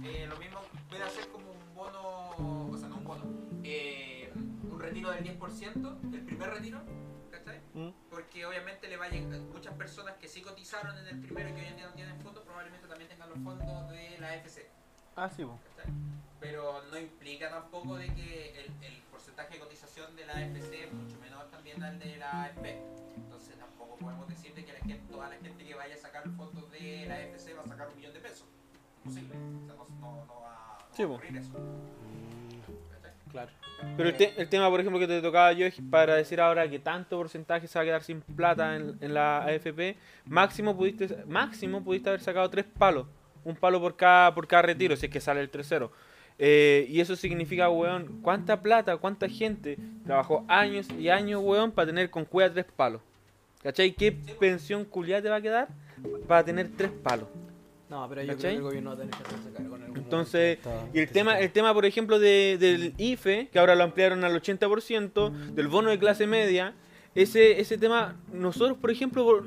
Eh, 0.04 0.26
lo 0.28 0.38
mismo 0.38 0.60
puede 0.89 1.04
hacer 1.04 1.28
como 1.30 1.52
un 1.52 1.76
bono, 1.76 2.69
o 2.71 2.78
sea, 2.78 2.88
no 2.89 2.98
un 2.98 3.04
bono, 3.04 3.24
eh, 3.63 4.32
un 4.36 4.80
retiro 4.80 5.12
del 5.12 5.24
10%, 5.24 6.13
el 6.13 6.21
primer 6.26 6.50
retiro, 6.50 6.82
¿cachai? 7.32 7.60
Mm. 7.74 7.89
Porque 8.10 8.45
obviamente 8.45 8.88
le 8.88 8.98
va 8.98 9.06
a 9.06 9.10
llegar, 9.10 9.39
muchas 9.54 9.74
personas 9.76 10.15
que 10.17 10.28
sí 10.28 10.41
cotizaron 10.41 10.98
en 10.98 11.08
el 11.08 11.19
primero 11.19 11.50
y 11.50 11.54
que 11.54 11.62
hoy 11.62 11.67
en 11.67 11.76
día 11.78 11.88
no 11.88 11.93
tienen 11.93 12.19
fondos, 12.21 12.43
probablemente 12.43 12.88
también 12.88 13.10
tengan 13.10 13.30
los 13.30 13.39
fondos 13.39 13.89
de 13.89 14.17
la 14.19 14.30
AFC, 14.32 14.67
Ah, 15.15 15.30
sí. 15.30 15.43
¿cachai? 15.76 15.91
Pero 16.39 16.84
no 16.91 16.98
implica 17.00 17.50
tampoco 17.50 17.95
de 17.95 18.13
que 18.13 18.60
el, 18.60 18.65
el 18.84 19.02
porcentaje 19.12 19.54
de 19.54 19.60
cotización 19.60 20.15
de 20.15 20.26
la 20.26 20.34
AFC 20.34 20.74
es 20.74 20.93
mucho 20.93 21.17
menor 21.19 21.50
también 21.50 21.82
al 21.82 21.98
de 21.98 22.17
la 22.17 22.43
AFP. 22.43 22.78
Entonces 23.15 23.58
tampoco 23.58 23.95
podemos 23.95 24.28
decir 24.28 24.54
de 24.54 24.65
que 24.65 24.74
la 24.74 24.80
gente, 24.80 25.02
toda 25.10 25.30
la 25.30 25.38
gente 25.38 25.65
que 25.65 25.74
vaya 25.74 25.95
a 25.95 25.98
sacar 25.98 26.30
fondos 26.32 26.69
de 26.71 27.06
la 27.08 27.15
AFC 27.15 27.58
va 27.58 27.62
a 27.63 27.67
sacar 27.67 27.88
un 27.88 27.95
millón 27.95 28.13
de 28.13 28.19
pesos. 28.19 28.45
Imposible. 29.06 29.36
O 29.36 29.65
sea, 29.65 29.76
no, 30.02 30.18
va, 30.41 30.78
no 30.80 30.96
Sí, 30.96 31.04
va 31.04 31.10
a 31.10 31.12
ocurrir 31.13 31.38
eso. 31.38 31.52
¿cachai? 32.91 33.12
Claro. 33.32 33.50
Pero 33.98 34.10
el, 34.10 34.15
te- 34.18 34.34
el 34.41 34.50
tema, 34.50 34.70
por 34.70 34.80
ejemplo, 34.80 35.00
que 35.00 35.08
te 35.08 35.22
tocaba 35.22 35.52
yo 35.54 35.65
es 35.65 35.76
para 35.91 36.15
decir 36.15 36.39
ahora 36.41 36.68
que 36.70 36.80
tanto 36.80 37.18
porcentaje 37.18 37.68
se 37.68 37.78
va 37.78 37.84
a 37.84 37.86
quedar 37.86 38.04
sin 38.04 38.22
plata 38.22 38.76
en, 38.76 38.98
en 39.02 39.13
la 39.13 39.39
AFP, 39.44 39.98
máximo 40.26 40.76
pudiste, 40.76 41.24
máximo 41.28 41.84
pudiste 41.84 42.10
haber 42.10 42.22
sacado 42.22 42.50
tres 42.50 42.65
palos. 42.65 43.06
Un 43.44 43.56
palo 43.56 43.80
por 43.80 43.96
cada, 43.96 44.34
por 44.34 44.48
cada 44.48 44.63
retiro, 44.63 44.96
si 44.96 45.06
es 45.06 45.12
que 45.12 45.20
sale 45.22 45.39
el 45.41 45.52
3-0. 45.52 45.89
Eh, 46.39 46.88
y 46.89 47.00
eso 47.00 47.15
significa, 47.15 47.70
weón, 47.70 48.20
cuánta 48.22 48.60
plata, 48.62 48.98
cuánta 48.98 49.30
gente 49.30 49.78
trabajó 50.06 50.44
años 50.48 50.88
y 50.98 51.10
años, 51.10 51.41
weón, 51.44 51.72
para 51.72 51.86
tener 51.88 52.10
con 52.10 52.26
cueva 52.26 52.52
tres 52.52 52.65
palos. 52.76 53.02
¿Cachai? 53.62 53.91
¿Qué 53.94 54.12
pensión 54.12 54.84
culiada 54.86 55.22
te 55.22 55.30
va 55.30 55.36
a 55.38 55.41
quedar 55.41 55.68
para 56.28 56.44
tener 56.44 56.70
tres 56.76 56.91
palos? 56.91 57.28
No, 57.89 58.08
pero 58.10 58.21
yo 58.21 58.28
creo 58.28 58.38
¿Cachai? 58.38 58.52
que 58.52 58.58
el 58.58 58.63
gobierno 58.63 58.89
va 58.89 58.95
a 58.95 59.00
tener 59.00 59.15
que 59.15 59.24
hacerse 59.24 59.52
cargo 59.54 59.76
en 59.76 59.84
algún 59.84 59.98
Entonces, 59.98 60.60
momento 60.65 60.91
de 60.93 61.00
y 61.00 61.04
el 61.04 61.10
tema, 61.10 61.39
el 61.39 61.52
tema, 61.52 61.74
por 61.74 61.86
ejemplo, 61.86 62.17
de, 62.19 62.58
del 62.60 62.93
IFE, 62.98 63.50
que 63.52 63.60
ahora 63.60 63.76
lo 63.76 63.84
ampliaron 63.84 64.24
al 64.24 64.41
80%, 64.41 65.32
del 65.54 65.67
bono 65.67 65.91
de 65.91 66.00
clase 66.00 66.26
media, 66.26 66.74
ese, 67.13 67.60
ese 67.62 67.78
tema, 67.78 68.15
nosotros, 68.34 68.78
por 68.80 68.89
ejemplo, 68.91 69.24
por- 69.24 69.45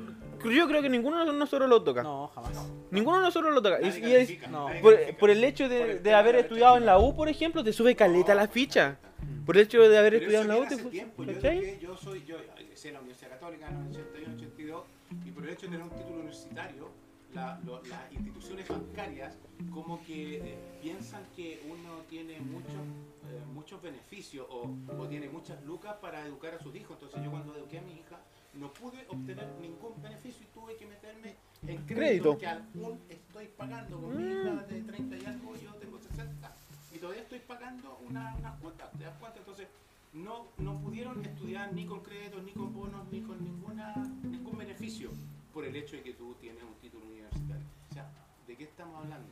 yo 0.53 0.67
creo 0.69 0.81
que 0.81 0.87
ninguno 0.89 1.25
de 1.25 1.33
nosotros 1.33 1.67
lo 1.69 1.83
toca. 1.83 2.01
No, 2.01 2.29
jamás. 2.33 2.71
Ninguno 2.91 3.17
de 3.17 3.23
nosotros 3.25 3.53
lo 3.53 3.61
toca. 3.61 3.81
Y, 3.81 3.85
Nadie 3.89 4.07
y 4.09 4.13
es- 4.15 4.49
no, 4.49 4.69
por, 4.81 4.97
por 5.17 5.29
el 5.29 5.43
hecho 5.43 5.65
Por 5.65 5.73
de, 5.73 5.91
el 5.91 6.03
de 6.03 6.13
haber 6.13 6.35
la 6.35 6.41
estudiado 6.41 6.77
en 6.77 6.85
la 6.85 6.97
U, 6.97 7.13
por 7.13 7.27
ejemplo, 7.27 7.61
te 7.61 7.73
sube 7.73 7.93
caleta 7.95 8.33
la 8.35 8.45
No. 8.45 8.51
ficha. 8.51 8.97
Por 9.45 9.57
el 9.57 9.63
hecho 9.63 9.79
de 9.81 9.97
haber 9.97 10.13
Pero 10.13 10.21
estudiado 10.21 10.43
en 10.43 10.47
la 10.47 10.57
U, 10.57 10.65
te 10.69 10.77
fu- 10.77 10.89
tiempo. 10.89 11.23
Yo, 11.25 11.31
eduqué- 11.33 11.79
yo 11.81 11.97
soy, 11.97 12.23
yo 12.25 12.37
egresé 12.57 12.87
en 12.87 12.93
la 12.93 12.99
Universidad 13.01 13.31
Católica 13.31 13.67
en 13.67 13.75
el 13.75 13.87
81, 13.89 14.33
82 14.37 14.83
y 15.25 15.31
por 15.31 15.43
el 15.43 15.49
hecho 15.49 15.65
de 15.65 15.71
tener 15.73 15.81
un 15.83 15.89
título 15.89 16.15
universitario, 16.15 16.89
la- 17.33 17.59
lo- 17.65 17.81
las 17.83 18.11
instituciones 18.11 18.67
bancarias 18.67 19.37
como 19.73 20.01
que 20.03 20.37
eh, 20.37 20.57
piensan 20.81 21.23
que 21.35 21.61
uno 21.69 21.99
tiene 22.09 22.39
muchos 22.39 22.73
eh, 22.73 23.41
muchos 23.53 23.81
beneficios 23.81 24.47
o, 24.49 24.71
o 24.97 25.07
tiene 25.07 25.29
muchas 25.29 25.63
lucas 25.63 25.95
para 26.01 26.25
educar 26.25 26.53
a 26.55 26.59
sus 26.59 26.73
hijos. 26.75 26.91
Entonces 26.99 27.23
yo 27.23 27.29
cuando 27.31 27.55
eduqué 27.55 27.79
a 27.79 27.81
mi 27.83 27.93
hija 27.93 28.17
no 28.55 28.73
pude 28.73 29.05
obtener 29.09 29.47
ningún 29.61 30.01
beneficio 30.01 30.41
y 30.43 30.59
tuve 30.59 30.75
que 30.77 30.87
meterme 30.87 31.35
en 31.67 31.77
crédito, 31.85 32.35
Crédito. 32.35 32.37
que 32.39 32.47
aún 32.47 32.99
estoy 33.09 33.47
pagando 33.55 33.99
con 34.01 34.17
mi 34.17 34.23
hija 34.31 34.63
de 34.65 34.81
30 34.81 35.17
y 35.17 35.25
algo, 35.25 35.55
yo 35.57 35.73
tengo 35.75 35.99
60 35.99 36.55
y 36.95 36.97
todavía 36.97 37.21
estoy 37.21 37.39
pagando 37.39 37.99
una- 38.09 38.35
unas 38.37 38.59
cuotas, 38.59 38.91
¿te 38.97 39.03
das 39.03 39.15
cuenta? 39.19 39.37
Entonces 39.39 39.67
no, 40.13 40.47
no 40.57 40.79
pudieron 40.79 41.23
estudiar 41.23 41.71
ni 41.73 41.85
con 41.85 41.99
créditos, 42.01 42.41
ni 42.43 42.51
con 42.53 42.73
bonos, 42.73 43.07
ni 43.11 43.21
con 43.21 43.43
ninguna, 43.43 43.93
ningún 44.23 44.57
beneficio 44.57 45.11
por 45.59 45.67
el 45.67 45.75
hecho 45.75 45.97
de 45.97 46.03
que 46.03 46.13
tú 46.13 46.33
tienes 46.39 46.63
un 46.63 46.73
título 46.75 47.05
universitario. 47.05 47.65
O 47.89 47.93
sea, 47.93 48.09
¿de 48.47 48.55
qué 48.55 48.63
estamos 48.63 49.03
hablando? 49.03 49.27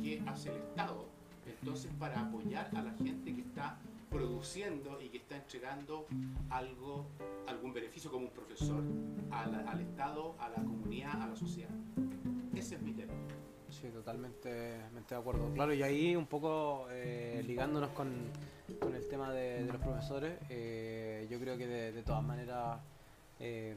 ¿Qué 0.00 0.22
hace 0.24 0.50
el 0.50 0.58
Estado? 0.58 1.08
Entonces, 1.44 1.90
para 1.98 2.20
apoyar 2.20 2.70
a 2.76 2.82
la 2.82 2.92
gente 2.92 3.34
que 3.34 3.40
está 3.40 3.76
produciendo 4.08 5.02
y 5.02 5.08
que 5.08 5.16
está 5.16 5.34
entregando 5.34 6.06
algo, 6.50 7.08
algún 7.48 7.72
beneficio 7.72 8.12
como 8.12 8.26
un 8.26 8.30
profesor 8.30 8.80
al 9.32 9.80
Estado, 9.80 10.36
a 10.38 10.50
la 10.50 10.62
comunidad, 10.62 11.20
a 11.20 11.26
la 11.26 11.34
sociedad. 11.34 11.74
Ese 12.54 12.76
es 12.76 12.82
mi 12.82 12.92
tema. 12.92 13.14
Sí, 13.68 13.88
totalmente 13.88 14.48
de 14.48 15.16
acuerdo. 15.16 15.52
Claro, 15.52 15.74
y 15.74 15.82
ahí 15.82 16.14
un 16.14 16.26
poco 16.26 16.86
eh, 16.92 17.42
ligándonos 17.44 17.90
con, 17.90 18.30
con 18.78 18.94
el 18.94 19.08
tema 19.08 19.32
de, 19.32 19.64
de 19.64 19.72
los 19.72 19.82
profesores, 19.82 20.38
eh, 20.48 21.26
yo 21.28 21.40
creo 21.40 21.58
que 21.58 21.66
de, 21.66 21.90
de 21.90 22.02
todas 22.04 22.22
maneras, 22.22 22.78
eh, 23.38 23.76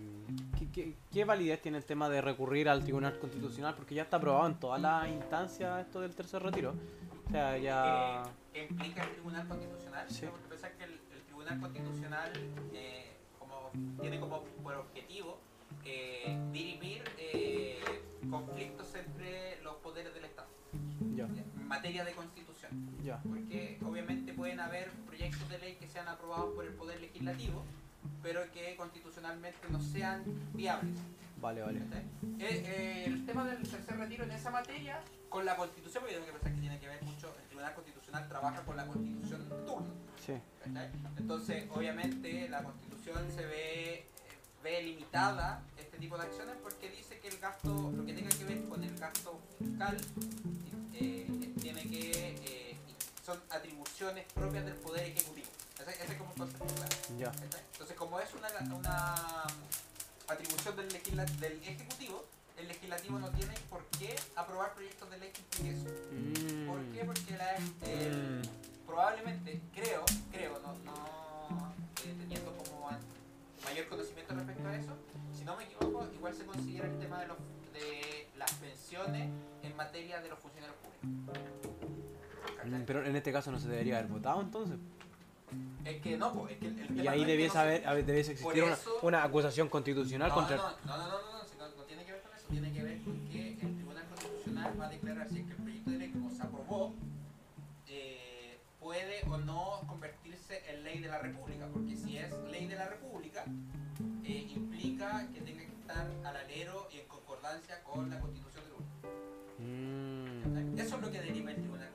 ¿qué, 0.58 0.70
qué, 0.72 0.96
qué 1.12 1.26
validez 1.26 1.62
tiene 1.62 1.78
el 1.78 1.86
tema 1.86 2.10
de 2.10 2.22
recurrir 2.22 2.70
al 2.70 2.84
Tribunal 2.84 3.20
Constitucional? 3.20 3.76
Porque 3.76 3.96
ya 3.96 4.04
está 4.04 4.18
aprobado 4.18 4.48
en 4.48 4.56
todas 4.60 4.82
las 4.82 5.08
instancias 5.10 5.86
esto 5.86 6.02
del 6.02 6.16
tercer 6.16 6.42
retiro. 6.44 6.74
O 7.28 7.32
sea, 7.32 7.58
ya... 7.58 8.24
que 8.54 8.64
implica 8.66 9.04
el 9.04 9.12
Tribunal 9.12 9.48
Constitucional. 9.48 10.10
Sí. 10.10 10.22
Tenemos 10.22 10.42
que 10.42 10.48
pensar 10.50 10.72
que 10.74 10.84
el, 10.86 10.92
el 10.92 11.22
Tribunal 11.26 11.60
Constitucional 11.60 12.32
eh, 12.74 13.12
como, 13.38 13.72
tiene 14.02 14.20
como 14.20 14.44
por 14.64 14.76
objetivo 14.76 15.40
eh, 15.86 16.38
dirimir 16.52 17.04
eh, 17.18 17.80
conflictos 18.30 18.96
entre 18.96 19.62
los 19.62 19.76
poderes 19.76 20.14
del 20.14 20.26
Estado 20.26 20.48
Ya, 21.16 21.26
en 21.26 21.68
materia 21.68 22.04
de 22.04 22.14
constitución. 22.14 22.72
ya. 23.04 23.22
Porque 23.22 23.78
obviamente 23.86 24.34
pueden 24.34 24.60
haber 24.60 24.90
proyectos 25.06 25.48
de 25.50 25.60
ley 25.60 25.76
que 25.76 25.88
sean 25.88 26.08
aprobados 26.08 26.54
por 26.56 26.66
el 26.66 26.74
Poder 26.74 27.00
Legislativo, 27.00 27.64
pero 28.22 28.42
que 28.52 28.76
constitucionalmente 28.76 29.60
no 29.70 29.82
sean 29.82 30.24
viables. 30.54 30.96
Vale, 31.42 31.62
vale. 31.62 31.80
Eh, 31.80 32.40
eh, 32.40 33.04
el 33.08 33.26
tema 33.26 33.46
del 33.46 33.62
tercer 33.68 33.98
retiro 33.98 34.26
en 34.26 34.32
esa 34.32 34.52
materia, 34.52 35.02
con 35.30 35.46
la 35.46 35.56
constitución, 35.56 36.04
porque 36.04 36.16
tengo 36.16 36.26
que 36.26 36.34
pensar 36.34 36.54
que 36.54 36.60
tiene 36.60 36.80
que 36.80 36.88
ver 36.88 37.02
mucho, 37.04 37.34
el 37.40 37.46
Tribunal 37.48 37.74
Constitucional 37.76 38.28
trabaja 38.28 38.62
con 38.64 38.76
la 38.76 38.86
constitución 38.86 39.42
en 39.44 39.66
turno. 39.66 39.88
Sí. 40.26 40.34
Entonces, 41.18 41.66
obviamente, 41.72 42.50
la 42.50 42.64
constitución 42.64 43.32
se 43.34 43.46
ve, 43.46 43.94
eh, 43.94 44.06
ve 44.64 44.84
limitada 44.84 45.64
este 45.78 45.98
tipo 45.98 46.18
de 46.18 46.24
acciones 46.24 46.56
porque 46.62 46.90
dice 46.90 47.20
que 47.20 47.30
el 47.30 47.38
gasto, 47.40 47.92
lo 47.96 48.06
que 48.06 48.14
tenga 48.14 48.30
que 48.30 48.44
ver 48.44 48.66
con 48.68 48.84
el 48.84 48.98
gasto 48.98 49.40
fiscal, 49.58 49.98
eh, 50.94 51.54
tiene 51.62 51.84
que, 51.84 52.36
eh, 52.44 52.76
son 53.26 53.40
atribuciones 53.50 54.26
propias 54.34 54.66
del 54.66 54.76
Poder 54.76 55.08
Ejecutivo. 55.08 55.48
Ese, 55.80 55.92
ese 55.92 56.12
es 56.14 56.18
como 56.18 56.32
el 56.32 56.38
concepto 56.38 56.66
claro. 56.76 56.96
Ya. 57.18 57.32
Entonces, 57.72 57.96
como 58.10 58.20
es 58.22 58.34
una, 58.34 58.76
una 58.76 59.16
atribución 60.28 60.76
del, 60.76 60.90
del 60.90 61.54
Ejecutivo, 61.64 62.26
el 62.58 62.68
Legislativo 62.68 63.20
no 63.20 63.30
tiene 63.30 63.54
por 63.70 63.84
qué 64.00 64.16
aprobar 64.36 64.74
proyectos 64.74 65.12
de 65.12 65.18
ley 65.20 65.32
que 65.32 65.70
eso. 65.70 65.86
¿Por 66.66 66.82
qué? 66.86 67.06
Porque 67.06 67.38
la, 67.38 67.56
el- 67.88 68.42
probablemente, 68.88 69.62
creo, 69.76 70.04
creo, 70.32 70.60
no, 70.60 70.74
no 70.84 71.74
eh, 72.04 72.16
teniendo 72.20 72.52
como 72.58 72.90
mayor 73.64 73.88
conocimiento 73.88 74.34
respecto 74.34 74.68
a 74.68 74.76
eso, 74.76 74.94
si 75.38 75.46
no 75.46 75.56
me 75.56 75.66
equivoco, 75.66 76.08
igual 76.12 76.34
se 76.34 76.46
considera 76.46 76.88
el 76.88 76.98
tema 76.98 77.20
de, 77.22 77.28
los, 77.28 77.38
de 77.74 78.28
las 78.40 78.52
pensiones 78.54 79.30
en 79.62 79.76
materia 79.76 80.20
de 80.20 80.30
los 80.30 80.40
funcionarios 80.40 80.78
públicos. 80.82 81.38
Mm, 82.66 82.82
Pero 82.88 83.06
en 83.06 83.16
este 83.16 83.32
caso 83.32 83.52
no 83.52 83.60
se 83.60 83.68
debería 83.70 84.00
haber 84.00 84.10
votado 84.10 84.42
entonces. 84.42 84.78
Es 85.86 86.02
que 86.02 86.18
no, 86.18 86.34
pues, 86.34 86.54
es 86.54 86.58
que 86.60 86.68
el, 86.68 86.80
el 86.80 87.04
Y 87.04 87.08
ahí 87.08 87.22
no 87.22 87.28
debiese, 87.28 87.48
no 87.48 87.54
se- 87.54 87.60
haber, 87.60 87.88
haber- 87.88 88.06
debiese 88.06 88.32
existir 88.34 88.64
una, 88.64 88.74
eso- 88.74 89.00
una 89.02 89.24
acusación 89.24 89.70
constitucional 89.70 90.30
No, 90.30 90.36
contra... 90.36 90.58
no, 90.58 90.64
no, 90.64 90.98
no, 90.98 90.98
no, 90.98 91.20
no, 91.58 91.76
no, 91.78 91.84
tiene 91.84 92.06
que 92.06 92.12
ver 92.14 92.22
con 92.22 92.36
eso, 92.38 92.46
tiene 92.50 92.72
que 92.74 92.84
ver 92.84 93.02
con 93.04 93.28
que 93.30 93.50
el 93.54 93.76
Tribunal 93.76 94.04
Constitucional 94.10 94.80
va 94.82 94.86
a 94.86 94.90
declarar 94.90 95.30
si 95.30 95.40
es 95.40 95.46
que 95.46 95.52
el 95.52 95.58
proyecto 95.58 95.90
de 95.92 95.98
ley 95.98 96.12
como 96.12 96.30
se 96.32 96.42
aprobó 96.44 96.94
eh, 97.88 98.60
puede 98.80 99.24
o 99.30 99.38
no 99.38 99.82
convertirse 99.88 100.62
en 100.70 100.84
ley 100.84 101.00
de 101.00 101.08
la 101.08 101.20
República, 101.20 101.68
porque 101.74 101.96
si 101.96 102.18
es 102.18 102.32
ley 102.52 102.68
de 102.68 102.76
la 102.76 102.88
República 102.90 103.46
eh, 104.26 104.48
implica 104.56 105.28
que 105.34 105.42
tenga 105.42 105.62
que 105.66 105.74
estar 105.82 106.08
al 106.24 106.36
alero 106.36 106.88
y 106.94 107.00
en 107.00 107.08
concordancia 107.08 107.82
con 107.84 108.10
la 108.10 108.20
Constitución 108.20 108.64
del 108.66 108.74
uno. 108.74 108.90
Mm. 110.74 110.80
Eso 110.80 110.96
es 110.96 111.02
lo 111.02 111.12
que 111.12 111.20
deriva 111.22 111.52
el 111.52 111.58
Tribunal. 111.58 111.89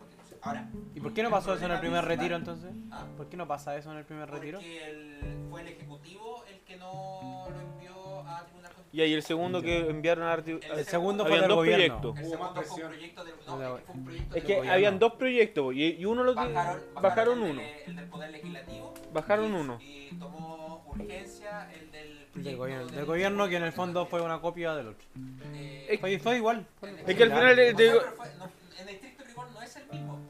Ahora, 0.45 0.69
¿Y 0.95 1.01
por 1.01 1.15
qué 1.15 1.23
no 1.23 1.31
pasó 1.31 1.55
eso 1.55 1.65
en 1.65 1.73
el 1.73 1.81
primer 1.81 2.05
retiro 2.05 2.37
entonces? 2.37 2.71
¿Ah? 2.91 3.07
¿Por 3.17 3.29
qué 3.29 3.37
no 3.37 3.47
pasa 3.49 3.77
eso 3.77 3.91
en 3.93 3.99
el 3.99 4.05
primer 4.05 4.31
retiro? 4.31 4.59
Porque 4.59 4.85
el- 4.91 5.47
fue 5.51 5.63
el 5.63 5.69
ejecutivo 5.69 6.45
el 6.51 6.61
que 6.61 6.77
no 6.77 7.47
lo 7.51 7.61
envió 7.61 8.21
a 8.29 8.45
tribunal 8.45 8.71
Y 8.93 9.01
ahí 9.01 9.13
el 9.15 9.23
segundo 9.23 9.63
que 9.63 9.89
enviaron 9.89 10.25
a 10.27 10.37
arti- 10.37 10.61
El 10.63 10.85
segundo 10.85 11.25
fue 11.25 11.33
Habían 11.33 11.43
del 11.43 11.49
dos 11.49 11.57
gobierno. 11.57 12.01
proyectos. 12.01 12.19
El 12.19 12.31
segundo 12.31 12.63
fue 12.63 12.83
un 12.85 12.91
proyecto 12.91 13.25
del. 13.25 13.35
No, 13.47 13.59
De 13.59 13.65
que 13.79 13.83
fue 13.87 13.95
un 13.95 14.05
proyecto 14.05 14.29
Es 14.29 14.35
del 14.35 14.43
que 14.45 14.55
gobierno. 14.55 14.73
habían 14.75 14.99
dos 14.99 15.13
proyectos 15.15 15.75
y, 15.75 15.85
y 15.97 16.05
uno 16.05 16.23
lo 16.25 16.35
Bajaron, 16.35 16.83
bajaron 17.01 17.43
el 17.43 17.51
uno. 17.51 17.61
del- 17.63 17.71
el 17.87 17.97
del 17.97 18.07
Poder 18.07 18.31
Legislativo. 18.31 18.95
Bajaron 19.13 19.51
y- 19.53 19.57
uno. 19.61 19.79
Y 19.81 20.09
tomó 20.19 20.85
urgencia 20.89 21.71
el 21.73 21.91
del 21.91 22.45
Del 22.45 22.57
gobierno, 22.57 22.87
del- 22.89 23.05
gobierno 23.07 23.49
que 23.49 23.57
en 23.57 23.63
el 23.65 23.73
fondo 23.73 24.05
fue 24.07 24.21
una 24.21 24.41
copia 24.41 24.75
del 24.75 24.89
otro. 24.89 25.07
Eh, 25.55 25.97
Fue, 26.01 26.19
fue 26.19 26.37
igual. 26.37 26.67
fue- 26.79 26.91
Es 27.07 27.17
que 27.17 27.23
al 27.23 27.31
final 27.31 27.59
el- 27.59 27.75
o 27.75 27.79
de- 27.79 27.91
sea, 27.91 28.01
pero 28.01 28.13
fue- 28.17 28.35
no, 28.39 28.51
en 28.81 28.89
estricto 28.89 29.25
rigor 29.25 29.51
no 29.53 29.63
es 29.63 29.77
el 29.77 29.87
mismo, 29.91 30.21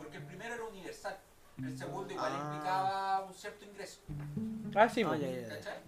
El 1.62 1.78
segundo 1.78 2.12
igual 2.12 2.32
Ah. 2.34 2.42
implicaba 2.52 3.24
un 3.26 3.34
cierto 3.34 3.64
ingreso. 3.64 4.00
Ah, 4.74 4.88
sí, 4.88 5.02
Ah, 5.04 5.16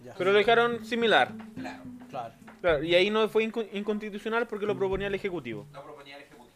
ya, 0.04 0.14
pero 0.16 0.32
lo 0.32 0.38
dejaron 0.38 0.84
similar. 0.84 1.32
Claro, 1.56 1.82
Claro. 2.08 2.34
Claro, 2.60 2.82
y 2.84 2.94
ahí 2.94 3.10
no 3.10 3.28
fue 3.28 3.44
inco- 3.44 3.66
inconstitucional 3.72 4.46
porque 4.46 4.64
lo 4.66 4.76
proponía 4.76 5.08
el 5.08 5.14
Ejecutivo. 5.14 5.66
lo 5.72 5.82
proponía 5.82 6.16
el 6.16 6.22
Ejecutivo. 6.22 6.54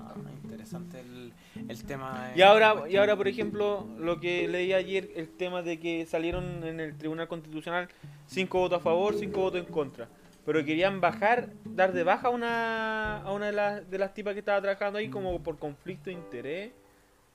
Ah, 0.00 0.14
interesante 0.42 1.00
el, 1.00 1.32
el 1.68 1.84
tema. 1.84 2.32
Y 2.34 2.42
ahora, 2.42 2.84
y 2.88 2.96
ahora, 2.96 3.14
por 3.16 3.28
ejemplo, 3.28 3.86
lo 3.98 4.18
que 4.20 4.48
leí 4.48 4.72
ayer, 4.72 5.10
el 5.14 5.28
tema 5.28 5.62
de 5.62 5.78
que 5.78 6.06
salieron 6.06 6.64
en 6.64 6.80
el 6.80 6.96
Tribunal 6.96 7.28
Constitucional 7.28 7.88
cinco 8.26 8.58
votos 8.60 8.80
a 8.80 8.82
favor, 8.82 9.14
cinco 9.18 9.40
votos 9.42 9.60
en 9.60 9.66
contra. 9.72 10.08
Pero 10.46 10.64
querían 10.64 11.00
bajar, 11.00 11.50
dar 11.64 11.92
de 11.92 12.04
baja 12.04 12.28
a 12.28 12.30
una, 12.30 13.18
a 13.22 13.32
una 13.32 13.46
de, 13.46 13.52
las, 13.52 13.90
de 13.90 13.98
las 13.98 14.14
tipas 14.14 14.32
que 14.32 14.40
estaba 14.40 14.60
trabajando 14.62 14.98
ahí 14.98 15.10
como 15.10 15.40
por 15.42 15.58
conflicto 15.58 16.04
de 16.06 16.12
interés. 16.12 16.72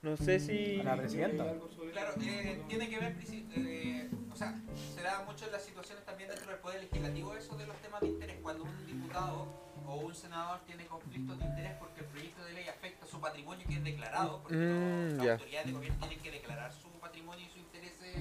No 0.04 0.18
sé 0.18 0.38
si... 0.38 0.80
A 0.80 0.84
la 0.84 0.96
presidenta. 0.98 1.44
Claro, 1.92 2.12
eh, 2.20 2.62
tiene 2.68 2.90
que 2.90 2.98
ver, 2.98 3.16
eh, 3.56 4.10
o 4.30 4.36
sea, 4.36 4.54
se 4.94 5.02
da 5.02 5.24
mucho 5.24 5.46
en 5.46 5.52
las 5.52 5.64
situaciones 5.64 6.04
también 6.04 6.28
dentro 6.28 6.50
del 6.50 6.60
Poder 6.60 6.82
Legislativo 6.82 7.34
eso 7.34 7.56
de 7.56 7.66
los 7.66 7.76
temas 7.78 8.02
de 8.02 8.08
interés. 8.08 8.36
Cuando 8.42 8.64
un 8.64 8.86
diputado 8.86 9.48
o 9.86 9.96
un 9.96 10.14
senador 10.14 10.60
tiene 10.66 10.84
conflictos 10.86 11.38
de 11.38 11.46
interés 11.46 11.72
porque 11.78 12.00
el 12.00 12.06
proyecto 12.06 12.44
de 12.44 12.52
ley 12.52 12.68
afecta 12.68 13.06
su 13.06 13.18
patrimonio 13.18 13.66
que 13.66 13.74
es 13.76 13.84
declarado, 13.84 14.42
porque 14.42 14.56
Mm, 14.56 15.16
las 15.16 15.28
autoridades 15.28 15.66
de 15.66 15.72
gobierno 15.72 15.98
tienen 16.00 16.20
que 16.20 16.30
declarar 16.30 16.72
su 16.72 16.88
patrimonio 17.00 17.46
y 17.46 17.48
sus 17.48 17.58
intereses 17.58 18.14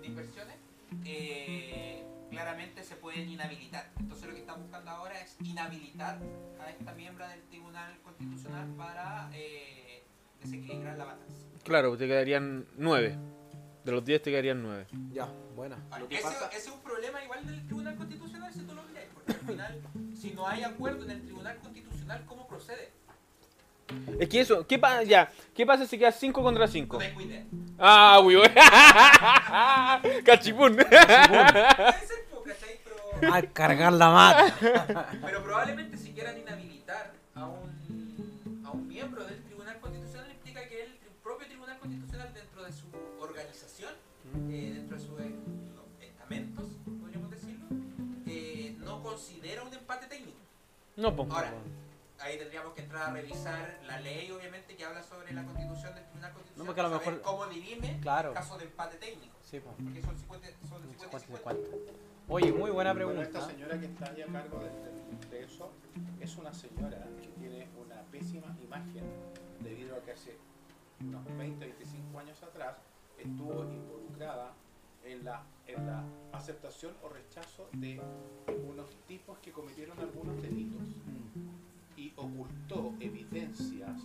de 0.00 0.06
inversiones, 0.06 0.56
eh, 1.04 2.04
claramente 2.30 2.82
se 2.82 2.96
pueden 2.96 3.28
inhabilitar. 3.28 3.90
Entonces 4.00 4.26
lo 4.26 4.34
que 4.34 4.40
están 4.40 4.60
buscando 4.60 4.90
ahora 4.90 5.20
es 5.20 5.36
inhabilitar 5.44 6.18
a 6.60 6.70
esta 6.70 6.92
miembro 6.92 7.28
del 7.28 7.42
Tribunal 7.44 7.96
Constitucional 8.02 8.68
para 8.76 9.30
eh, 9.34 9.87
desequilibrar 10.42 10.96
la 10.96 11.04
balanza. 11.04 11.34
Claro, 11.64 11.96
te 11.96 12.06
quedarían 12.06 12.66
nueve. 12.76 13.16
De 13.84 13.92
los 13.92 14.04
diez 14.04 14.20
te 14.22 14.30
quedarían 14.30 14.62
nueve. 14.62 14.86
Ya, 15.12 15.26
buena. 15.56 15.76
Lo 15.98 16.08
que 16.08 16.16
ese, 16.16 16.24
pasa- 16.24 16.48
ese 16.48 16.58
es 16.58 16.68
un 16.68 16.80
problema 16.82 17.22
igual 17.24 17.46
del 17.46 17.64
Tribunal 17.66 17.96
Constitucional 17.96 18.52
si 18.52 18.60
tú 18.60 18.74
lo 18.74 18.82
miras, 18.84 19.04
porque 19.14 19.32
al 19.32 19.38
final, 19.40 19.80
si 20.20 20.30
no 20.32 20.46
hay 20.46 20.62
acuerdo 20.64 21.04
en 21.04 21.10
el 21.12 21.22
Tribunal 21.22 21.56
Constitucional, 21.58 22.22
¿cómo 22.26 22.46
procede? 22.46 22.90
Es 24.20 24.28
que 24.28 24.40
eso, 24.40 24.66
¿qué 24.66 24.78
pasa? 24.78 25.02
Ya, 25.04 25.32
¿qué 25.54 25.64
pasa 25.64 25.86
si 25.86 25.96
quedas 25.98 26.16
5 26.20 26.42
contra 26.42 26.66
No 26.66 26.70
5? 26.72 26.98
tengo 26.98 27.20
idea. 27.22 27.44
Ah, 27.78 28.20
uy, 28.22 28.36
uy. 28.36 28.42
Cachipún. 30.26 30.76
¿cachai? 30.76 32.04
Pero, 33.20 33.34
A 33.34 33.42
cargar 33.42 33.92
la 33.94 34.10
mata. 34.10 35.08
pero 35.24 35.42
probablemente 35.42 35.96
si 35.96 36.12
quieran 36.12 36.36
inhabilitar 36.38 37.12
a 37.34 37.46
un, 37.46 37.77
eh, 44.50 44.72
dentro 44.74 44.96
de 44.96 45.02
sus 45.04 45.20
eh, 45.20 45.34
estamentos, 46.00 46.66
podríamos 47.00 47.30
decirlo, 47.30 47.66
eh, 48.26 48.76
no 48.78 49.02
considera 49.02 49.62
un 49.62 49.72
empate 49.72 50.06
técnico. 50.06 50.38
No, 50.96 51.14
po. 51.14 51.26
Ahora, 51.30 51.52
ahí 52.20 52.38
tendríamos 52.38 52.72
que 52.74 52.82
entrar 52.82 53.10
a 53.10 53.12
revisar 53.12 53.78
la 53.86 54.00
ley, 54.00 54.30
obviamente, 54.30 54.76
que 54.76 54.84
habla 54.84 55.02
sobre 55.02 55.32
la 55.32 55.44
constitución 55.44 55.94
del 55.94 56.04
Tribunal 56.04 56.32
Constitucional. 56.32 56.58
No, 56.58 56.64
porque 56.66 56.80
a 56.80 56.84
lo 56.84 56.90
mejor- 56.98 57.20
cómo 57.22 57.46
dirime 57.46 57.98
Claro. 58.00 58.28
el 58.30 58.34
caso 58.34 58.58
de 58.58 58.64
empate 58.64 58.96
técnico. 58.96 59.34
Sí, 59.44 59.60
pues. 59.60 59.74
Porque 59.82 60.02
son 60.02 60.18
50, 60.18 60.48
son 60.68 60.82
50 60.82 61.16
y 61.16 61.20
50. 61.20 61.60
Oye, 62.30 62.52
muy 62.52 62.70
buena 62.70 62.92
Bueno, 62.92 63.22
esta 63.22 63.30
pregunta. 63.40 63.54
señora 63.54 63.80
que 63.80 63.86
está 63.86 64.10
ahí 64.10 64.22
a 64.22 64.26
cargo 64.26 64.58
de, 64.58 64.68
de- 64.68 65.38
de 65.38 65.44
eso 65.44 65.70
es 66.20 66.36
una 66.36 66.52
señora 66.52 67.06
que 67.22 67.28
tiene 67.40 67.66
una 67.80 68.02
pésima 68.10 68.54
imagen 68.62 69.04
debido 69.60 69.96
a 69.96 70.00
que 70.02 70.12
hace 70.12 70.36
unos 71.00 71.24
20, 71.38 71.64
25 71.64 72.18
años 72.18 72.42
atrás 72.42 72.76
estuvo 73.18 73.64
involucrada 73.64 74.52
en 75.04 75.24
la, 75.24 75.42
en 75.66 75.86
la 75.86 76.04
aceptación 76.32 76.94
o 77.02 77.08
rechazo 77.08 77.68
de 77.72 78.00
unos 78.68 78.90
tipos 79.06 79.38
que 79.38 79.52
cometieron 79.52 79.98
algunos 79.98 80.40
delitos 80.42 80.82
y 81.96 82.12
ocultó 82.16 82.94
evidencias 83.00 84.00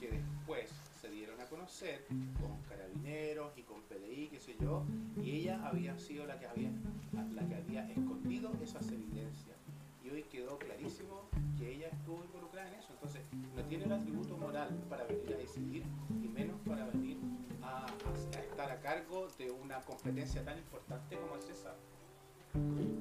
que 0.00 0.08
después 0.10 0.70
se 1.00 1.08
dieron 1.10 1.40
a 1.40 1.44
conocer 1.46 2.04
con 2.40 2.56
carabineros 2.68 3.56
y 3.56 3.62
con 3.62 3.80
PDI, 3.82 4.28
qué 4.28 4.40
sé 4.40 4.56
yo, 4.60 4.84
y 5.22 5.30
ella 5.40 5.60
había 5.66 5.96
sido 5.98 6.26
la 6.26 6.38
que 6.38 6.46
había, 6.46 6.70
la 7.34 7.46
que 7.46 7.54
había 7.56 7.88
escondido 7.90 8.50
esas 8.62 8.86
evidencias. 8.90 9.56
Y 10.04 10.10
hoy 10.10 10.22
quedó 10.24 10.58
clarísimo 10.58 11.28
que 11.58 11.74
ella 11.74 11.88
estuvo 11.88 12.24
involucrada 12.24 12.68
en 12.68 12.74
eso. 12.80 12.92
Entonces, 12.92 13.22
no 13.54 13.62
tiene 13.64 13.84
el 13.84 13.92
atributo 13.92 14.36
moral 14.38 14.68
para 14.88 15.04
venir 15.04 15.34
a 15.34 15.36
decidir 15.36 15.82
y 16.22 16.28
menos 16.28 16.56
para 16.66 16.86
venir 16.86 17.18
a, 17.62 17.84
a- 17.86 17.86
a 17.86 18.37
a 18.70 18.80
cargo 18.80 19.28
de 19.38 19.50
una 19.50 19.80
competencia 19.80 20.44
tan 20.44 20.58
importante 20.58 21.16
como 21.16 21.36
es 21.36 21.48
esa. 21.48 21.74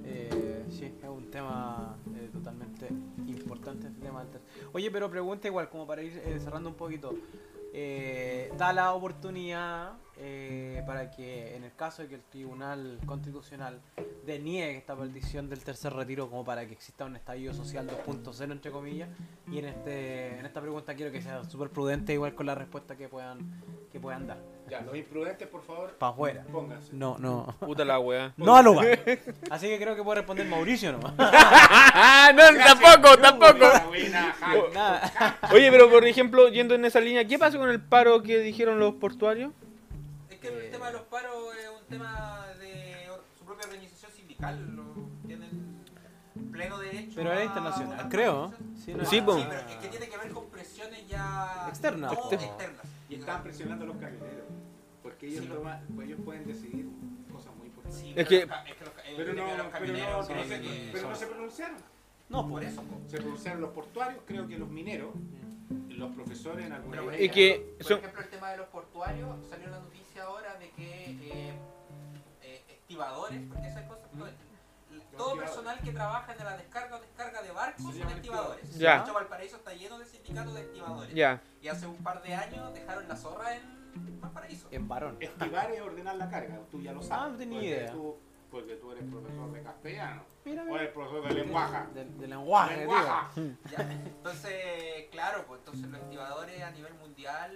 Eh, 0.03 0.65
sí, 0.69 0.85
es 0.85 1.09
un 1.09 1.29
tema 1.31 1.97
eh, 2.15 2.29
totalmente 2.31 2.87
importante 3.27 3.87
este 3.87 4.01
tema. 4.01 4.25
Oye, 4.73 4.91
pero 4.91 5.09
pregunta 5.09 5.47
igual, 5.47 5.69
como 5.69 5.87
para 5.87 6.01
ir 6.01 6.21
eh, 6.25 6.39
cerrando 6.39 6.69
un 6.69 6.75
poquito. 6.75 7.13
Eh, 7.73 8.51
da 8.57 8.73
la 8.73 8.93
oportunidad 8.93 9.93
para 10.87 11.11
que 11.11 11.55
en 11.55 11.63
el 11.63 11.75
caso 11.75 12.01
de 12.01 12.07
que 12.07 12.15
el 12.15 12.23
Tribunal 12.23 12.97
Constitucional 13.05 13.79
deniegue 14.25 14.77
esta 14.77 14.95
petición 14.95 15.47
del 15.47 15.63
tercer 15.63 15.93
retiro 15.93 16.27
como 16.27 16.43
para 16.43 16.65
que 16.65 16.73
exista 16.73 17.05
un 17.05 17.17
estallido 17.17 17.53
social 17.53 17.87
2.0 17.87 18.51
entre 18.51 18.71
comillas 18.71 19.09
y 19.51 19.59
en 19.59 19.65
este 19.65 20.39
en 20.39 20.45
esta 20.47 20.59
pregunta 20.59 20.95
quiero 20.95 21.11
que 21.11 21.21
sea 21.21 21.43
súper 21.43 21.69
prudente 21.69 22.13
igual 22.13 22.33
con 22.33 22.47
la 22.47 22.55
respuesta 22.55 22.95
que 22.95 23.07
puedan 23.07 23.61
que 23.91 23.99
puedan 23.99 24.25
dar 24.25 24.56
Ya, 24.69 24.81
los 24.81 24.97
imprudentes, 24.97 25.47
por 25.47 25.63
favor, 25.63 25.91
para 25.93 26.11
afuera 26.11 26.43
pónganse. 26.51 26.93
no 26.93 27.17
no 27.19 27.55
Puta 27.59 27.85
la 27.85 27.99
wea. 27.99 28.33
no 28.37 28.55
al 28.55 28.65
lugar 28.65 28.99
así 29.49 29.67
que 29.67 29.77
creo 29.77 29.95
que 29.95 30.03
puede 30.03 30.17
responder 30.17 30.45
Mauricio 30.47 30.91
nomás 30.91 31.13
no, 31.17 32.43
tampoco, 32.65 33.17
tampoco. 33.17 33.65
Oye, 35.53 35.71
pero 35.71 35.89
por 35.89 36.05
ejemplo, 36.05 36.49
yendo 36.49 36.75
en 36.75 36.85
esa 36.85 36.99
línea, 36.99 37.25
¿qué 37.25 37.39
pasa 37.39 37.57
con 37.57 37.69
el 37.69 37.81
paro 37.81 38.21
que 38.21 38.39
dijeron 38.39 38.79
los 38.79 38.95
portuarios? 38.95 39.51
Es 40.29 40.37
que 40.39 40.47
el 40.47 40.71
tema 40.71 40.87
de 40.87 40.93
los 40.93 41.03
paros 41.03 41.55
es 41.55 41.69
un 41.69 41.85
tema 41.87 42.47
de 42.59 43.07
su 43.37 43.45
propia 43.45 43.65
organización 43.67 44.11
sindical. 44.11 44.75
Lo, 44.75 44.83
tienen 45.25 45.83
pleno 46.51 46.77
derecho. 46.79 47.13
Pero 47.15 47.31
era 47.31 47.43
internacional, 47.43 48.09
creo. 48.09 48.53
Sí, 48.83 48.93
no 48.93 49.05
Sí, 49.05 49.21
pero 49.21 49.39
es 49.39 49.75
que 49.77 49.87
tiene 49.87 50.09
que 50.09 50.17
ver 50.17 50.31
con 50.31 50.45
presiones 50.49 51.07
ya 51.07 51.65
Externas. 51.69 52.13
Y 53.09 53.15
están 53.15 53.43
presionando 53.43 53.85
a 53.85 53.87
los 53.87 53.97
camioneros. 53.97 54.45
Porque 55.03 55.27
ellos, 55.27 55.45
Sí. 55.45 55.51
toman- 55.51 55.81
pues 55.95 56.07
ellos 56.07 56.19
pueden 56.25 56.45
decidir 56.47 56.87
cosas 57.31 57.55
muy 57.55 57.67
importantes. 57.67 57.99
Sí, 58.01 58.09
Es 58.09 58.15
pero 58.15 58.27
que- 58.29 58.39
los 58.41 58.49
ca- 58.49 58.63
es 58.67 58.75
que 58.75 58.85
los, 58.85 58.93
ca- 58.93 59.01
el 59.03 59.15
Pero 59.15 59.33
no, 59.33 59.57
los 59.57 59.67
camioneros 59.67 60.27
pero 60.27 60.39
no 60.41 60.45
se- 60.47 60.61
que 60.61 60.89
pero 60.91 61.03
no 61.09 61.15
son- 61.15 61.19
se 61.19 61.27
pronunciaron. 61.33 61.77
no 62.29 62.49
por 62.49 62.63
eso. 62.63 62.83
Se 63.07 63.17
pronunciaron 63.17 63.61
los 63.61 63.69
portuarios, 63.71 64.21
creo 64.25 64.47
que 64.47 64.57
los 64.57 64.69
mineros, 64.69 65.13
los 65.89 66.11
profesores 66.11 66.65
en 66.65 66.73
alguna 66.73 66.91
Pero, 66.97 67.03
por 67.05 67.13
Y 67.13 67.17
iglesia. 67.25 67.33
que 67.33 67.59
Por 67.77 67.83
son- 67.87 67.97
ejemplo, 67.99 68.21
el 68.21 68.29
tema 68.29 68.51
de 68.51 68.57
los 68.57 68.67
portuarios, 68.67 69.29
salió 69.49 69.67
la 69.69 69.79
noticia 69.79 70.23
ahora 70.23 70.55
de 70.59 70.69
que 70.71 71.11
eh, 71.11 71.53
eh, 72.43 72.61
estibadores, 72.69 73.41
porque 73.47 73.67
esas 73.67 73.83
cosas, 73.87 74.07
todo, 75.17 75.35
personal 75.37 75.79
que 75.81 75.91
trabaja 75.91 76.31
en 76.33 76.43
la 76.45 76.57
descarga 76.57 76.95
o 76.97 76.99
descarga 77.01 77.41
de 77.41 77.51
barcos 77.51 77.83
son 77.83 77.93
llaman 77.97 78.15
estibadores. 78.15 78.77
Ya. 78.77 78.97
De 78.97 79.03
hecho, 79.03 79.13
Valparaíso 79.13 79.55
está 79.57 79.73
lleno 79.73 79.99
de 79.99 80.05
sindicatos 80.05 80.53
de 80.53 80.61
estibadores. 80.61 81.13
Ya. 81.13 81.41
Y 81.61 81.67
hace 81.67 81.87
un 81.87 81.97
par 82.03 82.21
de 82.21 82.33
años 82.35 82.73
dejaron 82.73 83.07
la 83.07 83.15
zorra 83.15 83.55
en 83.55 84.21
Valparaíso. 84.21 84.67
en 84.71 84.87
varón 84.87 85.17
Estivar 85.19 85.71
es 85.71 85.81
ordenar 85.81 86.15
la 86.15 86.29
carga, 86.29 86.59
tú 86.71 86.81
ya 86.81 86.93
lo 86.93 87.01
sabes. 87.01 87.23
Ah, 87.23 87.29
no 87.31 87.37
tenía 87.37 87.57
porque 87.59 87.67
idea. 87.67 87.91
Tú, 87.91 88.17
porque 88.51 88.75
tú 88.75 88.91
eres 88.91 89.03
profesor 89.09 89.51
de 89.51 89.63
castellano. 89.63 90.23
Mira, 90.45 90.63
O 90.63 90.75
eres 90.77 90.91
profesor 90.93 91.27
de 91.27 91.33
lenguaje. 91.33 91.87
de, 91.93 92.05
de 92.05 92.27
lenguaje 92.27 92.75
tío. 92.75 92.79
Lenguaje. 92.85 93.55
Ya, 93.71 93.91
Entonces, 93.91 95.05
claro, 95.11 95.45
pues 95.47 95.59
entonces 95.59 95.87
los 95.89 95.99
estibadores 96.01 96.61
a 96.63 96.71
nivel 96.71 96.93
mundial, 96.95 97.51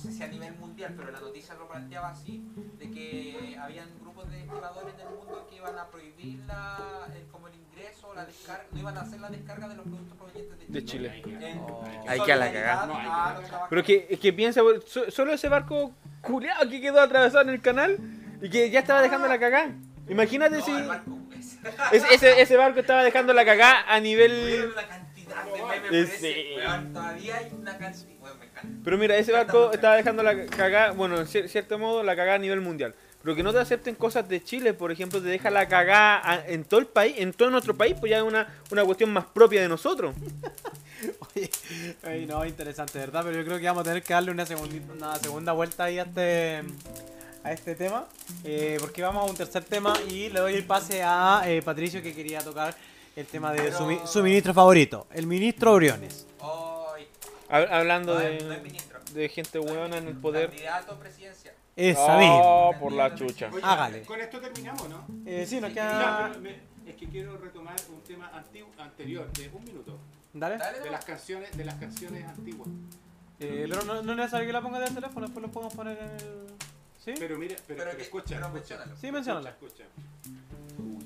sé 0.00 0.12
si 0.12 0.22
a 0.22 0.28
nivel 0.28 0.54
mundial, 0.54 0.94
pero 0.96 1.10
la 1.10 1.20
noticia 1.20 1.54
lo 1.54 1.68
planteaba 1.68 2.08
así, 2.10 2.42
de 2.78 2.90
que 2.90 3.56
habían 3.60 3.88
grupos 4.00 4.30
de 4.30 4.40
estibadores 4.40 4.94
en 4.94 5.00
el 5.00 5.14
mundo 5.14 5.46
que 5.48 5.56
iban 5.56 5.78
a 5.78 5.86
prohibir 5.88 6.38
la, 6.46 7.06
el, 7.14 7.24
como 7.26 7.48
el 7.48 7.54
ingreso, 7.54 8.14
la 8.14 8.20
la 8.20 8.26
descarga, 8.26 8.64
no 8.72 8.78
iban 8.78 8.96
a 8.98 9.00
hacer 9.00 9.20
la 9.20 9.28
descarga 9.30 9.68
de 9.68 9.76
los 9.76 9.86
productos 9.86 10.16
provenientes 10.18 10.58
de 10.58 10.66
De 10.66 10.84
Chile. 10.84 11.20
Chile. 11.24 11.50
En 11.52 12.08
Hay 12.08 12.20
que 12.20 12.32
a 12.32 12.36
la 12.36 12.52
cagada. 12.52 12.86
No, 12.86 12.94
a. 12.96 13.66
Pero 13.70 13.82
que, 13.84 14.06
es 14.10 14.20
que 14.20 14.32
piensa, 14.32 14.60
so- 14.86 15.10
solo 15.10 15.32
ese 15.32 15.48
barco 15.48 15.92
culiado 16.20 16.68
que 16.68 16.80
quedó 16.80 17.00
atravesado 17.00 17.42
en 17.42 17.50
el 17.50 17.60
canal 17.62 17.98
y 18.42 18.50
que 18.50 18.70
ya 18.70 18.80
estaba 18.80 19.00
dejando 19.00 19.26
la 19.28 19.38
cagada. 19.38 19.70
Imagínate 20.08 20.58
No, 20.58 20.64
si 20.64 20.70
el 20.72 20.86
barco, 20.86 21.18
es- 21.92 22.04
ese, 22.10 22.40
ese, 22.42 22.56
barco 22.56 22.80
estaba 22.80 23.02
dejando 23.04 23.32
la 23.32 23.44
cagada 23.44 23.84
a 23.88 24.00
nivel... 24.00 24.70
una 24.72 24.86
cantidad 24.86 25.44
de 25.44 25.62
memes 25.62 25.80
por 25.80 25.94
Eh, 25.94 26.06
sí. 26.06 26.92
Todavía 26.92 27.36
hay 27.36 27.52
una 27.58 27.78
cantidad. 27.78 28.19
Pero 28.84 28.98
mira, 28.98 29.16
ese 29.16 29.32
barco 29.32 29.72
estaba 29.72 29.96
dejando 29.96 30.22
la 30.22 30.46
cagada, 30.46 30.92
bueno, 30.92 31.18
en 31.18 31.26
cier- 31.26 31.48
cierto 31.48 31.78
modo, 31.78 32.02
la 32.02 32.14
cagada 32.16 32.36
a 32.36 32.38
nivel 32.38 32.60
mundial. 32.60 32.94
Pero 33.22 33.36
que 33.36 33.42
no 33.42 33.52
te 33.52 33.58
acepten 33.58 33.94
cosas 33.96 34.26
de 34.28 34.42
Chile, 34.42 34.72
por 34.72 34.90
ejemplo, 34.90 35.20
te 35.20 35.28
deja 35.28 35.50
la 35.50 35.68
cagada 35.68 36.42
en 36.46 36.64
todo 36.64 36.80
el 36.80 36.86
país, 36.86 37.14
en 37.18 37.32
todo 37.34 37.50
nuestro 37.50 37.74
país, 37.76 37.94
pues 38.00 38.08
ya 38.10 38.16
es 38.18 38.22
una, 38.22 38.48
una 38.70 38.84
cuestión 38.84 39.10
más 39.12 39.26
propia 39.26 39.60
de 39.60 39.68
nosotros. 39.68 40.14
Oye, 41.34 41.50
ay, 42.02 42.26
no, 42.26 42.44
interesante, 42.44 42.98
¿verdad? 42.98 43.22
Pero 43.24 43.36
yo 43.38 43.44
creo 43.44 43.58
que 43.58 43.66
vamos 43.66 43.82
a 43.82 43.84
tener 43.84 44.02
que 44.02 44.12
darle 44.14 44.30
una, 44.30 44.44
segundita- 44.46 44.92
una 44.92 45.16
segunda 45.16 45.52
vuelta 45.52 45.84
ahí 45.84 45.98
a 45.98 46.02
este, 46.02 46.62
a 47.44 47.52
este 47.52 47.74
tema. 47.74 48.06
eh, 48.44 48.76
porque 48.80 49.02
vamos 49.02 49.26
a 49.26 49.30
un 49.30 49.36
tercer 49.36 49.64
tema 49.64 49.94
y 50.08 50.28
le 50.30 50.40
doy 50.40 50.54
el 50.54 50.64
pase 50.64 51.02
a 51.02 51.42
eh, 51.46 51.60
Patricio 51.62 52.02
que 52.02 52.14
quería 52.14 52.40
tocar 52.40 52.74
el 53.16 53.26
tema 53.26 53.52
de 53.52 53.72
su, 53.72 53.86
Pero- 53.86 54.06
su 54.06 54.22
ministro 54.22 54.54
favorito, 54.54 55.06
el 55.12 55.26
ministro 55.26 55.74
Briones. 55.76 56.26
Hab- 56.40 56.69
Hablando 57.50 58.14
no 58.14 58.20
es- 58.20 58.42
no 58.44 58.50
de, 58.50 58.60
ministro. 58.60 59.00
de 59.12 59.28
gente 59.28 59.58
buena 59.58 59.96
en 59.96 60.08
el 60.08 60.16
poder. 60.16 60.48
Candidato 60.50 60.98
presidencial. 60.98 61.54
Esa. 61.76 62.18
Oh, 62.20 62.74
por 62.78 62.92
la 62.92 63.14
chucha. 63.14 63.48
Oye, 63.52 63.62
Hágale. 63.64 64.02
Con 64.02 64.20
esto 64.20 64.40
terminamos, 64.40 64.88
¿no? 64.88 65.06
Eh, 65.26 65.46
sí, 65.46 65.60
nos 65.60 65.72
queda... 65.72 66.32
es 66.86 66.94
que 66.96 67.08
quiero 67.08 67.36
retomar 67.38 67.76
un 67.88 68.00
tema 68.02 68.28
antiguo, 68.34 68.70
anterior, 68.78 69.30
de 69.32 69.48
un 69.48 69.64
minuto. 69.64 69.98
Dale. 70.32 70.58
De 70.82 70.90
las 70.90 71.04
canciones, 71.04 71.56
de 71.56 71.64
las 71.64 71.74
canciones 71.76 72.24
antiguas. 72.26 72.68
Eh, 73.40 73.66
pero 73.70 73.82
no, 73.84 74.02
no 74.02 74.12
es 74.12 74.16
necesario 74.18 74.46
que 74.46 74.52
la 74.52 74.60
ponga 74.60 74.78
del 74.80 74.94
teléfono, 74.94 75.26
después 75.26 75.42
lo 75.46 75.50
podemos 75.50 75.74
poner 75.74 75.96
en 75.98 76.10
el... 76.10 76.46
¿Sí? 77.02 77.14
Pero 77.18 77.38
mira, 77.38 77.56
pero, 77.66 77.78
Pero 77.78 77.78
pero 77.84 77.96
que- 77.96 78.02
escucha, 78.02 78.36
pero 78.36 78.58
escucha. 78.58 78.84
Sí, 79.00 79.10
menciónala. 79.10 79.50
Escucha, 79.50 79.84
escucha. 79.84 80.49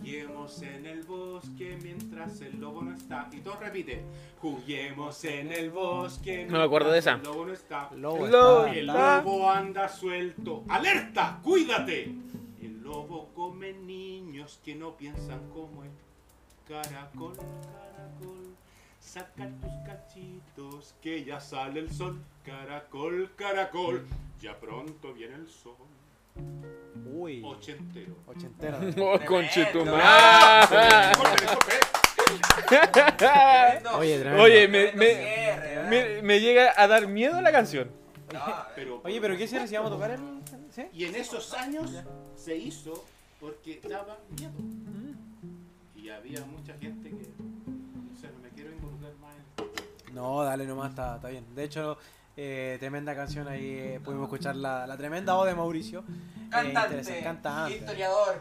Huyemos 0.05 0.61
en 0.61 0.85
el 0.85 1.03
bosque 1.05 1.79
mientras 1.83 2.39
el 2.43 2.61
lobo 2.61 2.83
no 2.83 2.95
está. 2.95 3.27
Y 3.33 3.39
todos 3.41 3.59
repiten. 3.59 4.03
Huyemos 4.43 5.25
en 5.25 5.51
el 5.51 5.71
bosque. 5.71 6.45
No 6.45 6.59
me 6.59 6.65
acuerdo 6.65 6.91
de 6.93 6.99
esa. 6.99 7.13
mientras 7.13 7.15
El 7.15 7.23
lobo 7.23 7.47
no 7.47 7.53
está. 7.55 7.91
Lobo 7.97 8.27
Lobo, 8.27 8.67
está- 8.67 8.79
El 8.79 8.87
lobo 8.87 9.51
anda 9.51 9.89
suelto. 9.89 10.63
¡Alerta! 10.69 11.41
¡Cuídate! 11.43 12.15
El 12.61 12.83
lobo 12.83 13.31
come 13.35 13.73
niños 13.73 14.61
que 14.63 14.75
no 14.75 14.95
piensan 14.95 15.49
como 15.55 15.85
él. 15.85 15.91
Caracol, 16.69 17.35
caracol. 17.37 18.55
Saca 19.01 19.49
tus 19.49 19.73
cachitos 19.87 20.95
que 21.01 21.25
ya 21.25 21.41
sale 21.41 21.81
el 21.81 21.91
sol. 21.91 22.21
Caracol, 22.45 23.31
caracol. 23.37 24.07
Ya 24.43 24.61
pronto 24.61 25.15
viene 25.15 25.37
el 25.37 25.49
sol. 25.49 25.77
Uy, 27.15 27.43
Ochentero. 27.45 28.17
ochentero. 28.27 28.79
Oh. 32.57 33.99
Oye, 33.99 34.19
tremendo. 34.19 34.43
Oye, 34.43 34.69
me, 34.69 34.93
me, 34.93 35.87
me, 35.89 36.23
me 36.23 36.41
llega 36.41 36.73
a 36.77 36.87
dar 36.89 37.07
miedo 37.07 37.41
la 37.41 37.53
canción. 37.53 37.91
Pero, 38.75 39.01
Oye, 39.05 39.21
pero 39.21 39.37
¿qué 39.37 39.47
si 39.47 39.57
vamos 39.57 39.93
a 39.93 39.95
tocar 39.95 40.11
el...? 40.13 40.21
¿Sí? 40.71 40.83
Y 40.93 41.05
en 41.05 41.15
esos 41.15 41.53
años 41.55 41.93
se 42.35 42.57
hizo 42.57 43.05
porque 43.41 43.81
daba 43.89 44.19
miedo. 44.37 44.53
Y 45.95 46.09
había 46.09 46.45
mucha 46.47 46.75
gente 46.79 47.11
que. 47.11 47.29
No 47.39 48.17
sé, 48.21 48.29
no 48.29 48.39
me 48.41 48.49
quiero 48.49 48.73
involucrar 48.73 49.13
más 49.17 49.35
en. 49.37 50.15
No, 50.15 50.43
dale 50.43 50.67
nomás, 50.67 50.91
está, 50.91 51.17
está 51.17 51.29
bien. 51.29 51.45
De 51.55 51.65
hecho, 51.65 51.97
eh, 52.37 52.77
tremenda 52.81 53.15
canción 53.15 53.47
ahí, 53.49 53.67
eh, 53.79 54.01
pudimos 54.05 54.25
escuchar 54.25 54.57
la, 54.57 54.87
la 54.87 54.97
tremenda 54.97 55.35
voz 55.35 55.47
de 55.47 55.55
Mauricio. 55.55 56.01
Eh, 56.01 56.49
Cantante, 56.51 57.23
cantante. 57.23 57.77
historiador, 57.79 58.41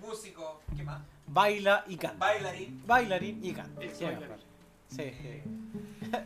músico, 0.00 0.60
¿qué 0.76 0.82
más? 0.82 1.00
Baila 1.26 1.84
y 1.88 1.96
canta. 1.96 2.18
Bailarín. 2.18 2.82
Bailarín 2.86 3.44
y 3.44 3.52
canta. 3.52 3.80
Bailarín. 3.80 4.36
sí. 4.88 5.12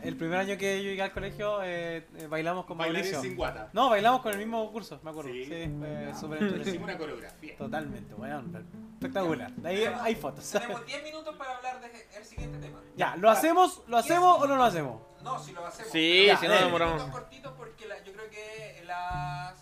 El 0.03 0.15
primer 0.17 0.39
año 0.39 0.57
que 0.57 0.77
yo 0.77 0.89
llegué 0.89 1.01
al 1.01 1.11
colegio, 1.11 1.61
eh, 1.63 2.07
eh, 2.17 2.27
bailamos 2.27 2.65
con 2.65 2.77
Bailarín 2.77 3.11
Mauricio. 3.11 3.21
sin 3.21 3.35
guata. 3.37 3.69
No, 3.73 3.89
bailamos 3.89 4.21
con 4.21 4.31
el 4.33 4.37
mismo 4.39 4.71
curso, 4.71 4.99
me 5.03 5.09
acuerdo. 5.11 5.31
Sí, 5.31 5.45
Sí. 5.45 5.49
fue 5.79 6.13
súper 6.19 6.37
Hicimos 6.37 6.41
entretenido. 6.41 6.83
una 6.83 6.97
coreografía. 6.97 7.57
Totalmente, 7.57 8.13
weón. 8.15 8.67
Espectacular. 8.93 9.51
De 9.51 9.69
ahí 9.69 9.85
hay 10.01 10.15
fotos. 10.15 10.49
Tenemos 10.51 10.85
10 10.85 11.03
minutos 11.03 11.35
para 11.35 11.55
hablar 11.57 11.79
del 11.81 12.25
siguiente 12.25 12.57
tema. 12.59 12.79
Ya, 12.95 13.15
¿lo 13.17 13.29
hacemos, 13.29 13.81
lo 13.87 13.97
hacemos 13.97 14.41
o 14.41 14.47
no 14.47 14.55
lo 14.55 14.63
hacemos? 14.63 15.01
No, 15.23 15.39
si 15.39 15.51
lo 15.51 15.65
hacemos. 15.65 15.91
Sí, 15.91 16.23
pero- 16.27 16.37
si 16.39 16.47
no 16.47 16.53
demoramos. 16.53 17.03
cortitos 17.03 17.53
porque 17.57 17.85
la- 17.87 18.01
yo 18.03 18.13
creo 18.13 18.29
que 18.29 18.83
las 18.85 19.57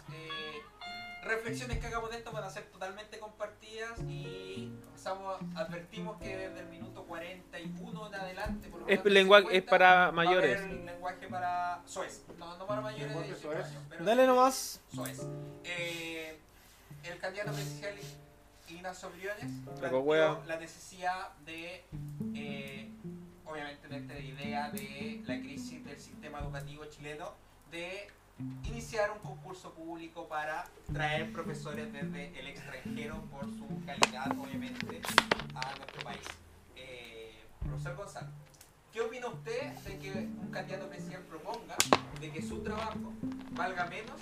reflexiones 1.26 1.80
que 1.80 1.88
hagamos 1.88 2.10
de 2.12 2.18
esto 2.18 2.32
van 2.32 2.44
a 2.44 2.50
ser 2.50 2.64
totalmente 2.66 3.20
compartidas 3.20 4.00
y 4.08 4.72
empezamos, 4.88 5.40
advertimos 5.56 6.18
que 6.22 6.38
desde 6.38 6.60
el 6.60 6.68
minuto 6.68 7.04
41 7.06 8.08
en 8.08 8.16
adelante, 8.16 8.68
por 8.70 8.82
lo 8.82 8.88
Es 8.88 9.00
menos 9.00 9.14
lenguaje- 9.14 9.44
50, 9.46 9.58
es 9.66 9.70
para 9.70 9.88
va 9.88 9.94
a 10.02 10.04
haber 10.08 10.14
mayores. 10.14 10.62
lenguaje 10.86 11.28
para 11.28 11.82
soez. 11.86 12.24
No, 12.38 12.58
no 12.58 12.66
para 12.68 12.82
mayores 12.82 13.04
de 13.04 13.14
Lenguaje 13.16 13.28
18 13.34 13.54
soez. 13.58 13.66
años. 13.68 13.84
pero 13.90 14.06
Dale 14.06 14.28
nomás. 14.28 14.82
soez. 14.94 15.20
Eh, 15.64 16.38
el 17.04 17.18
candidato 17.20 17.52
presidencial 17.52 17.96
Ignacio 18.68 19.10
Briones 19.12 19.46
planteó 19.80 20.44
la 20.48 20.58
necesidad 20.58 21.30
de, 21.46 21.84
eh, 22.34 22.90
obviamente, 23.46 23.88
de 23.88 23.98
esta 23.98 24.18
idea 24.20 24.70
de 24.72 25.22
la 25.26 25.40
crisis 25.40 25.86
del 25.86 26.00
sistema 26.00 26.40
educativo 26.40 26.86
chileno, 26.86 27.34
de 27.70 28.08
iniciar 28.64 29.12
un 29.12 29.20
concurso 29.20 29.72
público 29.74 30.28
para 30.28 30.66
traer 30.92 31.32
profesores 31.32 31.92
desde 31.92 32.38
el 32.40 32.48
extranjero 32.48 33.22
por 33.32 33.46
su 33.46 33.68
calidad, 33.86 34.32
obviamente, 34.38 35.02
a 35.56 35.76
nuestro 35.78 36.04
país. 36.04 36.22
Eh, 36.76 37.32
profesor 37.60 37.96
Gonzalo, 37.96 38.28
¿qué 38.92 39.02
opina 39.02 39.28
usted 39.28 39.72
de 39.86 39.98
que 40.00 40.12
un 40.12 40.50
candidato 40.52 40.88
presidencial 40.88 41.24
proponga 41.24 41.76
de 42.20 42.32
que 42.32 42.42
su 42.42 42.62
trabajo 42.62 43.14
valga 43.52 43.86
menos 43.86 44.20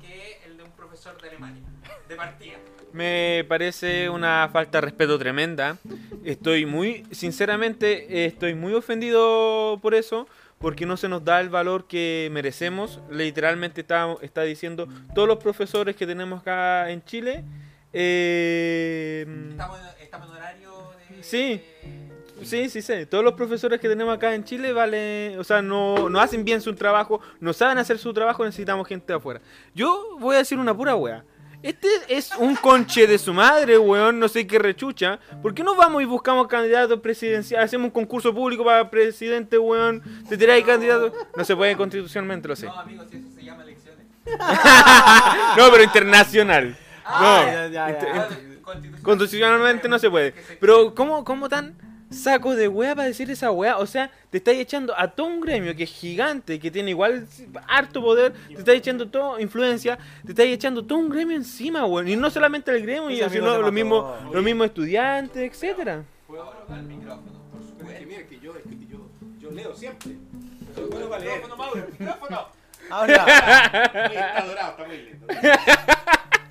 que 0.00 0.40
el 0.44 0.56
de 0.56 0.62
un 0.64 0.70
profesor 0.72 1.20
de 1.20 1.28
Alemania, 1.28 1.62
de 2.08 2.16
partida? 2.16 2.58
Me 2.92 3.44
parece 3.48 4.10
una 4.10 4.48
falta 4.52 4.78
de 4.78 4.82
respeto 4.82 5.18
tremenda. 5.18 5.78
Estoy 6.24 6.66
muy, 6.66 7.06
sinceramente, 7.12 8.26
estoy 8.26 8.54
muy 8.54 8.74
ofendido 8.74 9.78
por 9.80 9.94
eso, 9.94 10.26
porque 10.60 10.84
no 10.84 10.98
se 10.98 11.08
nos 11.08 11.24
da 11.24 11.40
el 11.40 11.48
valor 11.48 11.86
que 11.86 12.28
merecemos. 12.32 13.00
Literalmente 13.10 13.80
está, 13.80 14.14
está 14.20 14.42
diciendo 14.42 14.86
todos 15.14 15.26
los 15.26 15.38
profesores 15.38 15.96
que 15.96 16.06
tenemos 16.06 16.42
acá 16.42 16.90
en 16.90 17.02
Chile. 17.04 17.44
eh, 17.94 19.26
Estamos, 19.50 19.78
estamos 20.00 20.28
en 20.28 20.34
horario 20.34 20.70
de... 21.08 21.22
Sí. 21.22 21.62
Sí, 22.42 22.68
sí, 22.68 22.82
sí. 22.82 23.06
Todos 23.06 23.24
los 23.24 23.34
profesores 23.34 23.80
que 23.80 23.88
tenemos 23.88 24.14
acá 24.14 24.34
en 24.34 24.44
Chile 24.44 24.72
vale, 24.72 25.36
o 25.38 25.44
sea, 25.44 25.62
no, 25.62 26.08
no 26.10 26.20
hacen 26.20 26.44
bien 26.44 26.60
su 26.60 26.74
trabajo, 26.74 27.20
no 27.40 27.52
saben 27.54 27.78
hacer 27.78 27.98
su 27.98 28.12
trabajo, 28.12 28.44
necesitamos 28.44 28.86
gente 28.86 29.06
de 29.12 29.16
afuera. 29.16 29.40
Yo 29.74 30.16
voy 30.18 30.34
a 30.36 30.38
decir 30.38 30.58
una 30.58 30.74
pura 30.76 30.94
wea. 30.94 31.24
Este 31.62 31.88
es 32.08 32.30
un 32.38 32.56
conche 32.56 33.06
de 33.06 33.18
su 33.18 33.34
madre, 33.34 33.76
weón, 33.78 34.18
no 34.18 34.28
sé 34.28 34.46
qué 34.46 34.58
rechucha. 34.58 35.18
¿Por 35.42 35.52
qué 35.54 35.62
no 35.62 35.74
vamos 35.76 36.00
y 36.02 36.06
buscamos 36.06 36.48
candidatos 36.48 37.00
presidenciales? 37.00 37.66
Hacemos 37.66 37.86
un 37.86 37.90
concurso 37.90 38.34
público 38.34 38.64
para 38.64 38.88
presidente, 38.88 39.58
weón. 39.58 40.02
Te 40.28 40.38
tiráis 40.38 40.64
candidatos. 40.64 41.12
No 41.36 41.44
se 41.44 41.54
puede 41.54 41.76
constitucionalmente, 41.76 42.48
lo 42.48 42.56
sé. 42.56 42.66
No, 42.66 42.78
amigos, 42.80 43.06
si 43.10 43.16
eso 43.18 43.26
se 43.34 43.44
llama 43.44 43.62
elecciones. 43.62 44.06
No, 45.56 45.70
pero 45.70 45.82
internacional. 45.82 46.76
Ah, 47.04 47.42
No. 47.44 47.52
ya, 47.52 47.66
ya, 47.68 47.98
ya. 47.98 48.28
Constitucional- 48.62 49.02
Constitucionalmente 49.02 49.88
no 49.88 49.98
se 49.98 50.08
puede. 50.10 50.32
Pero, 50.60 50.94
¿cómo, 50.94 51.24
cómo 51.24 51.48
tan 51.48 51.74
saco 52.10 52.54
de 52.56 52.68
wea 52.68 52.94
para 52.94 53.08
decir 53.08 53.30
esa 53.30 53.50
wea? 53.50 53.78
O 53.78 53.86
sea, 53.86 54.10
te 54.30 54.38
estáis 54.38 54.58
echando 54.58 54.98
a 54.98 55.08
todo 55.08 55.26
un 55.28 55.40
gremio 55.40 55.74
que 55.74 55.84
es 55.84 55.90
gigante, 55.90 56.58
que 56.58 56.70
tiene 56.70 56.90
igual 56.90 57.26
harto 57.68 58.02
poder, 58.02 58.32
te 58.48 58.54
estáis 58.54 58.78
echando 58.80 59.08
todo 59.08 59.38
influencia, 59.40 59.98
te 60.24 60.32
estáis 60.32 60.54
echando 60.54 60.84
todo 60.84 60.98
un 60.98 61.08
gremio 61.08 61.36
encima, 61.36 61.84
weón. 61.86 62.08
Y 62.08 62.16
no 62.16 62.30
solamente 62.30 62.70
el 62.70 62.82
gremio, 62.82 63.28
sino 63.30 63.58
los 63.58 63.72
mismos, 63.72 64.22
los 64.32 64.42
mismos 64.42 64.66
estudiantes, 64.66 65.50
etcétera. 65.50 66.02
¿Puedo 66.26 66.42
hablar? 66.42 66.60
al 66.70 66.82
micrófono, 66.84 67.40
por 67.50 67.60
Pero 67.78 67.90
es 67.90 67.98
que 67.98 68.04
supuesto. 68.04 68.06
mira, 68.06 68.26
que 68.28 68.38
yo, 68.40 68.56
es 68.56 68.62
que 68.62 68.86
yo, 68.86 69.08
yo 69.40 69.50
leo 69.50 69.74
siempre. 69.74 70.16
Bueno. 70.90 71.08
Micrófono, 71.18 71.56
Mauro, 71.56 71.86
micrófono. 71.98 72.59
Ahora, 72.90 73.24
Está 74.12 74.46
dorado, 74.46 74.70
está 74.70 74.84
muy 74.86 74.98
lindo. 74.98 75.26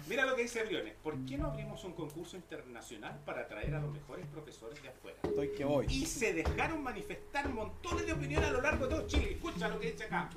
Mira 0.08 0.26
lo 0.26 0.36
que 0.36 0.42
dice 0.44 0.64
Briones. 0.64 0.96
¿Por 1.04 1.24
qué 1.26 1.38
no 1.38 1.48
abrimos 1.48 1.84
un 1.84 1.94
concurso 1.94 2.36
internacional 2.36 3.20
para 3.26 3.42
atraer 3.42 3.76
a 3.76 3.80
los 3.80 3.92
mejores 3.92 4.26
profesores 4.28 4.82
de 4.82 4.90
afuera? 4.90 5.18
estoy 5.24 5.50
que 5.50 5.66
voy. 5.66 5.86
Y 5.88 6.06
se 6.06 6.34
dejaron 6.34 6.82
manifestar 6.84 7.48
montones 7.50 8.06
de 8.06 8.14
opiniones 8.14 8.50
a 8.50 8.54
lo 8.54 8.62
largo 8.62 8.88
de 8.88 8.96
todo 8.96 9.08
Chile. 9.08 9.34
Escucha 9.34 9.68
lo 9.68 9.80
que 9.80 9.92
dice 9.92 10.06
acá. 10.06 10.30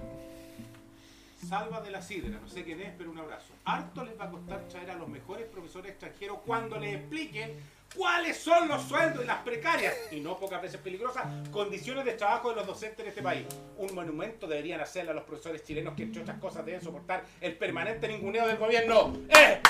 Salva 1.48 1.80
de 1.80 1.90
la 1.90 2.02
Sidra, 2.02 2.38
no 2.38 2.48
sé 2.48 2.62
quién 2.62 2.80
es, 2.80 2.92
pero 2.96 3.10
un 3.10 3.18
abrazo. 3.18 3.52
Harto 3.64 4.04
les 4.04 4.18
va 4.18 4.26
a 4.26 4.30
costar 4.30 4.68
traer 4.68 4.90
a 4.90 4.94
los 4.94 5.08
mejores 5.08 5.46
profesores 5.46 5.90
extranjeros 5.90 6.38
cuando 6.46 6.78
les 6.78 6.96
expliquen 6.96 7.56
cuáles 7.94 8.36
son 8.36 8.68
los 8.68 8.82
sueldos 8.82 9.24
y 9.24 9.26
las 9.26 9.38
precarias, 9.38 9.94
y 10.10 10.20
no 10.20 10.38
pocas 10.38 10.62
veces 10.62 10.80
peligrosas, 10.80 11.24
condiciones 11.50 12.04
de 12.04 12.12
trabajo 12.12 12.50
de 12.50 12.56
los 12.56 12.66
docentes 12.66 13.00
en 13.00 13.08
este 13.08 13.22
país. 13.22 13.44
Un 13.76 13.94
monumento 13.94 14.46
deberían 14.46 14.80
hacerle 14.80 15.10
a 15.10 15.14
los 15.14 15.24
profesores 15.24 15.62
chilenos 15.64 15.94
que, 15.94 16.04
entre 16.04 16.22
otras 16.22 16.38
cosas, 16.38 16.64
deben 16.64 16.80
soportar 16.80 17.24
el 17.40 17.54
permanente 17.56 18.08
ninguneo 18.08 18.46
del 18.46 18.56
gobierno. 18.56 19.16
¡Eh! 19.28 19.60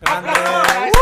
Grande. 0.00 0.30
¡Aplausos 0.30 0.76
a 0.76 0.88
esa 0.88 0.98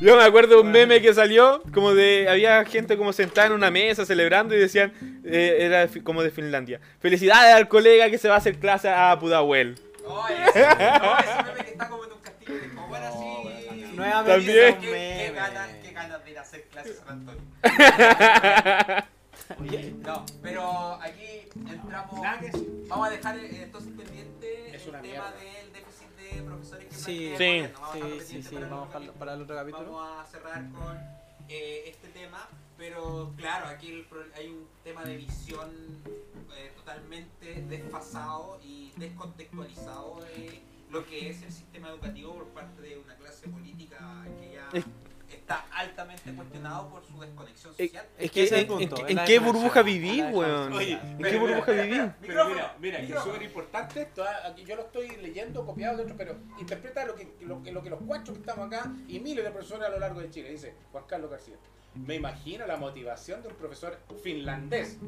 Yo 0.00 0.16
me 0.16 0.22
acuerdo 0.22 0.56
de 0.56 0.60
un 0.62 0.70
meme 0.70 1.02
que 1.02 1.12
salió, 1.12 1.62
como 1.74 1.92
de, 1.94 2.28
había 2.28 2.64
gente 2.64 2.96
como 2.96 3.12
sentada 3.12 3.48
en 3.48 3.52
una 3.52 3.70
mesa 3.70 4.06
celebrando 4.06 4.54
y 4.54 4.58
decían, 4.58 4.92
eh, 5.24 5.58
era 5.60 5.88
como 6.02 6.22
de 6.22 6.30
Finlandia. 6.30 6.80
Felicidades 7.00 7.54
al 7.54 7.68
colega 7.68 8.08
que 8.10 8.18
se 8.18 8.28
va 8.28 8.36
a 8.36 8.38
hacer 8.38 8.58
clase 8.58 8.88
a 8.88 9.18
Pudahuel. 9.18 9.78
No, 10.02 10.26
ese, 10.28 10.60
no, 10.60 11.18
ese 11.18 11.49
Nuevamente 14.00 14.32
También. 14.46 14.80
¿Qué, 14.80 15.24
qué, 15.26 15.32
ganas, 15.34 15.70
qué 15.82 15.92
ganas 15.92 16.24
de 16.24 16.30
ir 16.30 16.38
a 16.38 16.42
hacer 16.42 16.64
clases 16.68 17.00
a 17.00 17.04
San 17.04 17.18
Antonio. 17.20 17.42
Oye, 19.60 19.94
No, 20.00 20.24
pero 20.42 20.94
aquí 21.02 21.48
entramos. 21.68 22.20
Vamos 22.88 23.06
a 23.08 23.10
dejar 23.10 23.38
eh, 23.38 23.62
entonces 23.62 23.92
pendiente 23.96 24.74
Es 24.76 24.82
el 24.84 24.88
una 24.90 25.00
tema 25.02 25.30
mierda. 25.30 25.32
del 25.32 25.72
déficit 25.72 26.08
de 26.16 26.42
profesores 26.42 26.86
que 26.86 26.94
Sí, 26.94 27.26
el 27.28 27.38
Sí. 27.38 27.44
gobierno. 27.44 27.80
Vamos 27.80 27.90
a 27.90 27.94
dejarlo 27.94 28.20
sí, 28.20 28.20
sí, 28.20 28.32
pendiente 28.34 28.48
sí, 28.48 28.54
para 28.54 28.64
el 28.66 28.70
vamos 28.70 28.88
otro 28.88 29.10
a- 29.10 29.12
para 29.18 29.34
el 29.34 29.42
otro 29.42 29.56
capítulo. 29.56 29.92
Vamos 29.92 30.20
a 30.20 30.30
cerrar 30.30 30.70
con 30.70 30.98
eh, 31.48 31.82
este 31.86 32.08
tema, 32.08 32.48
pero 32.78 33.32
claro, 33.36 33.66
aquí 33.66 33.88
el 33.90 34.06
hay 34.36 34.48
un 34.48 34.68
tema 34.84 35.04
de 35.04 35.16
visión 35.16 35.68
eh, 36.56 36.72
totalmente 36.76 37.62
desfasado 37.68 38.60
y 38.62 38.92
descontextualizado 38.96 40.20
de 40.20 40.60
lo 40.90 41.06
que 41.06 41.30
es 41.30 41.42
el 41.42 41.52
sistema 41.52 41.88
educativo 41.88 42.34
por 42.34 42.46
parte 42.48 42.82
de 42.82 42.98
una 42.98 43.14
clase 43.16 43.48
política 43.48 43.98
que 44.40 44.52
ya 44.54 44.68
Es- 44.72 44.84
está 45.32 45.64
altamente 45.72 46.32
cuestionado 46.32 46.88
por 46.88 47.04
su 47.06 47.20
desconexión 47.20 47.72
Es, 47.78 47.86
social. 47.90 48.06
es 48.18 48.30
que 48.32 48.42
es 48.42 48.52
el 48.52 48.66
punto, 48.66 49.06
en- 49.06 49.18
qué 49.24 49.38
burbuja 49.38 49.82
viví, 49.82 50.20
weón? 50.22 50.72
Oye, 50.72 50.94
¿En 50.94 51.18
pero 51.18 51.30
qué 51.30 51.38
burbuja 51.38 51.72
viví? 51.72 52.00
Pero 52.20 52.48
mira, 52.48 52.76
mira, 52.80 52.98
que 53.06 53.12
es 53.12 53.20
súper 53.20 53.42
importante 53.42 54.08
ah, 54.18 54.48
Aquí 54.48 54.64
yo 54.64 54.74
lo 54.76 54.82
estoy 54.82 55.08
leyendo, 55.18 55.64
copiado 55.64 55.96
de 55.98 56.02
otro, 56.04 56.16
pero 56.16 56.36
interpreta 56.58 57.06
lo 57.06 57.14
que, 57.14 57.32
lo, 57.42 57.62
que- 57.62 57.70
lo 57.72 57.82
que 57.82 57.90
los 57.90 58.00
cuatro 58.04 58.34
que 58.34 58.40
estamos 58.40 58.66
acá 58.66 58.90
y 59.06 59.20
miles 59.20 59.44
de 59.44 59.50
profesores 59.52 59.86
a 59.86 59.90
lo 59.90 59.98
largo 60.00 60.20
de 60.20 60.30
Chile. 60.30 60.50
Dice 60.50 60.74
Juan 60.90 61.04
Carlos 61.06 61.30
García. 61.30 61.54
Me 61.94 62.14
imagino 62.14 62.66
la 62.66 62.76
motivación 62.76 63.42
de 63.42 63.48
un 63.48 63.54
profesor 63.54 63.98
finlandés, 64.22 64.98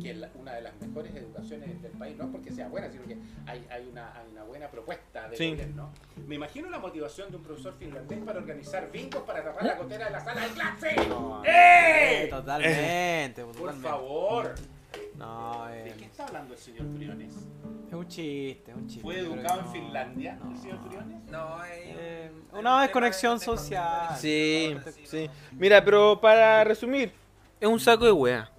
que 0.00 0.10
es 0.12 0.16
la- 0.16 0.30
una 0.34 0.54
de 0.54 0.62
las 0.62 0.74
mejores 0.80 1.14
educaciones 1.14 1.82
del 1.82 1.92
país, 1.92 2.16
no 2.16 2.30
porque 2.30 2.52
sea 2.52 2.68
buena, 2.68 2.88
sino 2.90 3.04
que 3.04 3.18
hay, 3.46 3.66
hay, 3.70 3.88
una, 3.88 4.16
hay 4.16 4.28
una 4.30 4.44
buena 4.44 4.70
propuesta 4.70 5.28
de 5.28 5.36
Sí. 5.36 5.50
gobierno. 5.50 5.92
Me 6.26 6.36
imagino 6.36 6.70
la 6.70 6.78
motivación 6.78 7.30
de 7.30 7.36
un 7.36 7.42
profesor 7.42 7.74
finlandés 7.78 8.20
para 8.20 8.38
organizar 8.38 8.90
bingos 8.92 9.22
para 9.24 9.42
tapar 9.44 9.64
la 9.64 9.74
gotera 9.74 10.04
de 10.06 10.10
la 10.12 10.20
sala 10.24 10.40
de 10.46 10.48
clase. 10.54 10.96
No, 11.08 11.42
¡Eh! 11.44 12.28
Totalmente, 12.30 13.44
Por 13.44 13.52
totalmente. 13.54 13.88
favor. 13.88 14.54
No, 15.16 15.66
¿De 15.66 15.90
eh, 15.90 15.94
qué 15.98 16.04
está 16.06 16.26
hablando 16.26 16.54
el 16.54 16.60
señor 16.60 16.86
Briones? 16.86 17.32
es 17.88 17.92
un 17.94 18.08
chiste, 18.08 18.70
es 18.70 18.76
un 18.76 18.86
chiste. 18.86 19.02
¿Fue 19.02 19.18
educado 19.18 19.60
en 19.60 19.72
Finlandia 19.72 20.38
no. 20.42 20.50
el 20.52 20.56
señor 20.58 20.78
Briones? 20.88 21.22
No, 21.30 21.64
eh, 21.64 21.68
Eh, 21.98 22.32
una 22.52 22.82
desconexión 22.82 23.38
de- 23.38 23.44
social. 23.44 24.16
Sí, 24.18 24.76
sí. 25.04 25.28
Mira, 25.52 25.84
pero 25.84 26.20
para 26.20 26.64
resumir, 26.64 27.12
es 27.60 27.68
un 27.68 27.78
saco 27.80 28.04
de 28.04 28.12
wea. 28.12 28.50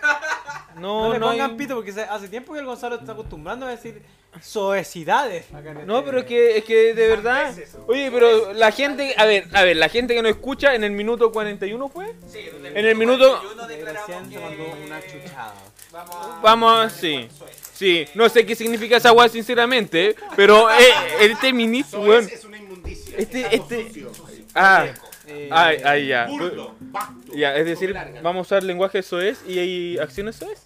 No, 0.76 1.06
No, 1.06 1.12
le 1.14 1.18
no, 1.18 1.30
pongan 1.30 1.50
hay- 1.52 1.56
pito 1.56 1.74
porque 1.74 1.90
hace 1.90 2.28
tiempo 2.28 2.52
que 2.52 2.58
el 2.60 2.66
Gonzalo 2.66 2.96
está 2.96 3.12
acostumbrando 3.12 3.64
a 3.64 3.70
decir 3.70 4.02
soecidades. 4.42 5.46
No, 5.86 5.98
este- 5.98 6.02
pero 6.06 6.18
es 6.20 6.24
que, 6.26 6.58
es 6.58 6.64
que 6.64 6.94
de 6.94 7.08
verdad. 7.08 7.54
Oye, 7.86 8.10
pero 8.10 8.52
la 8.52 8.70
gente, 8.72 9.14
a 9.16 9.24
ver, 9.24 9.46
a 9.52 9.62
ver, 9.64 9.76
la 9.76 9.88
gente 9.88 10.14
que 10.14 10.22
nos 10.22 10.30
escucha 10.32 10.74
en 10.74 10.84
el 10.84 10.90
minuto 10.92 11.30
41 11.32 11.88
fue. 11.88 12.14
Sí, 12.30 12.40
En 12.74 12.84
el 12.86 12.94
minuto- 12.96 13.40
41 13.40 13.64
Eh, 13.64 13.76
declaramos 13.76 14.08
recién 14.08 14.24
se 14.24 14.30
que 14.30 14.38
mandó 14.40 14.64
una 14.84 15.00
chuchada. 15.02 15.54
Vamos 15.92 16.42
Vamos, 16.42 16.92
sí. 16.92 17.28
Sí, 17.72 18.06
no 18.14 18.28
sé 18.28 18.44
qué 18.46 18.54
significa 18.54 18.96
esa 18.96 19.12
weá 19.12 19.28
sinceramente, 19.28 20.16
pero 20.34 20.70
eh, 20.70 20.74
este 21.20 21.52
ministro, 21.52 22.00
Eso 22.00 22.08
weón. 22.08 22.28
es, 22.28 22.44
una 22.44 22.56
inmundicia. 22.56 23.16
Este- 23.18 23.54
este- 23.54 24.06
Ah, 24.54 24.86
Eh, 25.28 25.48
ay, 25.52 25.78
ay, 25.84 26.06
ya. 26.06 26.26
burdo, 26.28 26.74
Ya, 27.34 27.54
es 27.56 27.66
decir, 27.66 27.90
larga. 27.90 28.20
vamos 28.22 28.40
a 28.40 28.42
usar 28.42 28.62
lenguaje 28.62 29.02
soez 29.02 29.38
y 29.46 29.58
hay 29.58 29.98
acciones 29.98 30.36
soez. 30.36 30.62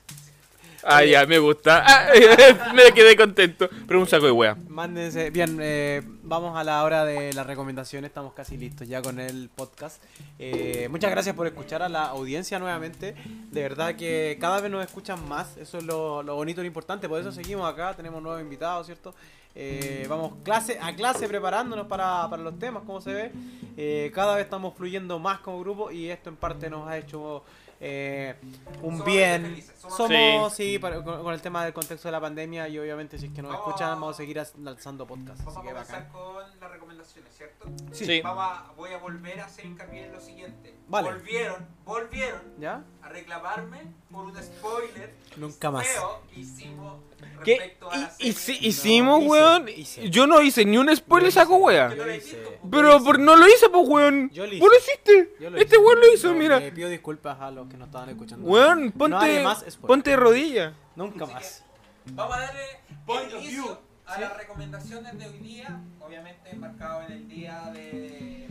Ah, 0.83 1.05
ya, 1.05 1.27
me 1.27 1.39
gusta. 1.39 1.85
Ah, 1.87 2.09
me 2.75 2.93
quedé 2.93 3.17
contento. 3.17 3.69
Pero 3.87 4.01
un 4.01 4.07
saco 4.07 4.27
de 4.27 4.33
wea. 4.33 4.57
Mándense. 4.69 5.31
Bien, 5.31 5.59
eh, 5.61 6.03
vamos 6.23 6.57
a 6.57 6.65
la 6.65 6.83
hora 6.85 7.05
de 7.05 7.33
las 7.33 7.47
recomendaciones. 7.47 8.09
Estamos 8.09 8.33
casi 8.33 8.57
listos 8.57 8.89
ya 8.89 9.03
con 9.03 9.21
el 9.21 9.51
podcast. 9.55 10.03
Eh, 10.39 10.89
muchas 10.91 11.11
gracias 11.11 11.35
por 11.35 11.47
escuchar 11.47 11.83
a 11.83 11.89
la 11.89 12.05
audiencia 12.07 12.59
nuevamente. 12.59 13.15
De 13.51 13.63
verdad 13.63 13.95
que 13.97 14.39
cada 14.41 14.61
vez 14.61 14.71
nos 14.71 14.85
escuchan 14.85 15.27
más. 15.29 15.57
Eso 15.57 15.79
es 15.79 15.85
lo, 15.85 16.23
lo 16.23 16.37
bonito 16.37 16.61
y 16.61 16.65
lo 16.65 16.69
importante. 16.69 17.09
Por 17.09 17.21
eso 17.21 17.33
seguimos 17.33 17.71
acá. 17.71 17.95
Tenemos 17.95 18.23
nuevos 18.23 18.41
invitados, 18.41 18.87
¿cierto? 18.87 19.15
Eh, 19.55 20.07
vamos 20.09 20.35
clase 20.45 20.79
a 20.81 20.95
clase 20.95 21.27
preparándonos 21.27 21.87
para, 21.89 22.29
para 22.31 22.43
los 22.43 22.59
temas, 22.59 22.85
como 22.85 23.01
se 23.01 23.13
ve. 23.13 23.33
Eh, 23.77 24.11
cada 24.15 24.37
vez 24.37 24.45
estamos 24.45 24.75
fluyendo 24.75 25.19
más 25.19 25.41
como 25.41 25.61
grupo 25.61 25.91
y 25.91 26.09
esto 26.09 26.31
en 26.31 26.37
parte 26.37 26.71
nos 26.71 26.89
ha 26.89 26.99
hecho 26.99 27.43
eh, 27.83 28.37
un 28.83 28.99
Somos 28.99 29.05
bien. 29.07 29.43
felices, 29.43 29.75
somos 29.81 29.97
Somos, 29.97 30.53
sí, 30.55 30.79
para- 30.79 31.03
con, 31.03 31.23
con 31.23 31.33
el 31.33 31.41
tema 31.41 31.65
del 31.65 31.73
contexto 31.73 32.09
de 32.09 32.13
la 32.13 32.21
pandemia 32.21 32.69
y 32.69 32.79
obviamente 32.79 33.19
si 33.19 33.27
es 33.27 33.33
que 33.33 33.41
nos 33.43 33.53
Vamos- 33.53 33.67
escuchan 33.69 33.89
vamos 33.91 34.15
a 34.15 34.17
seguir 34.19 34.43
lanzando 34.59 35.07
podcasts. 35.07 35.45
Vamos 35.45 35.57
Así 35.57 35.59
a 35.59 35.63
que 35.63 35.75
comenzar 35.75 35.97
bacán. 36.05 36.13
con 36.13 36.61
las 36.61 36.71
recomendaciones, 36.71 37.35
¿cierto? 37.35 37.67
Sí. 37.93 38.21
Vamos 38.21 38.45
a, 38.45 38.73
voy 38.77 38.91
a 38.93 38.99
volver 38.99 39.41
a 39.41 39.47
hacer 39.47 39.65
hincapié 39.65 40.05
en 40.07 40.13
lo 40.13 40.21
siguiente. 40.21 40.77
Vale. 40.89 41.11
Volvieron, 41.11 41.67
volvieron 41.87 42.43
¿Ya? 42.59 42.85
a 43.03 43.09
reclamarme 43.09 43.83
por 44.11 44.27
un 44.27 44.37
spoiler 44.43 45.15
Nunca 45.37 45.71
más. 45.71 45.87
feo 45.87 46.23
que 46.33 46.41
hicimos 46.41 47.01
¿Qué? 47.45 47.53
respecto 47.59 47.91
a 47.91 47.97
la 47.97 48.13
Y, 48.19 48.29
y 48.29 48.33
si- 48.33 48.59
hicimos, 48.67 49.25
weón. 49.25 49.69
hice. 49.69 50.11
Yo 50.11 50.27
no 50.27 50.41
hice 50.43 50.65
ni 50.65 50.77
un 50.79 50.95
spoiler, 50.95 51.33
saco 51.33 51.57
wea. 51.57 51.89
no 51.89 51.95
Yo 51.95 52.05
lo 52.07 52.15
hice. 52.15 52.39
Pero 52.71 53.03
por, 53.03 53.19
no 53.19 53.37
lo 53.37 53.47
hice, 53.47 53.69
pues, 53.71 53.89
weón. 53.89 54.31
Yo 54.31 54.47
lo 54.47 54.53
hice. 54.53 54.61
Vos 54.61 54.71
lo 54.73 54.79
hiciste. 54.79 55.35
Yo 55.41 55.51
lo 55.51 55.57
Este 55.59 55.77
hice. 55.77 55.85
weón 55.85 56.01
lo 56.01 56.13
hizo, 56.15 56.29
No, 56.33 56.39
mira. 56.39 56.61
Le 56.61 56.73
pido 56.73 56.89
disculpas 56.89 57.41
a 57.41 57.51
los 57.51 57.69
que 57.69 57.77
nos 57.77 57.89
estaban 57.89 58.09
escuchando. 58.11 58.47
Weón, 58.47 58.87
No 58.87 58.93
ponte, 58.93 59.45
ponte 59.87 60.11
de 60.11 60.17
rodilla. 60.17 60.75
Nunca 60.97 61.25
Así 61.25 61.33
más. 61.35 61.65
Vamos 62.13 62.37
a 62.37 62.41
darle 62.41 62.61
Point 63.07 63.33
of 63.33 63.43
inicio 63.43 63.63
view. 63.65 63.77
a 64.07 64.15
Sí. 64.17 64.21
las 64.23 64.37
recomendaciones 64.37 65.19
de 65.19 65.27
hoy 65.27 65.39
día, 65.39 65.81
obviamente 66.01 66.53
marcado 66.55 67.03
en 67.07 67.13
el 67.13 67.29
día 67.29 67.71
de, 67.73 68.49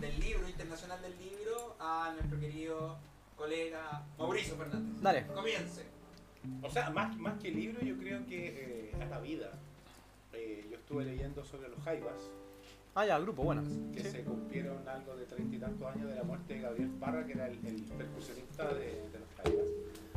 del 0.00 0.20
libro, 0.20 0.48
internacional 0.48 1.00
del 1.02 1.16
libro, 1.18 1.76
a 1.80 2.12
nuestro 2.14 2.38
querido 2.38 2.98
colega 3.36 4.02
Mauricio 4.18 4.54
Fernández. 4.56 5.02
Dale. 5.02 5.26
Comience. 5.28 5.91
O 6.62 6.70
sea, 6.70 6.90
más, 6.90 7.16
más 7.18 7.38
que 7.40 7.50
libro, 7.50 7.80
yo 7.82 7.96
creo 7.96 8.26
que 8.26 8.90
eh, 8.90 8.94
a 9.00 9.04
la 9.06 9.20
vida. 9.20 9.50
Eh, 10.32 10.66
yo 10.70 10.76
estuve 10.76 11.04
leyendo 11.04 11.44
sobre 11.44 11.68
los 11.68 11.78
jaivas, 11.80 12.14
Ah, 12.94 13.06
ya, 13.06 13.18
grupo, 13.18 13.42
bueno. 13.42 13.62
que 13.94 14.02
Sí. 14.02 14.10
se 14.10 14.22
cumplieron 14.24 14.86
algo 14.86 15.16
de 15.16 15.24
treinta 15.24 15.56
y 15.56 15.58
tantos 15.58 15.86
años 15.94 16.08
de 16.10 16.14
la 16.14 16.24
muerte 16.24 16.54
de 16.54 16.60
Gabriel 16.60 16.90
Parra, 17.00 17.24
que 17.26 17.32
era 17.32 17.46
el, 17.46 17.54
el 17.66 17.82
percusionista 17.84 18.68
de, 18.74 19.08
de 19.10 19.18
los 19.18 19.28
jaivas. 19.36 19.66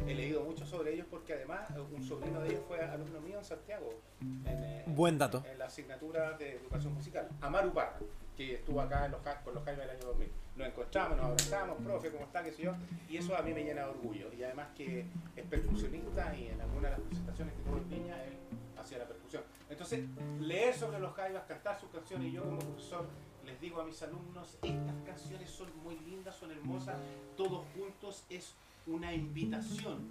He 0.05 0.13
leído 0.13 0.43
mucho 0.43 0.65
sobre 0.65 0.93
ellos 0.93 1.07
porque 1.09 1.34
además 1.34 1.69
un 1.95 2.03
sobrino 2.03 2.41
de 2.41 2.49
ellos 2.49 2.61
fue 2.67 2.82
alumno 2.82 3.21
mío 3.21 3.39
en 3.39 3.45
Santiago, 3.45 3.89
en, 4.21 4.43
eh, 4.45 4.84
Buen 4.88 5.17
dato. 5.17 5.41
en 5.49 5.57
la 5.57 5.65
asignatura 5.65 6.38
de 6.38 6.55
educación 6.57 6.93
musical. 6.93 7.30
Amaru 7.39 7.71
Parra, 7.71 7.97
que 8.36 8.56
estuvo 8.56 8.82
acá 8.82 9.06
en 9.06 9.12
los, 9.12 9.22
con 9.22 9.56
los 9.56 9.64
jaivas 9.64 9.86
el 9.86 9.92
año 9.92 10.06
2000. 10.06 10.32
Nos 10.56 10.68
encontramos, 10.68 11.18
nos 11.18 11.26
abrazamos, 11.26 11.78
profe, 11.84 12.12
¿cómo 12.12 12.26
está? 12.26 12.44
¿Qué 12.44 12.52
sé? 12.52 12.72
Y 13.10 13.18
eso 13.18 13.36
a 13.38 13.42
mí 13.42 13.54
me 13.54 13.64
llena 13.64 13.82
de 13.82 13.90
orgullo. 13.90 14.32
Y 14.34 14.44
además 14.44 14.70
que 14.76 15.06
es 15.36 15.46
percusionista 15.46 16.36
y 16.36 16.48
en 16.48 16.62
alguna 16.62 16.90
de 16.90 16.98
las 16.98 17.02
presentaciones 17.08 17.54
que 17.56 17.62
tuvo 17.64 17.78
en 17.78 17.90
Viña, 17.90 18.24
él 18.24 18.34
hacía 18.78 19.00
la 19.00 19.08
percusión. 19.08 19.44
Entonces, 19.70 20.06
leer 20.40 20.74
sobre 20.74 21.00
los 21.00 21.14
jaivas, 21.14 21.44
cantar 21.46 21.80
sus 21.80 21.90
canciones, 21.90 22.28
y 22.28 22.32
yo 22.34 22.44
como 22.44 22.60
profesor 22.60 23.06
les 23.46 23.62
digo 23.62 23.80
a 23.80 23.86
mis 23.86 24.02
alumnos, 24.02 24.58
estas 24.62 24.96
canciones 25.06 25.50
son 25.50 25.68
muy 25.84 26.00
lindas, 26.00 26.36
son 26.36 26.52
hermosas, 26.52 26.98
todos 27.38 27.64
juntos 27.76 28.26
es 28.30 28.56
una 28.88 29.14
invitación, 29.14 30.08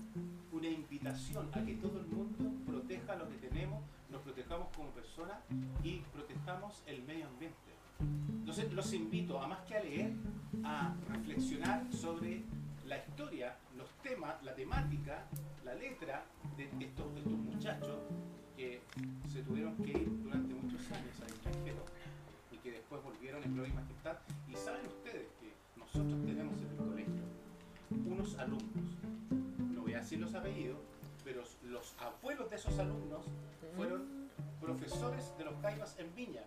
una 0.53 0.69
invitación 0.69 1.49
a 1.53 1.65
que 1.65 1.75
todo 1.75 1.99
el 2.01 2.07
mundo 2.07 2.51
proteja 2.67 3.17
lo 3.17 3.29
que 3.29 3.37
tenemos, 3.37 3.83
nos 4.11 4.23
protejamos 4.23 4.69
como 4.77 4.91
personas 4.91 5.39
y 5.83 5.99
protejamos 6.13 6.83
el 6.87 7.03
medio 7.03 7.27
ambiente. 7.27 7.74
Entonces 8.01 8.73
los 8.73 8.93
invito, 8.93 9.41
a 9.41 9.47
más 9.47 9.61
que 9.61 9.77
a 9.77 9.83
leer, 9.83 10.13
a 10.63 10.95
reflexionar 11.09 11.85
sobre 11.93 12.43
la 12.87 12.99
historia, 12.99 13.57
los 13.77 13.91
temas, 14.03 14.43
la 14.43 14.55
temática, 14.55 15.25
la 15.65 15.75
letra 15.75 16.25
de 16.57 16.65
estos, 16.65 17.15
de 17.15 17.21
estos 17.21 17.39
muchachos 17.39 17.99
que 18.57 18.81
se 19.33 19.43
tuvieron 19.43 19.77
que 19.77 19.91
ir 19.91 20.23
durante 20.23 20.55
muchos 20.55 20.81
años 20.93 21.21
al 21.23 21.29
extranjero 21.29 21.85
y 22.53 22.57
que 22.59 22.73
después 22.73 23.03
volvieron 23.03 23.43
en 23.43 23.55
gloria 23.55 23.73
y 23.73 23.77
majestad. 23.77 24.17
Y 24.49 24.55
saben 24.55 24.87
ustedes 24.87 25.27
que 25.41 25.53
nosotros 25.77 26.25
tenemos 26.25 26.61
en 26.61 26.71
el 26.71 26.77
colegio 26.77 27.23
unos 28.07 28.39
alumnos, 28.39 28.85
no 29.75 29.83
voy 29.83 29.95
a 29.95 29.99
decir 29.99 30.21
los 30.21 30.35
apellidos, 30.35 30.79
pero 31.25 31.43
los 31.65 31.95
abuelos 31.99 32.51
de 32.51 32.57
esos 32.57 32.79
alumnos 32.79 33.25
fueron 33.77 34.29
profesores 34.61 35.33
de 35.39 35.45
los 35.45 35.61
Jaivas 35.61 35.99
en 35.99 36.15
Viña 36.15 36.43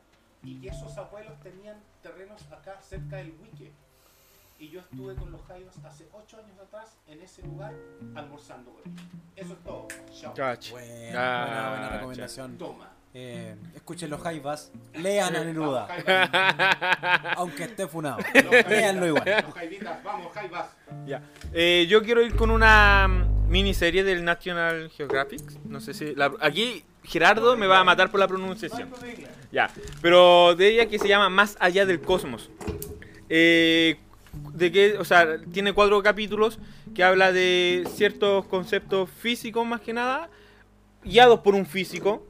y 0.48 0.62
que 0.62 0.70
esos 0.70 0.98
abuelos 0.98 1.38
tenían 1.42 1.78
terrenos 2.02 2.42
acá 2.52 2.80
cerca 2.82 3.18
del 3.18 3.36
Huique. 3.42 3.74
Y 4.58 4.70
yo 4.70 4.80
estuve 4.80 5.14
con 5.16 5.30
los 5.32 5.42
Jaivas 5.44 5.78
hace 5.84 6.08
ocho 6.14 6.38
años 6.38 6.58
atrás 6.58 6.98
en 7.06 7.22
ese 7.22 7.44
lugar 7.44 7.74
almorzando 8.16 8.72
con 8.72 8.82
ellos. 8.82 9.02
Eso 9.36 9.54
es 9.54 9.60
todo. 9.60 9.88
Chao. 10.12 10.34
Buena, 10.72 11.70
buena, 11.70 11.90
recomendación. 11.90 12.58
Toma. 12.58 12.97
Eh, 13.20 13.56
escuchen 13.74 14.12
los 14.12 14.22
Jaivas, 14.22 14.72
lean 14.94 15.36
a 15.36 15.44
Neruda, 15.44 15.88
aunque 17.36 17.64
esté 17.64 17.88
funado. 17.88 18.20
Leanlo 18.70 19.08
igual. 19.08 19.26
Los 19.44 19.56
Jaivitas, 19.56 20.04
vamos, 20.04 20.32
Jaivas. 20.34 20.68
Ya. 21.08 21.24
Eh, 21.52 21.88
yo 21.90 22.04
quiero 22.04 22.22
ir 22.22 22.36
con 22.36 22.52
una 22.52 23.08
mm, 23.08 23.50
miniserie 23.50 24.04
del 24.04 24.24
National 24.24 24.92
Geographic. 24.96 25.42
No 25.66 25.80
sé 25.82 25.96
si. 25.96 26.14
la- 26.14 26.32
aquí 26.42 26.84
Gerardo 27.06 27.58
me 27.58 27.66
va 27.66 27.80
a 27.80 27.84
matar 27.84 28.12
por 28.12 28.20
la 28.20 28.28
pronunciación. 28.28 28.92
Ya. 29.52 29.72
Pero 30.04 30.54
de 30.54 30.68
ella 30.68 30.86
que 30.88 31.00
se 31.00 31.08
llama 31.08 31.28
Más 31.30 31.58
allá 31.60 31.88
del 31.88 32.00
cosmos. 32.02 32.52
Eh, 33.30 33.98
de 34.54 34.72
que, 34.72 34.96
o 35.00 35.06
sea, 35.06 35.40
tiene 35.52 35.74
cuatro 35.74 36.04
capítulos 36.04 36.60
que 36.94 37.04
habla 37.04 37.32
de 37.32 37.84
ciertos 37.96 38.46
conceptos 38.46 39.10
físicos 39.10 39.66
más 39.66 39.82
que 39.82 39.94
nada, 39.94 40.30
guiados 41.04 41.40
por 41.40 41.56
un 41.56 41.66
físico, 41.66 42.27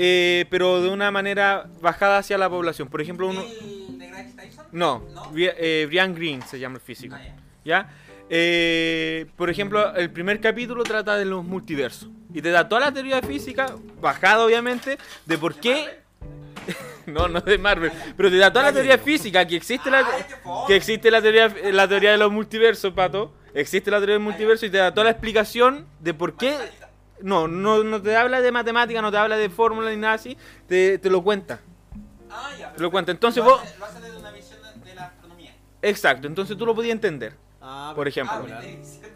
eh, 0.00 0.46
pero 0.48 0.80
de 0.80 0.88
una 0.90 1.10
manera 1.10 1.66
bajada 1.80 2.18
hacia 2.18 2.38
la 2.38 2.48
población. 2.48 2.86
Por 2.86 3.00
ejemplo, 3.00 3.26
uno. 3.26 3.42
¿El 3.42 3.98
de 3.98 4.06
Tyson? 4.36 4.66
No, 4.70 5.04
¿No? 5.12 5.32
Eh, 5.36 5.86
Brian 5.88 6.14
Green 6.14 6.40
se 6.42 6.60
llama 6.60 6.76
el 6.76 6.80
físico. 6.80 7.16
Ah, 7.18 7.24
ya. 7.24 7.34
¿Ya? 7.64 7.88
Eh, 8.30 9.26
por 9.34 9.50
ejemplo, 9.50 9.92
el 9.96 10.12
primer 10.12 10.40
capítulo 10.40 10.84
trata 10.84 11.16
de 11.16 11.24
los 11.24 11.44
multiversos. 11.44 12.10
Y 12.32 12.40
te 12.40 12.50
da 12.50 12.68
toda 12.68 12.82
la 12.82 12.92
teoría 12.92 13.20
física, 13.22 13.74
bajada 14.00 14.44
obviamente, 14.44 14.98
de 15.26 15.36
por 15.36 15.56
qué. 15.56 15.98
no, 17.06 17.26
no 17.26 17.40
de 17.40 17.58
Marvel. 17.58 17.90
Pero 18.16 18.30
te 18.30 18.36
da 18.36 18.52
toda 18.52 18.66
la 18.66 18.72
teoría 18.72 18.98
física 18.98 19.44
que 19.48 19.56
existe 19.56 19.90
la, 19.90 20.04
qué 20.04 20.36
fome. 20.36 20.66
que 20.68 20.76
existe 20.76 21.10
la 21.10 21.20
teoría, 21.20 21.52
la 21.72 21.88
teoría 21.88 22.12
de 22.12 22.18
los 22.18 22.30
multiversos, 22.30 22.92
pato. 22.92 23.34
Existe 23.52 23.90
la 23.90 23.96
teoría 23.96 24.14
del 24.14 24.22
multiverso 24.22 24.64
y 24.64 24.70
te 24.70 24.76
da 24.76 24.94
toda 24.94 25.06
la 25.06 25.10
explicación 25.10 25.88
de 25.98 26.14
por 26.14 26.36
qué. 26.36 26.56
No, 27.22 27.48
no, 27.48 27.82
no 27.84 28.00
te 28.02 28.16
habla 28.16 28.40
de 28.40 28.52
matemática, 28.52 29.02
no 29.02 29.10
te 29.10 29.16
habla 29.18 29.36
de 29.36 29.50
fórmula 29.50 29.90
ni 29.90 29.96
nada 29.96 30.14
así. 30.14 30.36
Te, 30.66 30.98
te 30.98 31.10
lo 31.10 31.22
cuenta. 31.22 31.60
Ah, 32.30 32.50
ya. 32.58 32.72
Te 32.72 32.82
lo 32.82 32.90
cuenta. 32.90 33.10
Entonces 33.12 33.42
lo 33.44 33.50
vos. 33.50 33.62
hace- 33.62 33.78
Lo 33.78 33.84
hace 33.86 34.00
desde 34.00 34.16
una 34.18 34.30
visión 34.30 34.58
de 34.84 34.94
la 34.94 35.04
astronomía. 35.06 35.54
Exacto, 35.82 36.26
entonces 36.26 36.56
tú 36.56 36.64
lo 36.66 36.74
podías 36.74 36.92
entender. 36.92 37.34
Ah, 37.60 37.92
Por 37.94 38.06
ejemplo. 38.08 38.46
Ah, 38.52 38.60
que... 38.60 38.78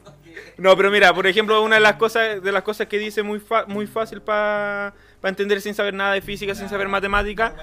No, 0.59 0.76
pero 0.76 0.90
mira, 0.90 1.12
por 1.14 1.26
ejemplo, 1.26 1.62
una 1.62 1.76
de 1.76 1.80
las 1.80 1.94
cosas, 1.94 2.42
de 2.42 2.53
las 2.53 2.62
cosas 2.62 2.86
que 2.86 2.98
dice 2.98 3.22
muy, 3.22 3.40
fa- 3.40 3.64
muy 3.66 3.86
fácil 3.86 4.20
para 4.20 4.92
entender 5.22 5.61
sin 5.61 5.74
saber 5.74 5.94
nada 5.94 6.12
de 6.12 6.20
física, 6.20 6.55
sin 6.55 6.68
saber 6.68 6.88
matemática, 6.88 7.55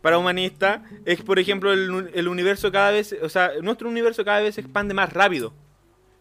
para 0.00 0.16
humanista, 0.18 0.82
es 1.04 1.22
por 1.22 1.38
ejemplo 1.38 1.72
el, 1.72 2.10
el 2.14 2.28
universo 2.28 2.72
cada 2.72 2.90
vez, 2.92 3.14
o 3.22 3.28
sea, 3.28 3.52
nuestro 3.62 3.88
universo 3.88 4.24
cada 4.24 4.40
vez 4.40 4.54
se 4.54 4.62
expande 4.62 4.94
más 4.94 5.12
rápido. 5.12 5.52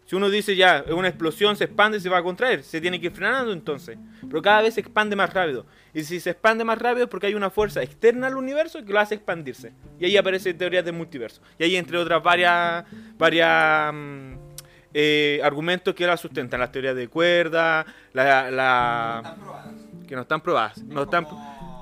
Si 0.09 0.15
uno 0.15 0.27
dice 0.31 0.55
ya, 0.55 0.79
es 0.79 0.91
una 0.91 1.07
explosión, 1.07 1.55
se 1.55 1.65
expande, 1.65 1.99
se 1.99 2.09
va 2.09 2.17
a 2.17 2.23
contraer, 2.23 2.63
se 2.63 2.81
tiene 2.81 2.99
que 2.99 3.05
ir 3.05 3.11
frenando 3.11 3.53
entonces. 3.53 3.95
Pero 4.27 4.41
cada 4.41 4.63
vez 4.63 4.73
se 4.73 4.79
expande 4.79 5.15
más 5.15 5.31
rápido. 5.31 5.67
Y 5.93 6.03
si 6.03 6.19
se 6.19 6.31
expande 6.31 6.63
más 6.63 6.79
rápido 6.79 7.03
es 7.03 7.11
porque 7.11 7.27
hay 7.27 7.35
una 7.35 7.51
fuerza 7.51 7.83
externa 7.83 8.25
al 8.25 8.35
universo 8.35 8.83
que 8.83 8.91
lo 8.91 8.99
hace 8.99 9.13
expandirse. 9.13 9.71
Y 9.99 10.05
ahí 10.05 10.17
aparece 10.17 10.55
teorías 10.55 10.83
del 10.83 10.95
multiverso. 10.95 11.43
Y 11.59 11.63
ahí 11.65 11.75
entre 11.75 11.99
otras 11.99 12.23
varias, 12.23 12.85
varias 13.19 13.93
mm, 13.93 14.33
eh, 14.95 15.41
argumentos 15.43 15.93
que 15.93 16.07
la 16.07 16.17
sustentan. 16.17 16.59
Las 16.59 16.71
teorías 16.71 16.95
de 16.95 17.07
cuerda, 17.07 17.85
la, 18.11 19.35
que 20.07 20.15
no 20.15 20.23
están 20.23 20.41
probadas. 20.41 20.81
No 20.85 21.01
Es 21.01 21.05
están, 21.05 21.27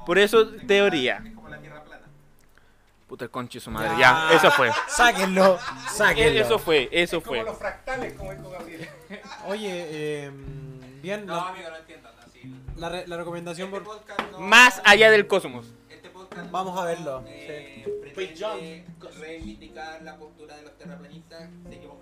por 0.06 0.20
eso, 0.20 0.50
teoría. 0.68 1.24
Puta 3.08 3.24
el 3.26 3.32
conche 3.32 3.60
su 3.60 3.72
madre. 3.72 3.92
Ya, 3.98 4.30
eso 4.34 4.52
fue. 4.52 4.70
Sáquenlo, 4.90 5.58
sáquenlo. 5.92 6.42
Eso 6.42 6.60
fue, 6.60 6.90
eso 6.92 7.22
Como 7.22 7.36
fue. 7.38 7.44
los 7.46 7.58
fractales, 7.58 8.14
como 8.14 8.34
dijo 8.34 8.50
Gabriel. 8.50 8.90
Oye, 9.48 9.70
eh, 9.90 10.32
bien, 11.02 11.26
No, 11.26 11.36
la, 11.38 11.48
amigo, 11.50 11.70
no 11.70 11.78
entiendan. 11.78 12.12
Así. 12.26 12.54
la 12.76 12.90
re- 12.90 13.08
la 13.08 13.16
recomendación 13.18 13.70
Este 13.74 13.80
por... 13.82 14.32
no- 14.32 14.40
Más 14.40 14.82
allá 14.84 15.10
del 15.10 15.26
cosmos. 15.26 15.68
Este 15.90 16.10
podcast 16.10 16.52
Vamos 16.52 16.78
a 16.78 16.84
verlo, 16.84 17.24
eh, 17.28 17.86
pretende 18.02 18.36
John. 19.00 19.20
reivindicar 19.22 20.02
la 20.04 20.18
postura 20.18 20.58
de 20.58 20.64
los 20.64 20.78
terraplanistas. 20.78 21.50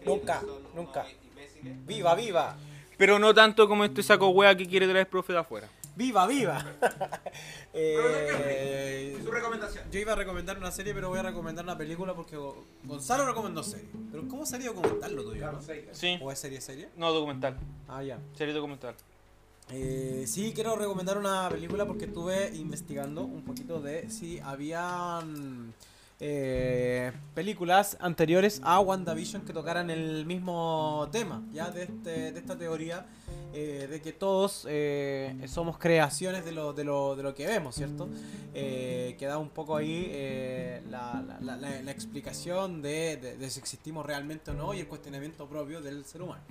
Nunca, 0.06 0.42
nunca. 0.74 1.06
imbéciles. 1.30 1.86
¡Viva, 1.86 2.16
viva! 2.16 2.56
Pero 2.98 3.20
no 3.20 3.34
tanto 3.34 3.68
como 3.68 3.86
este 3.86 4.02
saco 4.02 4.30
hueá 4.30 4.56
que 4.56 4.66
quiere 4.68 4.86
traer 4.88 5.02
el 5.02 5.08
profe 5.08 5.34
de 5.34 5.40
afuera. 5.40 5.68
¡Viva, 5.96 6.28
viva! 6.28 6.66
Eh, 7.78 9.18
Su 9.24 9.32
recomendación. 9.32 9.84
yo 9.92 10.00
iba 10.00 10.14
a 10.14 10.16
recomendar 10.16 10.58
una 10.58 10.72
serie, 10.72 10.94
pero 10.94 11.10
voy 11.10 11.20
a 11.20 11.24
recomendar 11.24 11.66
una 11.66 11.78
película 11.78 12.14
porque 12.14 12.38
Go- 12.38 12.64
Gonzalo 12.86 13.26
recomendó 13.26 13.64
serie. 13.64 13.90
Pero 14.12 14.28
¿cómo 14.30 14.46
sería 14.46 14.72
documental 14.72 15.14
lo 15.14 15.24
tuyo? 15.26 15.52
¿no? 15.52 15.60
Sí. 15.92 16.18
¿O 16.22 16.32
es 16.32 16.40
serie 16.40 16.62
serie? 16.62 16.88
No, 16.96 17.12
documental. 17.12 17.58
Ah, 17.90 18.02
ya. 18.02 18.18
Serie 18.38 18.54
documental. 18.54 18.96
Eh, 19.72 20.24
sí, 20.28 20.54
quiero 20.54 20.76
recomendar 20.78 21.18
una 21.18 21.50
película 21.50 21.86
porque 21.86 22.06
estuve 22.06 22.52
investigando 22.56 23.24
un 23.24 23.44
poquito 23.44 23.82
de 23.82 24.10
si 24.10 24.40
habían 24.40 25.74
eh, 26.20 27.12
películas 27.34 27.98
anteriores 28.00 28.62
a 28.64 28.80
WandaVision 28.80 29.44
que 29.44 29.54
tocaran 29.54 29.90
el 29.90 30.26
mismo 30.26 31.08
tema, 31.12 31.44
ya 31.52 31.70
de, 31.72 31.84
este, 31.84 32.32
de 32.32 32.40
esta 32.40 32.58
teoría 32.58 33.06
eh, 33.54 33.88
de 33.90 34.02
que 34.02 34.12
todos 34.12 34.66
eh, 34.70 35.34
somos 35.48 35.78
creaciones 35.78 36.44
de 36.44 36.52
lo, 36.52 36.74
de, 36.74 36.84
lo, 36.84 37.16
de 37.16 37.24
lo 37.24 37.34
que 37.34 37.46
vemos, 37.48 37.76
¿cierto? 37.76 38.10
Eh, 38.54 39.16
que 39.18 39.26
da 39.28 39.38
un 39.38 39.50
poco 39.50 39.76
ahí 39.78 40.08
eh, 40.12 40.82
la, 40.90 41.24
la- 41.42 41.56
la- 41.56 41.82
la- 41.82 41.92
explicación 41.92 42.82
de, 42.82 43.16
de- 43.18 43.38
de 43.38 43.50
si 43.50 43.60
existimos 43.60 44.06
realmente 44.06 44.52
o 44.52 44.54
no 44.54 44.74
y 44.74 44.80
el 44.82 44.88
cuestionamiento 44.88 45.48
propio 45.48 45.82
del 45.82 46.04
ser 46.06 46.22
humano. 46.22 46.42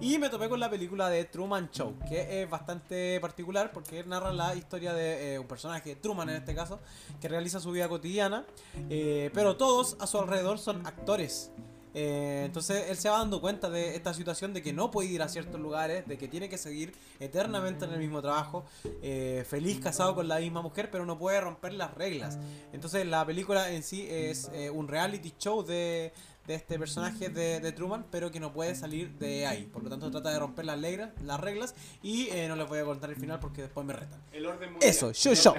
Y 0.00 0.18
me 0.18 0.28
topé 0.30 0.48
con 0.48 0.58
la 0.58 0.68
película 0.70 1.08
de 1.08 1.24
Truman 1.24 1.70
Show, 1.70 1.94
que 2.08 2.42
es 2.42 2.50
bastante 2.50 3.18
particular 3.20 3.70
porque 3.72 4.02
narra 4.04 4.32
la 4.32 4.54
historia 4.56 4.92
de 4.94 5.34
eh, 5.34 5.38
un 5.38 5.46
personaje, 5.46 5.94
Truman 5.96 6.28
en 6.30 6.36
este 6.36 6.54
caso, 6.56 6.80
que 7.20 7.28
realiza 7.28 7.60
su 7.60 7.70
vida 7.70 7.88
cotidiana, 7.88 8.44
eh, 8.90 9.08
pero 9.34 9.56
todos 9.56 9.96
a 10.00 10.06
su 10.06 10.18
alrededor 10.18 10.58
son 10.58 10.86
actores. 10.86 11.50
Eh, 11.94 12.42
entonces 12.44 12.90
él 12.90 12.96
se 12.96 13.08
va 13.08 13.18
dando 13.18 13.40
cuenta 13.40 13.70
de 13.70 13.96
esta 13.96 14.12
situación 14.14 14.52
de 14.52 14.62
que 14.62 14.72
no 14.72 14.90
puede 14.90 15.08
ir 15.08 15.22
a 15.22 15.28
ciertos 15.28 15.58
lugares, 15.58 16.06
de 16.06 16.16
que 16.18 16.28
tiene 16.28 16.48
que 16.48 16.58
seguir 16.58 16.92
eternamente 17.18 17.86
en 17.86 17.92
el 17.92 17.98
mismo 17.98 18.20
trabajo, 18.22 18.64
eh, 19.02 19.44
feliz 19.48 19.80
casado 19.80 20.14
con 20.14 20.28
la 20.28 20.38
misma 20.38 20.62
mujer, 20.62 20.90
pero 20.92 21.06
no 21.06 21.18
puede 21.18 21.40
romper 21.40 21.72
las 21.72 21.94
reglas. 21.94 22.38
Entonces 22.72 23.06
la 23.06 23.24
película 23.26 23.72
en 23.72 23.82
sí 23.82 24.06
es 24.08 24.50
eh, 24.52 24.70
un 24.70 24.86
reality 24.86 25.32
show 25.38 25.64
de, 25.64 26.12
de 26.46 26.54
este 26.54 26.78
personaje 26.78 27.30
de, 27.30 27.58
de 27.58 27.72
Truman, 27.72 28.04
pero 28.12 28.30
que 28.30 28.38
no 28.38 28.52
puede 28.52 28.74
salir 28.76 29.10
de 29.18 29.46
ahí. 29.46 29.64
Por 29.64 29.82
lo 29.82 29.88
tanto 29.88 30.08
trata 30.10 30.30
de 30.30 30.38
romper 30.38 30.66
las, 30.66 30.78
reglas- 30.78 31.10
las 31.24 31.40
reglas 31.40 31.74
y 32.02 32.28
eh, 32.28 32.46
no 32.48 32.54
les 32.54 32.68
voy 32.68 32.78
a 32.78 32.84
contar 32.84 33.10
el 33.10 33.16
final 33.16 33.40
porque 33.40 33.62
después 33.62 33.84
me 33.84 33.94
retan. 33.94 34.20
El 34.30 34.46
orden 34.46 34.72
mundial. 34.72 34.88
Eso, 34.90 35.12
show 35.12 35.34
show. 35.34 35.54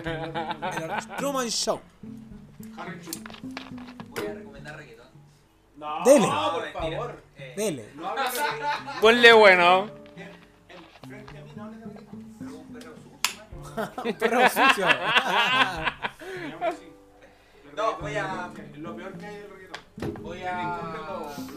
Truman 1.18 1.50
Show. 1.50 1.82
Harry 2.78 3.00
Chu. 3.02 3.12
Voy 4.10 4.28
a 4.28 4.34
recomendar 4.34 4.78
reggaetón. 4.78 5.08
No, 5.78 6.04
Dele. 6.04 6.28
no, 6.28 6.52
por 6.54 6.72
favor. 6.74 7.24
Eh, 7.38 7.54
Dele. 7.56 7.90
No 7.96 8.10
hables 8.10 8.34
de 8.34 8.42
reggaetón. 8.44 9.00
Ponle 9.02 9.34
bueno. 9.34 9.90
En- 10.16 11.10
Frente 11.10 11.38
a 11.38 11.42
mí 11.42 11.52
no 11.56 11.64
hables 11.64 11.80
de 11.80 11.86
reggaetón. 11.86 12.36
pero 12.40 12.58
un 12.60 12.68
perro 12.74 12.94
sucio. 12.96 13.10
Un 14.04 14.14
perro 14.14 14.50
sucio. 14.50 14.86
No, 17.76 17.98
voy 18.00 18.16
a- 18.18 18.52
lo 18.78 18.96
peor 18.96 19.18
que 19.18 19.26
hay 19.26 19.36
del 19.38 19.50
reggaetón. 19.50 20.24
Voy 20.24 20.44
a... 20.44 20.82
los. 20.96 21.56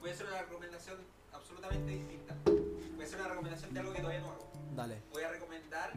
Voy 0.00 0.10
a 0.10 0.12
hacer 0.12 0.26
una 0.26 0.38
recomendación 0.42 0.96
absolutamente 1.32 1.92
distinta. 1.92 2.34
Voy 2.44 3.00
a 3.02 3.04
hacer 3.04 3.20
una 3.20 3.28
recomendación 3.30 3.72
de 3.74 3.80
algo 3.80 3.92
que 3.92 4.00
todavía 4.00 4.20
no 4.20 4.30
hago. 4.32 4.50
Dale. 4.74 5.02
Voy 5.12 5.22
a 5.22 5.30
recomendar 5.30 5.92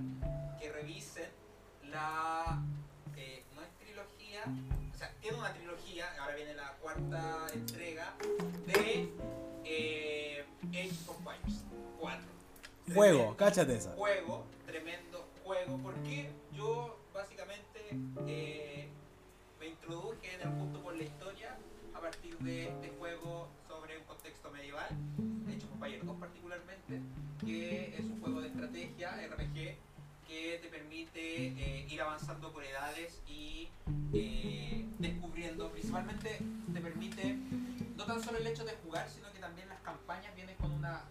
que 0.59 0.71
revisen 0.71 1.29
la... 1.83 2.61
no 4.45 4.53
es 4.53 4.79
trilogía, 4.79 4.91
o 4.93 4.97
sea, 4.97 5.11
tiene 5.21 5.37
una 5.37 5.53
trilogía, 5.53 6.05
ahora 6.19 6.35
viene 6.35 6.53
la 6.55 6.71
cuarta 6.81 7.47
entrega 7.53 8.13
de 8.67 9.09
eh, 9.65 10.45
Age 10.69 10.91
of 11.07 11.17
Empires 11.17 11.63
4. 11.99 12.19
Juego, 12.93 13.17
Tremendo 13.17 13.37
cáchate 13.37 13.75
esa. 13.75 13.91
Juego, 13.91 14.45
tremendo 14.65 15.27
juego, 15.43 15.79
porque 15.83 16.29
yo 16.53 16.97
básicamente 17.13 17.79
eh, 18.27 18.87
me 19.59 19.67
introduje 19.67 20.35
en 20.35 20.41
el 20.41 20.49
mundo 20.49 20.81
por 20.81 20.95
la 20.95 21.03
historia 21.03 21.57
a 21.93 21.99
partir 21.99 22.37
de 22.39 22.67
este 22.67 22.89
juego 22.97 23.47
sobre 23.67 23.97
un 23.97 24.03
contexto 24.05 24.49
medieval, 24.51 24.87
de 25.17 25.53
hecho 25.53 25.67
Empires 25.73 26.05
2 26.05 26.15
particularmente, 26.17 27.01
que 27.45 27.95
es 27.97 28.05
un 28.05 28.21
juego 28.21 28.41
de 28.41 28.47
estrategia, 28.47 29.11
RPG, 29.27 29.77
que 30.27 30.59
te 30.61 30.67
permite 30.69 31.47
eh, 31.47 31.87
ir 31.89 32.01
avanzando 32.01 32.51
por 32.51 32.63
edades 32.63 33.21
y 33.27 33.67
principalmente 36.03 36.39
te 36.73 36.81
permite 36.81 37.37
no 37.97 38.05
tan 38.05 38.21
solo 38.23 38.37
el 38.37 38.47
hecho 38.47 38.63
de 38.63 38.73
jugar, 38.83 39.07
sino 39.09 39.31
que 39.31 39.39
también 39.39 39.67
las 39.69 39.79
campañas 39.81 40.33
vienen 40.35 40.55
con 40.57 40.71
una 40.71 41.01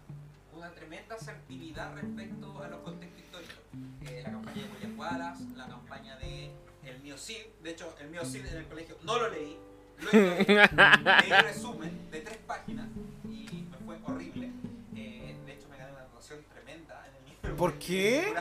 una 0.55 0.71
tremenda 0.71 1.15
asertividad 1.15 1.93
respecto 1.95 2.61
a 2.61 2.67
los 2.67 2.79
contextos 2.81 3.21
históricos. 3.21 3.55
Eh, 4.01 4.21
la 4.23 4.31
campaña 4.31 4.63
de 4.63 4.69
William 4.73 4.99
Wallace, 4.99 5.43
la 5.55 5.67
campaña 5.67 6.17
de 6.17 6.51
El 6.83 6.99
Mío 7.01 7.17
Cid. 7.17 7.45
De 7.63 7.69
hecho, 7.71 7.95
El 7.99 8.09
Mío 8.09 8.25
Cid 8.25 8.45
en 8.45 8.57
el 8.57 8.65
colegio 8.65 8.97
no 9.03 9.19
lo 9.19 9.29
leí. 9.29 9.57
Lo 10.01 10.11
leí, 10.11 10.45
leí 10.45 11.31
el 11.31 11.43
resumen 11.43 12.11
de 12.11 12.21
tres 12.21 12.37
páginas 12.45 12.87
y 13.29 13.65
me 13.71 13.77
fue 13.85 13.99
horrible. 14.03 14.51
Eh, 14.95 15.37
de 15.45 15.53
hecho, 15.53 15.69
me 15.69 15.77
gané 15.77 15.91
una 15.93 16.01
anotación 16.01 16.43
tremenda 16.51 17.05
en 17.07 17.15
el 17.15 17.25
libro. 17.29 17.55
¿Por 17.55 17.71
porque 17.73 17.79
qué? 17.79 18.33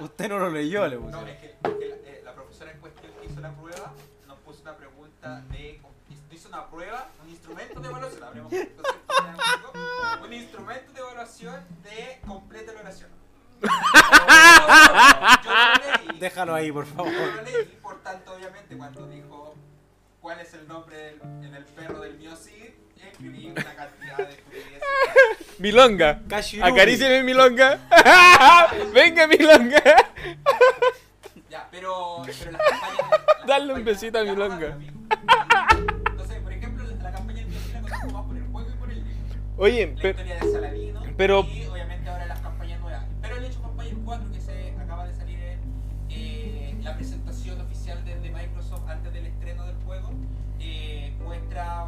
Usted 0.00 0.28
no 0.30 0.38
lo 0.38 0.50
leyó, 0.50 0.86
le 0.86 0.96
No, 0.96 1.02
puse. 1.02 1.24
que, 1.24 1.32
es 1.32 1.38
que 1.40 1.47
pregunta 5.28 5.42
de. 5.50 5.80
Hizo 6.30 6.48
una 6.48 6.66
prueba, 6.70 7.08
un 7.24 7.30
instrumento 7.30 7.80
de 7.80 7.88
evaluación. 7.88 8.22
Hablemos 8.22 8.52
Un 10.24 10.32
instrumento 10.32 10.92
de 10.92 11.00
evaluación 11.00 11.60
de 11.82 12.20
completa 12.26 12.72
la 12.72 12.80
oración. 12.80 13.10
Yo 15.44 16.08
leí. 16.12 16.18
Déjalo 16.20 16.54
ahí, 16.54 16.70
por 16.70 16.86
favor. 16.86 17.12
Yo 17.12 17.26
lo 17.26 17.42
leí, 17.42 17.64
por 17.82 18.00
tanto, 18.02 18.34
obviamente, 18.34 18.76
cuando 18.76 19.06
dijo 19.08 19.54
cuál 20.20 20.40
es 20.40 20.54
el 20.54 20.68
nombre 20.68 20.96
del, 20.96 21.20
en 21.44 21.54
el 21.54 21.64
perro 21.64 22.00
del 22.00 22.16
mío 22.18 22.36
Cid, 22.36 22.70
escribí 23.02 23.50
una 23.50 23.74
cantidad 23.74 24.16
de 24.18 24.30
estupideces. 24.30 25.58
Milonga. 25.58 26.22
Acaríciame 26.62 27.22
Milonga. 27.24 27.80
Venga, 28.94 29.26
Milonga. 29.26 29.82
Ya, 31.50 31.66
pero, 31.70 32.22
pero 32.26 32.50
las 32.52 32.60
campañas. 32.70 33.10
las 33.38 33.46
Dale 33.46 33.72
un 33.74 33.84
besito 33.84 34.18
a 34.18 34.24
ya, 34.24 34.32
Milonga. 34.32 34.72
amigo. 34.74 34.92
Entonces, 36.10 36.40
por 36.42 36.52
ejemplo, 36.52 36.84
la, 36.84 37.02
la 37.02 37.12
campaña 37.12 37.42
la 37.72 37.80
conozco 37.80 38.10
más 38.10 38.24
por 38.26 38.36
el 38.36 38.46
juego 38.48 38.68
y 38.68 38.72
por 38.78 38.90
el 38.90 38.96
libro. 38.96 39.12
Oye, 39.56 39.86
La 39.86 40.02
pero, 40.02 40.10
historia 40.10 40.34
de 40.40 40.52
Saladino. 40.52 41.02
pero- 41.16 41.44
Y 41.44 41.66
obviamente 41.66 42.10
ahora 42.10 42.26
las 42.26 42.40
campañas 42.40 42.80
nuevas. 42.80 43.04
Pero 43.22 43.36
el 43.36 43.44
hecho 43.44 43.60
Empire 43.64 43.96
4 44.04 44.30
que 44.32 44.40
se 44.40 44.74
acaba 44.78 45.06
de 45.06 45.14
salir 45.14 45.38
en 45.40 45.58
eh, 46.10 46.76
la 46.82 46.94
presentación 46.96 47.60
oficial 47.60 48.04
de, 48.04 48.20
de 48.20 48.30
Microsoft 48.30 48.88
antes 48.88 49.12
del 49.12 49.26
estreno 49.26 49.64
del 49.66 49.76
juego 49.86 50.10
eh, 50.60 51.12
muestra 51.24 51.86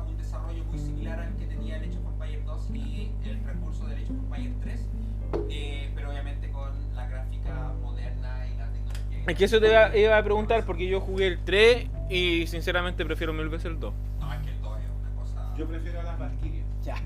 es 9.30 9.36
que 9.36 9.44
eso 9.44 9.60
te 9.60 9.68
iba, 9.70 9.96
iba 9.96 10.16
a 10.18 10.22
preguntar 10.22 10.64
porque 10.64 10.86
yo 10.86 11.00
jugué 11.00 11.26
el 11.26 11.38
3 11.44 11.86
y 12.10 12.46
sinceramente 12.46 13.04
prefiero 13.04 13.32
mil 13.32 13.48
veces 13.48 13.66
el 13.66 13.80
2. 13.80 13.94
No, 14.20 14.32
es 14.34 14.40
que 14.40 14.50
el 14.50 14.60
2 14.60 14.78
es 14.78 14.88
una 14.90 15.20
cosa. 15.20 15.54
Yo 15.56 15.66
prefiero 15.66 16.00
a 16.00 16.02
las 16.04 16.18
Valkyrias. 16.18 16.66
Ya, 16.84 16.96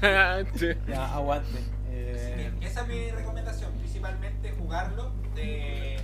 Sí. 0.54 0.68
ya, 0.88 1.14
aguante. 1.14 1.58
Eh, 1.90 2.50
esa 2.62 2.82
es 2.82 2.88
mi 2.88 3.10
recomendación, 3.10 3.72
principalmente 3.74 4.52
jugarlo. 4.58 5.12
De 5.34 5.96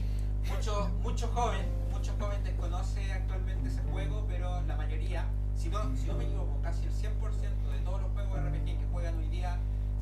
muchos 0.49 0.91
muchos 1.03 1.31
jóvenes, 1.31 1.67
muchos 1.93 2.15
jóvenes 2.19 2.45
desconoce 2.45 3.13
actualmente 3.13 3.69
ese 3.69 3.81
juego, 3.91 4.25
pero 4.29 4.61
la 4.67 4.77
mayoría, 4.77 5.25
si 5.57 5.69
no, 5.69 5.79
si 5.97 6.07
no 6.07 6.15
me 6.15 6.25
equivoco, 6.25 6.61
casi 6.63 6.85
el 6.85 6.93
100% 6.93 7.73
de 7.73 7.79
todos 7.85 8.03
los 8.03 8.11
juegos 8.13 8.39
RPG 8.41 8.65
que 8.65 8.87
juegan 8.93 9.17
hoy 9.19 9.29
día 9.29 9.57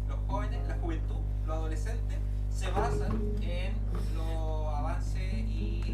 los 0.08 0.18
jóvenes, 0.26 0.58
la 0.66 0.74
juventud, 0.76 1.16
los 1.46 1.56
adolescentes, 1.56 2.18
se 2.50 2.70
basan 2.70 3.20
en 3.42 3.72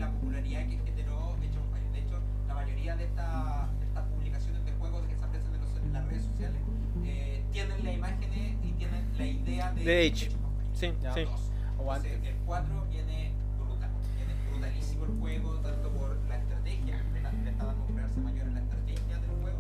la 0.05 0.11
popularidad 0.11 0.67
que 0.69 0.79
generó 0.85 1.35
Age 1.35 1.59
of 1.59 1.65
Empires. 1.67 1.93
De 1.93 1.99
hecho, 2.01 2.19
la 2.49 2.55
mayoría 2.55 2.97
de, 2.97 3.05
esta- 3.05 3.69
de 3.81 3.87
estas 3.87 4.05
publicaciones 4.09 4.65
de 4.65 4.73
juegos 4.73 5.03
que 5.07 5.17
se 5.17 5.25
aparecen 5.25 5.55
en, 5.55 5.61
los- 5.61 5.77
en 5.83 5.93
las 5.93 6.05
redes 6.07 6.25
sociales 6.25 6.61
eh, 7.05 7.43
tienen 7.53 7.85
las 7.85 7.95
imágenes 7.95 8.57
y 8.63 8.73
tienen 8.73 9.05
la 9.19 9.27
idea 9.27 9.73
de, 9.73 9.85
De 9.85 10.07
Age. 10.13 10.29
of 10.29 10.35
Empires. 10.35 10.71
Sí, 10.75 10.93
Ya. 11.03 11.15
sí. 11.15 11.21
Entonces, 11.21 12.13
el 12.25 12.37
4 12.47 12.87
viene 12.91 13.33
brutal, 13.59 13.91
viene 14.17 14.35
brutalísimo 14.51 15.05
el 15.07 15.19
juego, 15.21 15.53
tanto 15.61 15.89
por 15.91 16.17
la 16.29 16.37
estrategia, 16.39 17.03
le, 17.13 17.21
le 17.45 17.51
está 17.51 17.65
dando 17.67 17.85
un 17.85 18.25
mayor 18.25 18.47
en 18.49 18.55
la 18.55 18.61
estrategia 18.61 19.19
del 19.19 19.31
juego. 19.43 19.59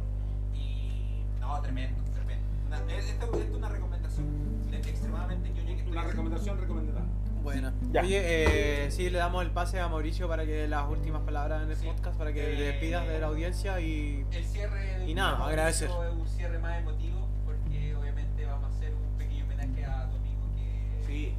Y 0.54 1.22
no, 1.40 1.60
tremendo, 1.60 2.02
tremendo. 2.14 2.44
Una, 2.66 2.78
esta 2.78 3.24
esta 3.24 3.24
es 3.38 3.50
una 3.54 3.68
recomendación 3.68 4.70
de- 4.70 4.76
extremadamente 4.78 5.50
ñoña 5.50 5.76
que 5.84 5.90
Una 5.90 6.02
recomendación 6.04 6.58
recomendada. 6.60 7.04
Bueno, 7.44 7.72
Ya. 7.92 8.00
oye, 8.02 8.86
eh, 8.86 8.90
sí, 8.90 9.10
le 9.10 9.18
damos 9.18 9.44
el 9.44 9.50
pase 9.50 9.78
a 9.78 9.86
Mauricio 9.88 10.26
para 10.28 10.46
que 10.46 10.66
las 10.66 10.88
últimas 10.90 11.22
palabras 11.22 11.62
en 11.62 11.70
el 11.70 11.76
Sí. 11.76 11.86
podcast, 11.86 12.16
para 12.16 12.32
que 12.32 12.54
Eh, 12.54 12.72
despidas 12.72 13.06
de 13.06 13.20
la 13.20 13.26
audiencia 13.26 13.78
y 13.80 14.24
El 14.32 14.44
cierre 14.44 14.98
de 15.00 15.10
Y 15.10 15.14
nada, 15.14 15.32
Mauricio 15.32 15.46
agradecer. 15.52 15.90
Es 15.90 16.12
un 16.20 16.26
cierre 16.26 16.58
más 16.58 16.80
emotivo 16.80 17.28
porque 17.44 17.94
obviamente 17.96 18.46
vamos 18.46 18.64
a 18.64 18.68
hacer 18.74 18.94
un 18.94 19.18
pequeño 19.18 19.44
homenaje 19.44 19.84
a 19.84 20.08
tu 20.08 20.16
amigo 20.16 20.42
que 20.56 21.04
Sí. 21.06 21.34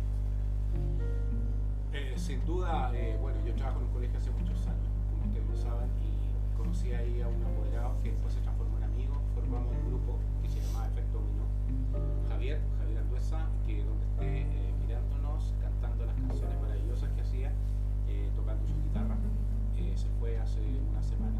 Eh, 1.93 2.13
sin 2.17 2.45
duda, 2.45 2.91
eh, 2.93 3.17
bueno, 3.19 3.39
yo 3.45 3.53
trabajo 3.55 3.79
en 3.79 3.85
un 3.87 3.91
colegio 3.93 4.19
hace 4.19 4.29
muchos 4.29 4.59
años, 4.67 4.87
como 5.09 5.25
ustedes 5.25 5.47
lo 5.49 5.55
saben, 5.57 5.89
y 6.05 6.55
conocí 6.57 6.93
ahí 6.93 7.21
a 7.21 7.27
un 7.27 7.41
apoderado 7.43 7.95
que 8.03 8.11
después 8.11 8.31
se 8.33 8.41
transformó 8.41 8.77
en 8.77 8.83
amigo. 8.83 9.19
Formamos 9.33 9.73
un 9.73 9.87
grupo 9.89 10.19
que 10.43 10.49
se 10.49 10.61
llamaba 10.61 10.87
Efecto 10.87 11.17
Dominó. 11.19 11.45
Javier, 12.29 12.59
Javier 12.79 12.99
Anduesa, 12.99 13.47
que 13.65 13.83
donde 13.83 14.05
esté 14.05 14.45
se 19.97 20.07
fue 20.19 20.37
hace 20.37 20.59
una 20.91 21.01
semana. 21.01 21.39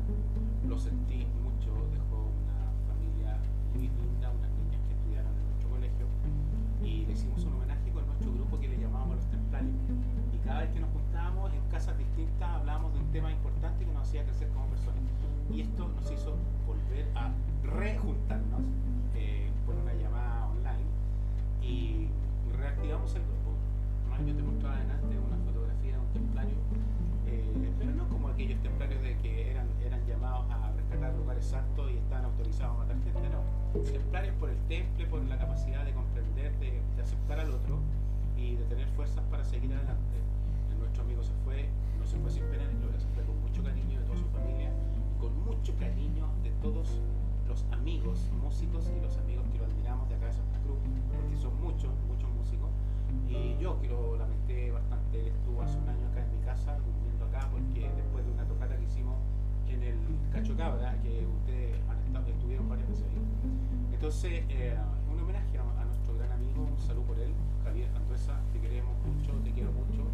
Lo 0.67 0.79
sentí 0.79 1.27
mucho, 1.43 1.71
dejó 1.91 2.31
una 2.31 2.71
familia 2.87 3.37
muy 3.73 3.87
linda, 3.87 4.31
unas 4.31 4.51
niñas 4.55 4.81
que 4.87 4.93
estudiaron 4.93 5.31
en 5.35 5.45
nuestro 5.45 5.69
colegio 5.69 6.05
y 6.83 7.05
le 7.05 7.13
hicimos 7.13 7.43
un 7.43 7.53
homenaje 7.53 7.91
con 7.91 8.05
nuestro 8.07 8.31
grupo 8.31 8.59
que 8.59 8.69
le 8.69 8.79
llamábamos 8.79 9.17
los 9.17 9.27
templarios. 9.27 9.75
Y 10.33 10.37
cada 10.45 10.61
vez 10.61 10.71
que 10.71 10.79
nos 10.79 10.89
juntábamos 10.91 11.53
en 11.53 11.61
casas 11.69 11.97
distintas 11.97 12.49
hablábamos 12.49 12.93
de 12.93 12.99
un 12.99 13.11
tema 13.11 13.31
importante 13.31 13.85
que 13.85 13.91
nos 13.91 14.07
hacía 14.07 14.23
crecer 14.23 14.47
como 14.49 14.67
personas. 14.67 15.03
Y 15.51 15.61
esto 15.61 15.87
nos 15.87 16.09
hizo 16.11 16.35
volver 16.65 17.05
a 17.15 17.31
rejuntarnos 17.63 18.61
eh, 19.15 19.51
por 19.65 19.75
una 19.75 19.93
llamada 19.93 20.47
online 20.47 20.87
y 21.61 22.07
reactivamos 22.57 23.13
el 23.15 23.21
grupo. 23.23 23.35
Yo 24.25 24.33
te 24.33 24.43
mostraba 24.43 24.77
delante 24.77 25.19
una 25.19 25.37
fotografía 25.43 25.93
de 25.93 25.99
un 25.99 26.13
templario, 26.13 26.55
eh, 27.27 27.73
pero 27.77 27.91
no 27.91 28.07
como 28.07 28.24
aquellos 28.35 28.59
templarios 28.61 29.01
de 29.01 29.15
que 29.23 29.49
eran, 29.49 29.65
eran 29.79 30.05
llamados 30.05 30.45
a 30.51 30.69
rescatar 30.73 31.15
lugares 31.15 31.45
santos 31.45 31.89
y 31.89 31.97
estaban 31.97 32.25
autorizados 32.25 32.75
a 32.75 32.79
matar 32.79 32.97
gente, 33.01 33.29
no. 33.31 33.81
Templarios 33.81 34.35
por 34.35 34.49
el 34.49 34.57
temple, 34.67 35.05
por 35.07 35.23
la 35.23 35.37
capacidad 35.37 35.85
de 35.85 35.93
comprender, 35.93 36.51
de, 36.59 36.81
de 36.97 37.01
aceptar 37.01 37.39
al 37.39 37.51
otro 37.51 37.79
y 38.35 38.55
de 38.57 38.65
tener 38.65 38.87
fuerzas 38.89 39.23
para 39.31 39.45
seguir 39.45 39.73
adelante. 39.73 40.19
Nuestro 40.77 41.03
amigo 41.03 41.23
se 41.23 41.31
fue, 41.45 41.69
no 41.97 42.05
se 42.05 42.17
fue 42.19 42.29
sin 42.29 42.43
pena 42.51 42.67
ni 42.67 42.77
gloria, 42.77 42.99
se 42.99 43.07
con 43.07 43.39
mucho 43.39 43.63
cariño 43.63 43.99
de 43.99 44.05
toda 44.05 44.17
su 44.17 44.25
familia, 44.25 44.69
con 45.17 45.45
mucho 45.45 45.73
cariño 45.79 46.27
de 46.43 46.51
todos 46.61 46.99
los 47.47 47.63
amigos 47.71 48.19
músicos 48.43 48.91
y 48.91 48.99
los 48.99 49.15
amigos 49.17 49.45
que 49.53 49.59
lo 49.59 49.65
admiramos 49.65 50.09
de 50.09 50.15
acá 50.15 50.25
de 50.27 50.33
Santa 50.33 50.59
Cruz, 50.59 50.79
porque 51.15 51.37
son 51.37 51.55
muchos, 51.61 51.91
muchos 52.09 52.29
músicos. 52.31 52.69
Y 53.29 53.57
yo 53.61 53.79
que 53.79 53.87
lo 53.87 54.17
lamenté 54.17 54.71
bastante, 54.71 55.21
él 55.21 55.27
estuvo 55.27 55.61
hace 55.61 55.77
un 55.77 55.87
año 55.87 56.07
acá 56.09 56.21
en 56.21 56.31
mi 56.31 56.45
casa, 56.45 56.77
acá, 57.35 57.47
porque 57.51 57.91
después 57.95 58.25
de 58.25 58.31
una 58.31 58.45
tocata 58.45 58.77
que 58.77 58.85
hicimos 58.85 59.15
en 59.67 59.83
el 59.83 59.97
Cacho 60.31 60.55
Cabra, 60.55 60.97
que 61.01 61.25
ustedes 61.25 61.75
han 61.89 61.99
estado, 61.99 62.27
estuvieron 62.27 62.69
varias 62.69 62.87
veces 62.89 63.05
ahí. 63.09 63.93
Entonces, 63.93 64.43
eh, 64.49 64.77
un 65.11 65.19
homenaje 65.19 65.57
a, 65.57 65.81
a 65.81 65.85
nuestro 65.85 66.15
gran 66.17 66.31
amigo, 66.31 66.63
un 66.63 66.79
saludo 66.79 67.05
por 67.05 67.19
él, 67.19 67.33
Javier 67.63 67.89
Anduesa, 67.95 68.39
te 68.53 68.59
queremos 68.59 68.95
mucho, 69.05 69.33
te 69.43 69.51
quiero 69.51 69.71
mucho, 69.71 70.07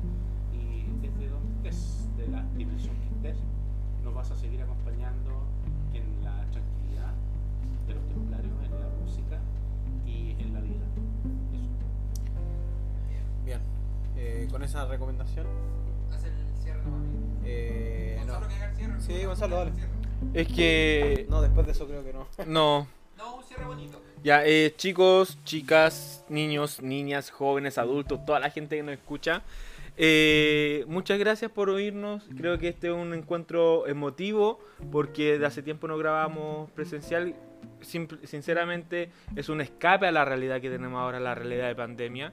y 0.54 0.86
desde 1.02 1.30
donde 1.30 1.70
estés, 1.70 2.10
de 2.18 2.28
la 2.28 2.44
dimensión 2.56 2.96
que 2.98 3.08
estés, 3.08 3.44
nos 4.04 4.14
vas 4.14 4.32
a 4.32 4.36
seguir 4.36 4.62
acompañando 4.62 5.32
en 5.94 6.24
la 6.24 6.46
tranquilidad 6.52 7.14
de 7.88 7.96
los 7.96 8.08
templarios, 8.08 8.54
en 8.66 8.80
la 8.80 8.88
música 9.02 9.40
y 10.06 10.36
en 10.40 10.54
la 10.54 10.62
vida. 10.62 10.86
Eso. 11.54 11.70
bien. 13.46 13.60
Eh, 14.16 14.48
con 14.52 14.64
esa 14.64 14.86
recomendación, 14.86 15.48
eh, 17.46 18.16
no. 18.26 18.34
Gonzalo 18.34 18.48
que 18.48 18.54
haga 18.56 18.70
el 18.70 18.76
cierre. 18.76 18.94
Sí, 19.02 19.26
Gonzalo, 19.26 19.56
dale. 19.58 19.70
El 19.72 19.76
cierre. 19.76 19.92
Es 20.34 20.48
que. 20.48 21.26
no, 21.30 21.42
después 21.42 21.66
de 21.66 21.72
eso 21.74 21.88
creo 21.88 22.04
que 22.04 22.14
no. 22.14 22.28
No. 22.46 22.88
No, 23.18 23.36
un 23.36 23.44
cierre 23.44 23.66
bonito. 23.66 24.02
Ya, 24.24 24.46
eh, 24.46 24.74
chicos, 24.78 25.40
chicas, 25.44 26.24
niños, 26.30 26.82
niñas, 26.82 27.32
jóvenes, 27.32 27.78
adultos, 27.78 28.24
toda 28.26 28.40
la 28.40 28.50
gente 28.52 28.76
que 28.78 28.84
nos 28.84 28.94
escucha. 28.94 29.42
eh, 29.98 30.86
muchas 30.88 31.18
gracias 31.20 31.52
por 31.52 31.70
oírnos. 31.70 32.24
Creo 32.38 32.58
que 32.60 32.68
este 32.70 32.88
es 32.88 32.94
un 32.94 33.14
encuentro 33.14 33.88
emotivo 33.88 34.60
porque 34.92 35.38
de 35.40 35.46
hace 35.46 35.62
tiempo 35.64 35.88
no 35.88 35.98
grabamos 35.98 36.70
presencial. 36.72 37.36
Simple- 37.82 38.26
sinceramente 38.28 39.12
es 39.36 39.50
un 39.50 39.60
escape 39.62 40.06
a 40.08 40.12
la 40.12 40.24
realidad 40.24 40.62
que 40.62 40.70
tenemos 40.70 41.00
ahora, 41.00 41.20
la 41.20 41.34
realidad 41.36 41.68
de 41.68 41.76
pandemia. 41.76 42.32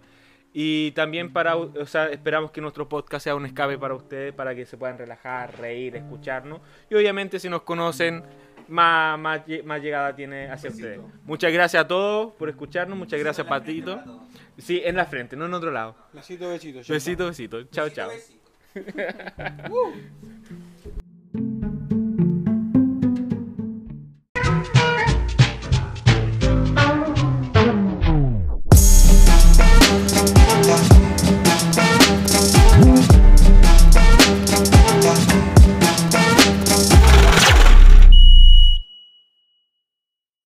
Y 0.52 0.92
también 0.92 1.32
para, 1.32 1.56
o 1.56 1.86
sea, 1.86 2.08
esperamos 2.08 2.50
que 2.50 2.60
nuestro 2.60 2.88
podcast 2.88 3.24
sea 3.24 3.34
un 3.34 3.46
escape 3.46 3.78
para 3.78 3.94
ustedes, 3.94 4.32
para 4.32 4.54
que 4.54 4.64
se 4.64 4.76
puedan 4.76 4.98
relajar, 4.98 5.58
reír, 5.58 5.96
escucharnos. 5.96 6.60
Y 6.90 6.94
obviamente 6.94 7.38
si 7.38 7.48
nos 7.48 7.62
conocen, 7.62 8.24
más, 8.68 9.18
más, 9.18 9.42
más 9.64 9.82
llegada 9.82 10.14
tiene 10.14 10.50
hacia 10.50 10.70
ustedes. 10.70 11.00
Muchas 11.24 11.52
gracias 11.52 11.84
a 11.84 11.88
todos 11.88 12.32
por 12.34 12.48
escucharnos. 12.48 12.96
Muchas 12.96 13.20
gracias, 13.20 13.46
Patito. 13.46 14.00
Sí, 14.58 14.80
en 14.84 14.96
la 14.96 15.06
frente, 15.06 15.36
no 15.36 15.46
en 15.46 15.54
otro 15.54 15.70
lado. 15.70 15.96
Besito, 16.12 16.48
besito. 16.48 16.80
Besito, 16.88 17.26
besito. 17.26 17.64
Chao, 17.64 17.88
chao. 17.90 18.10
Besito. 18.10 18.38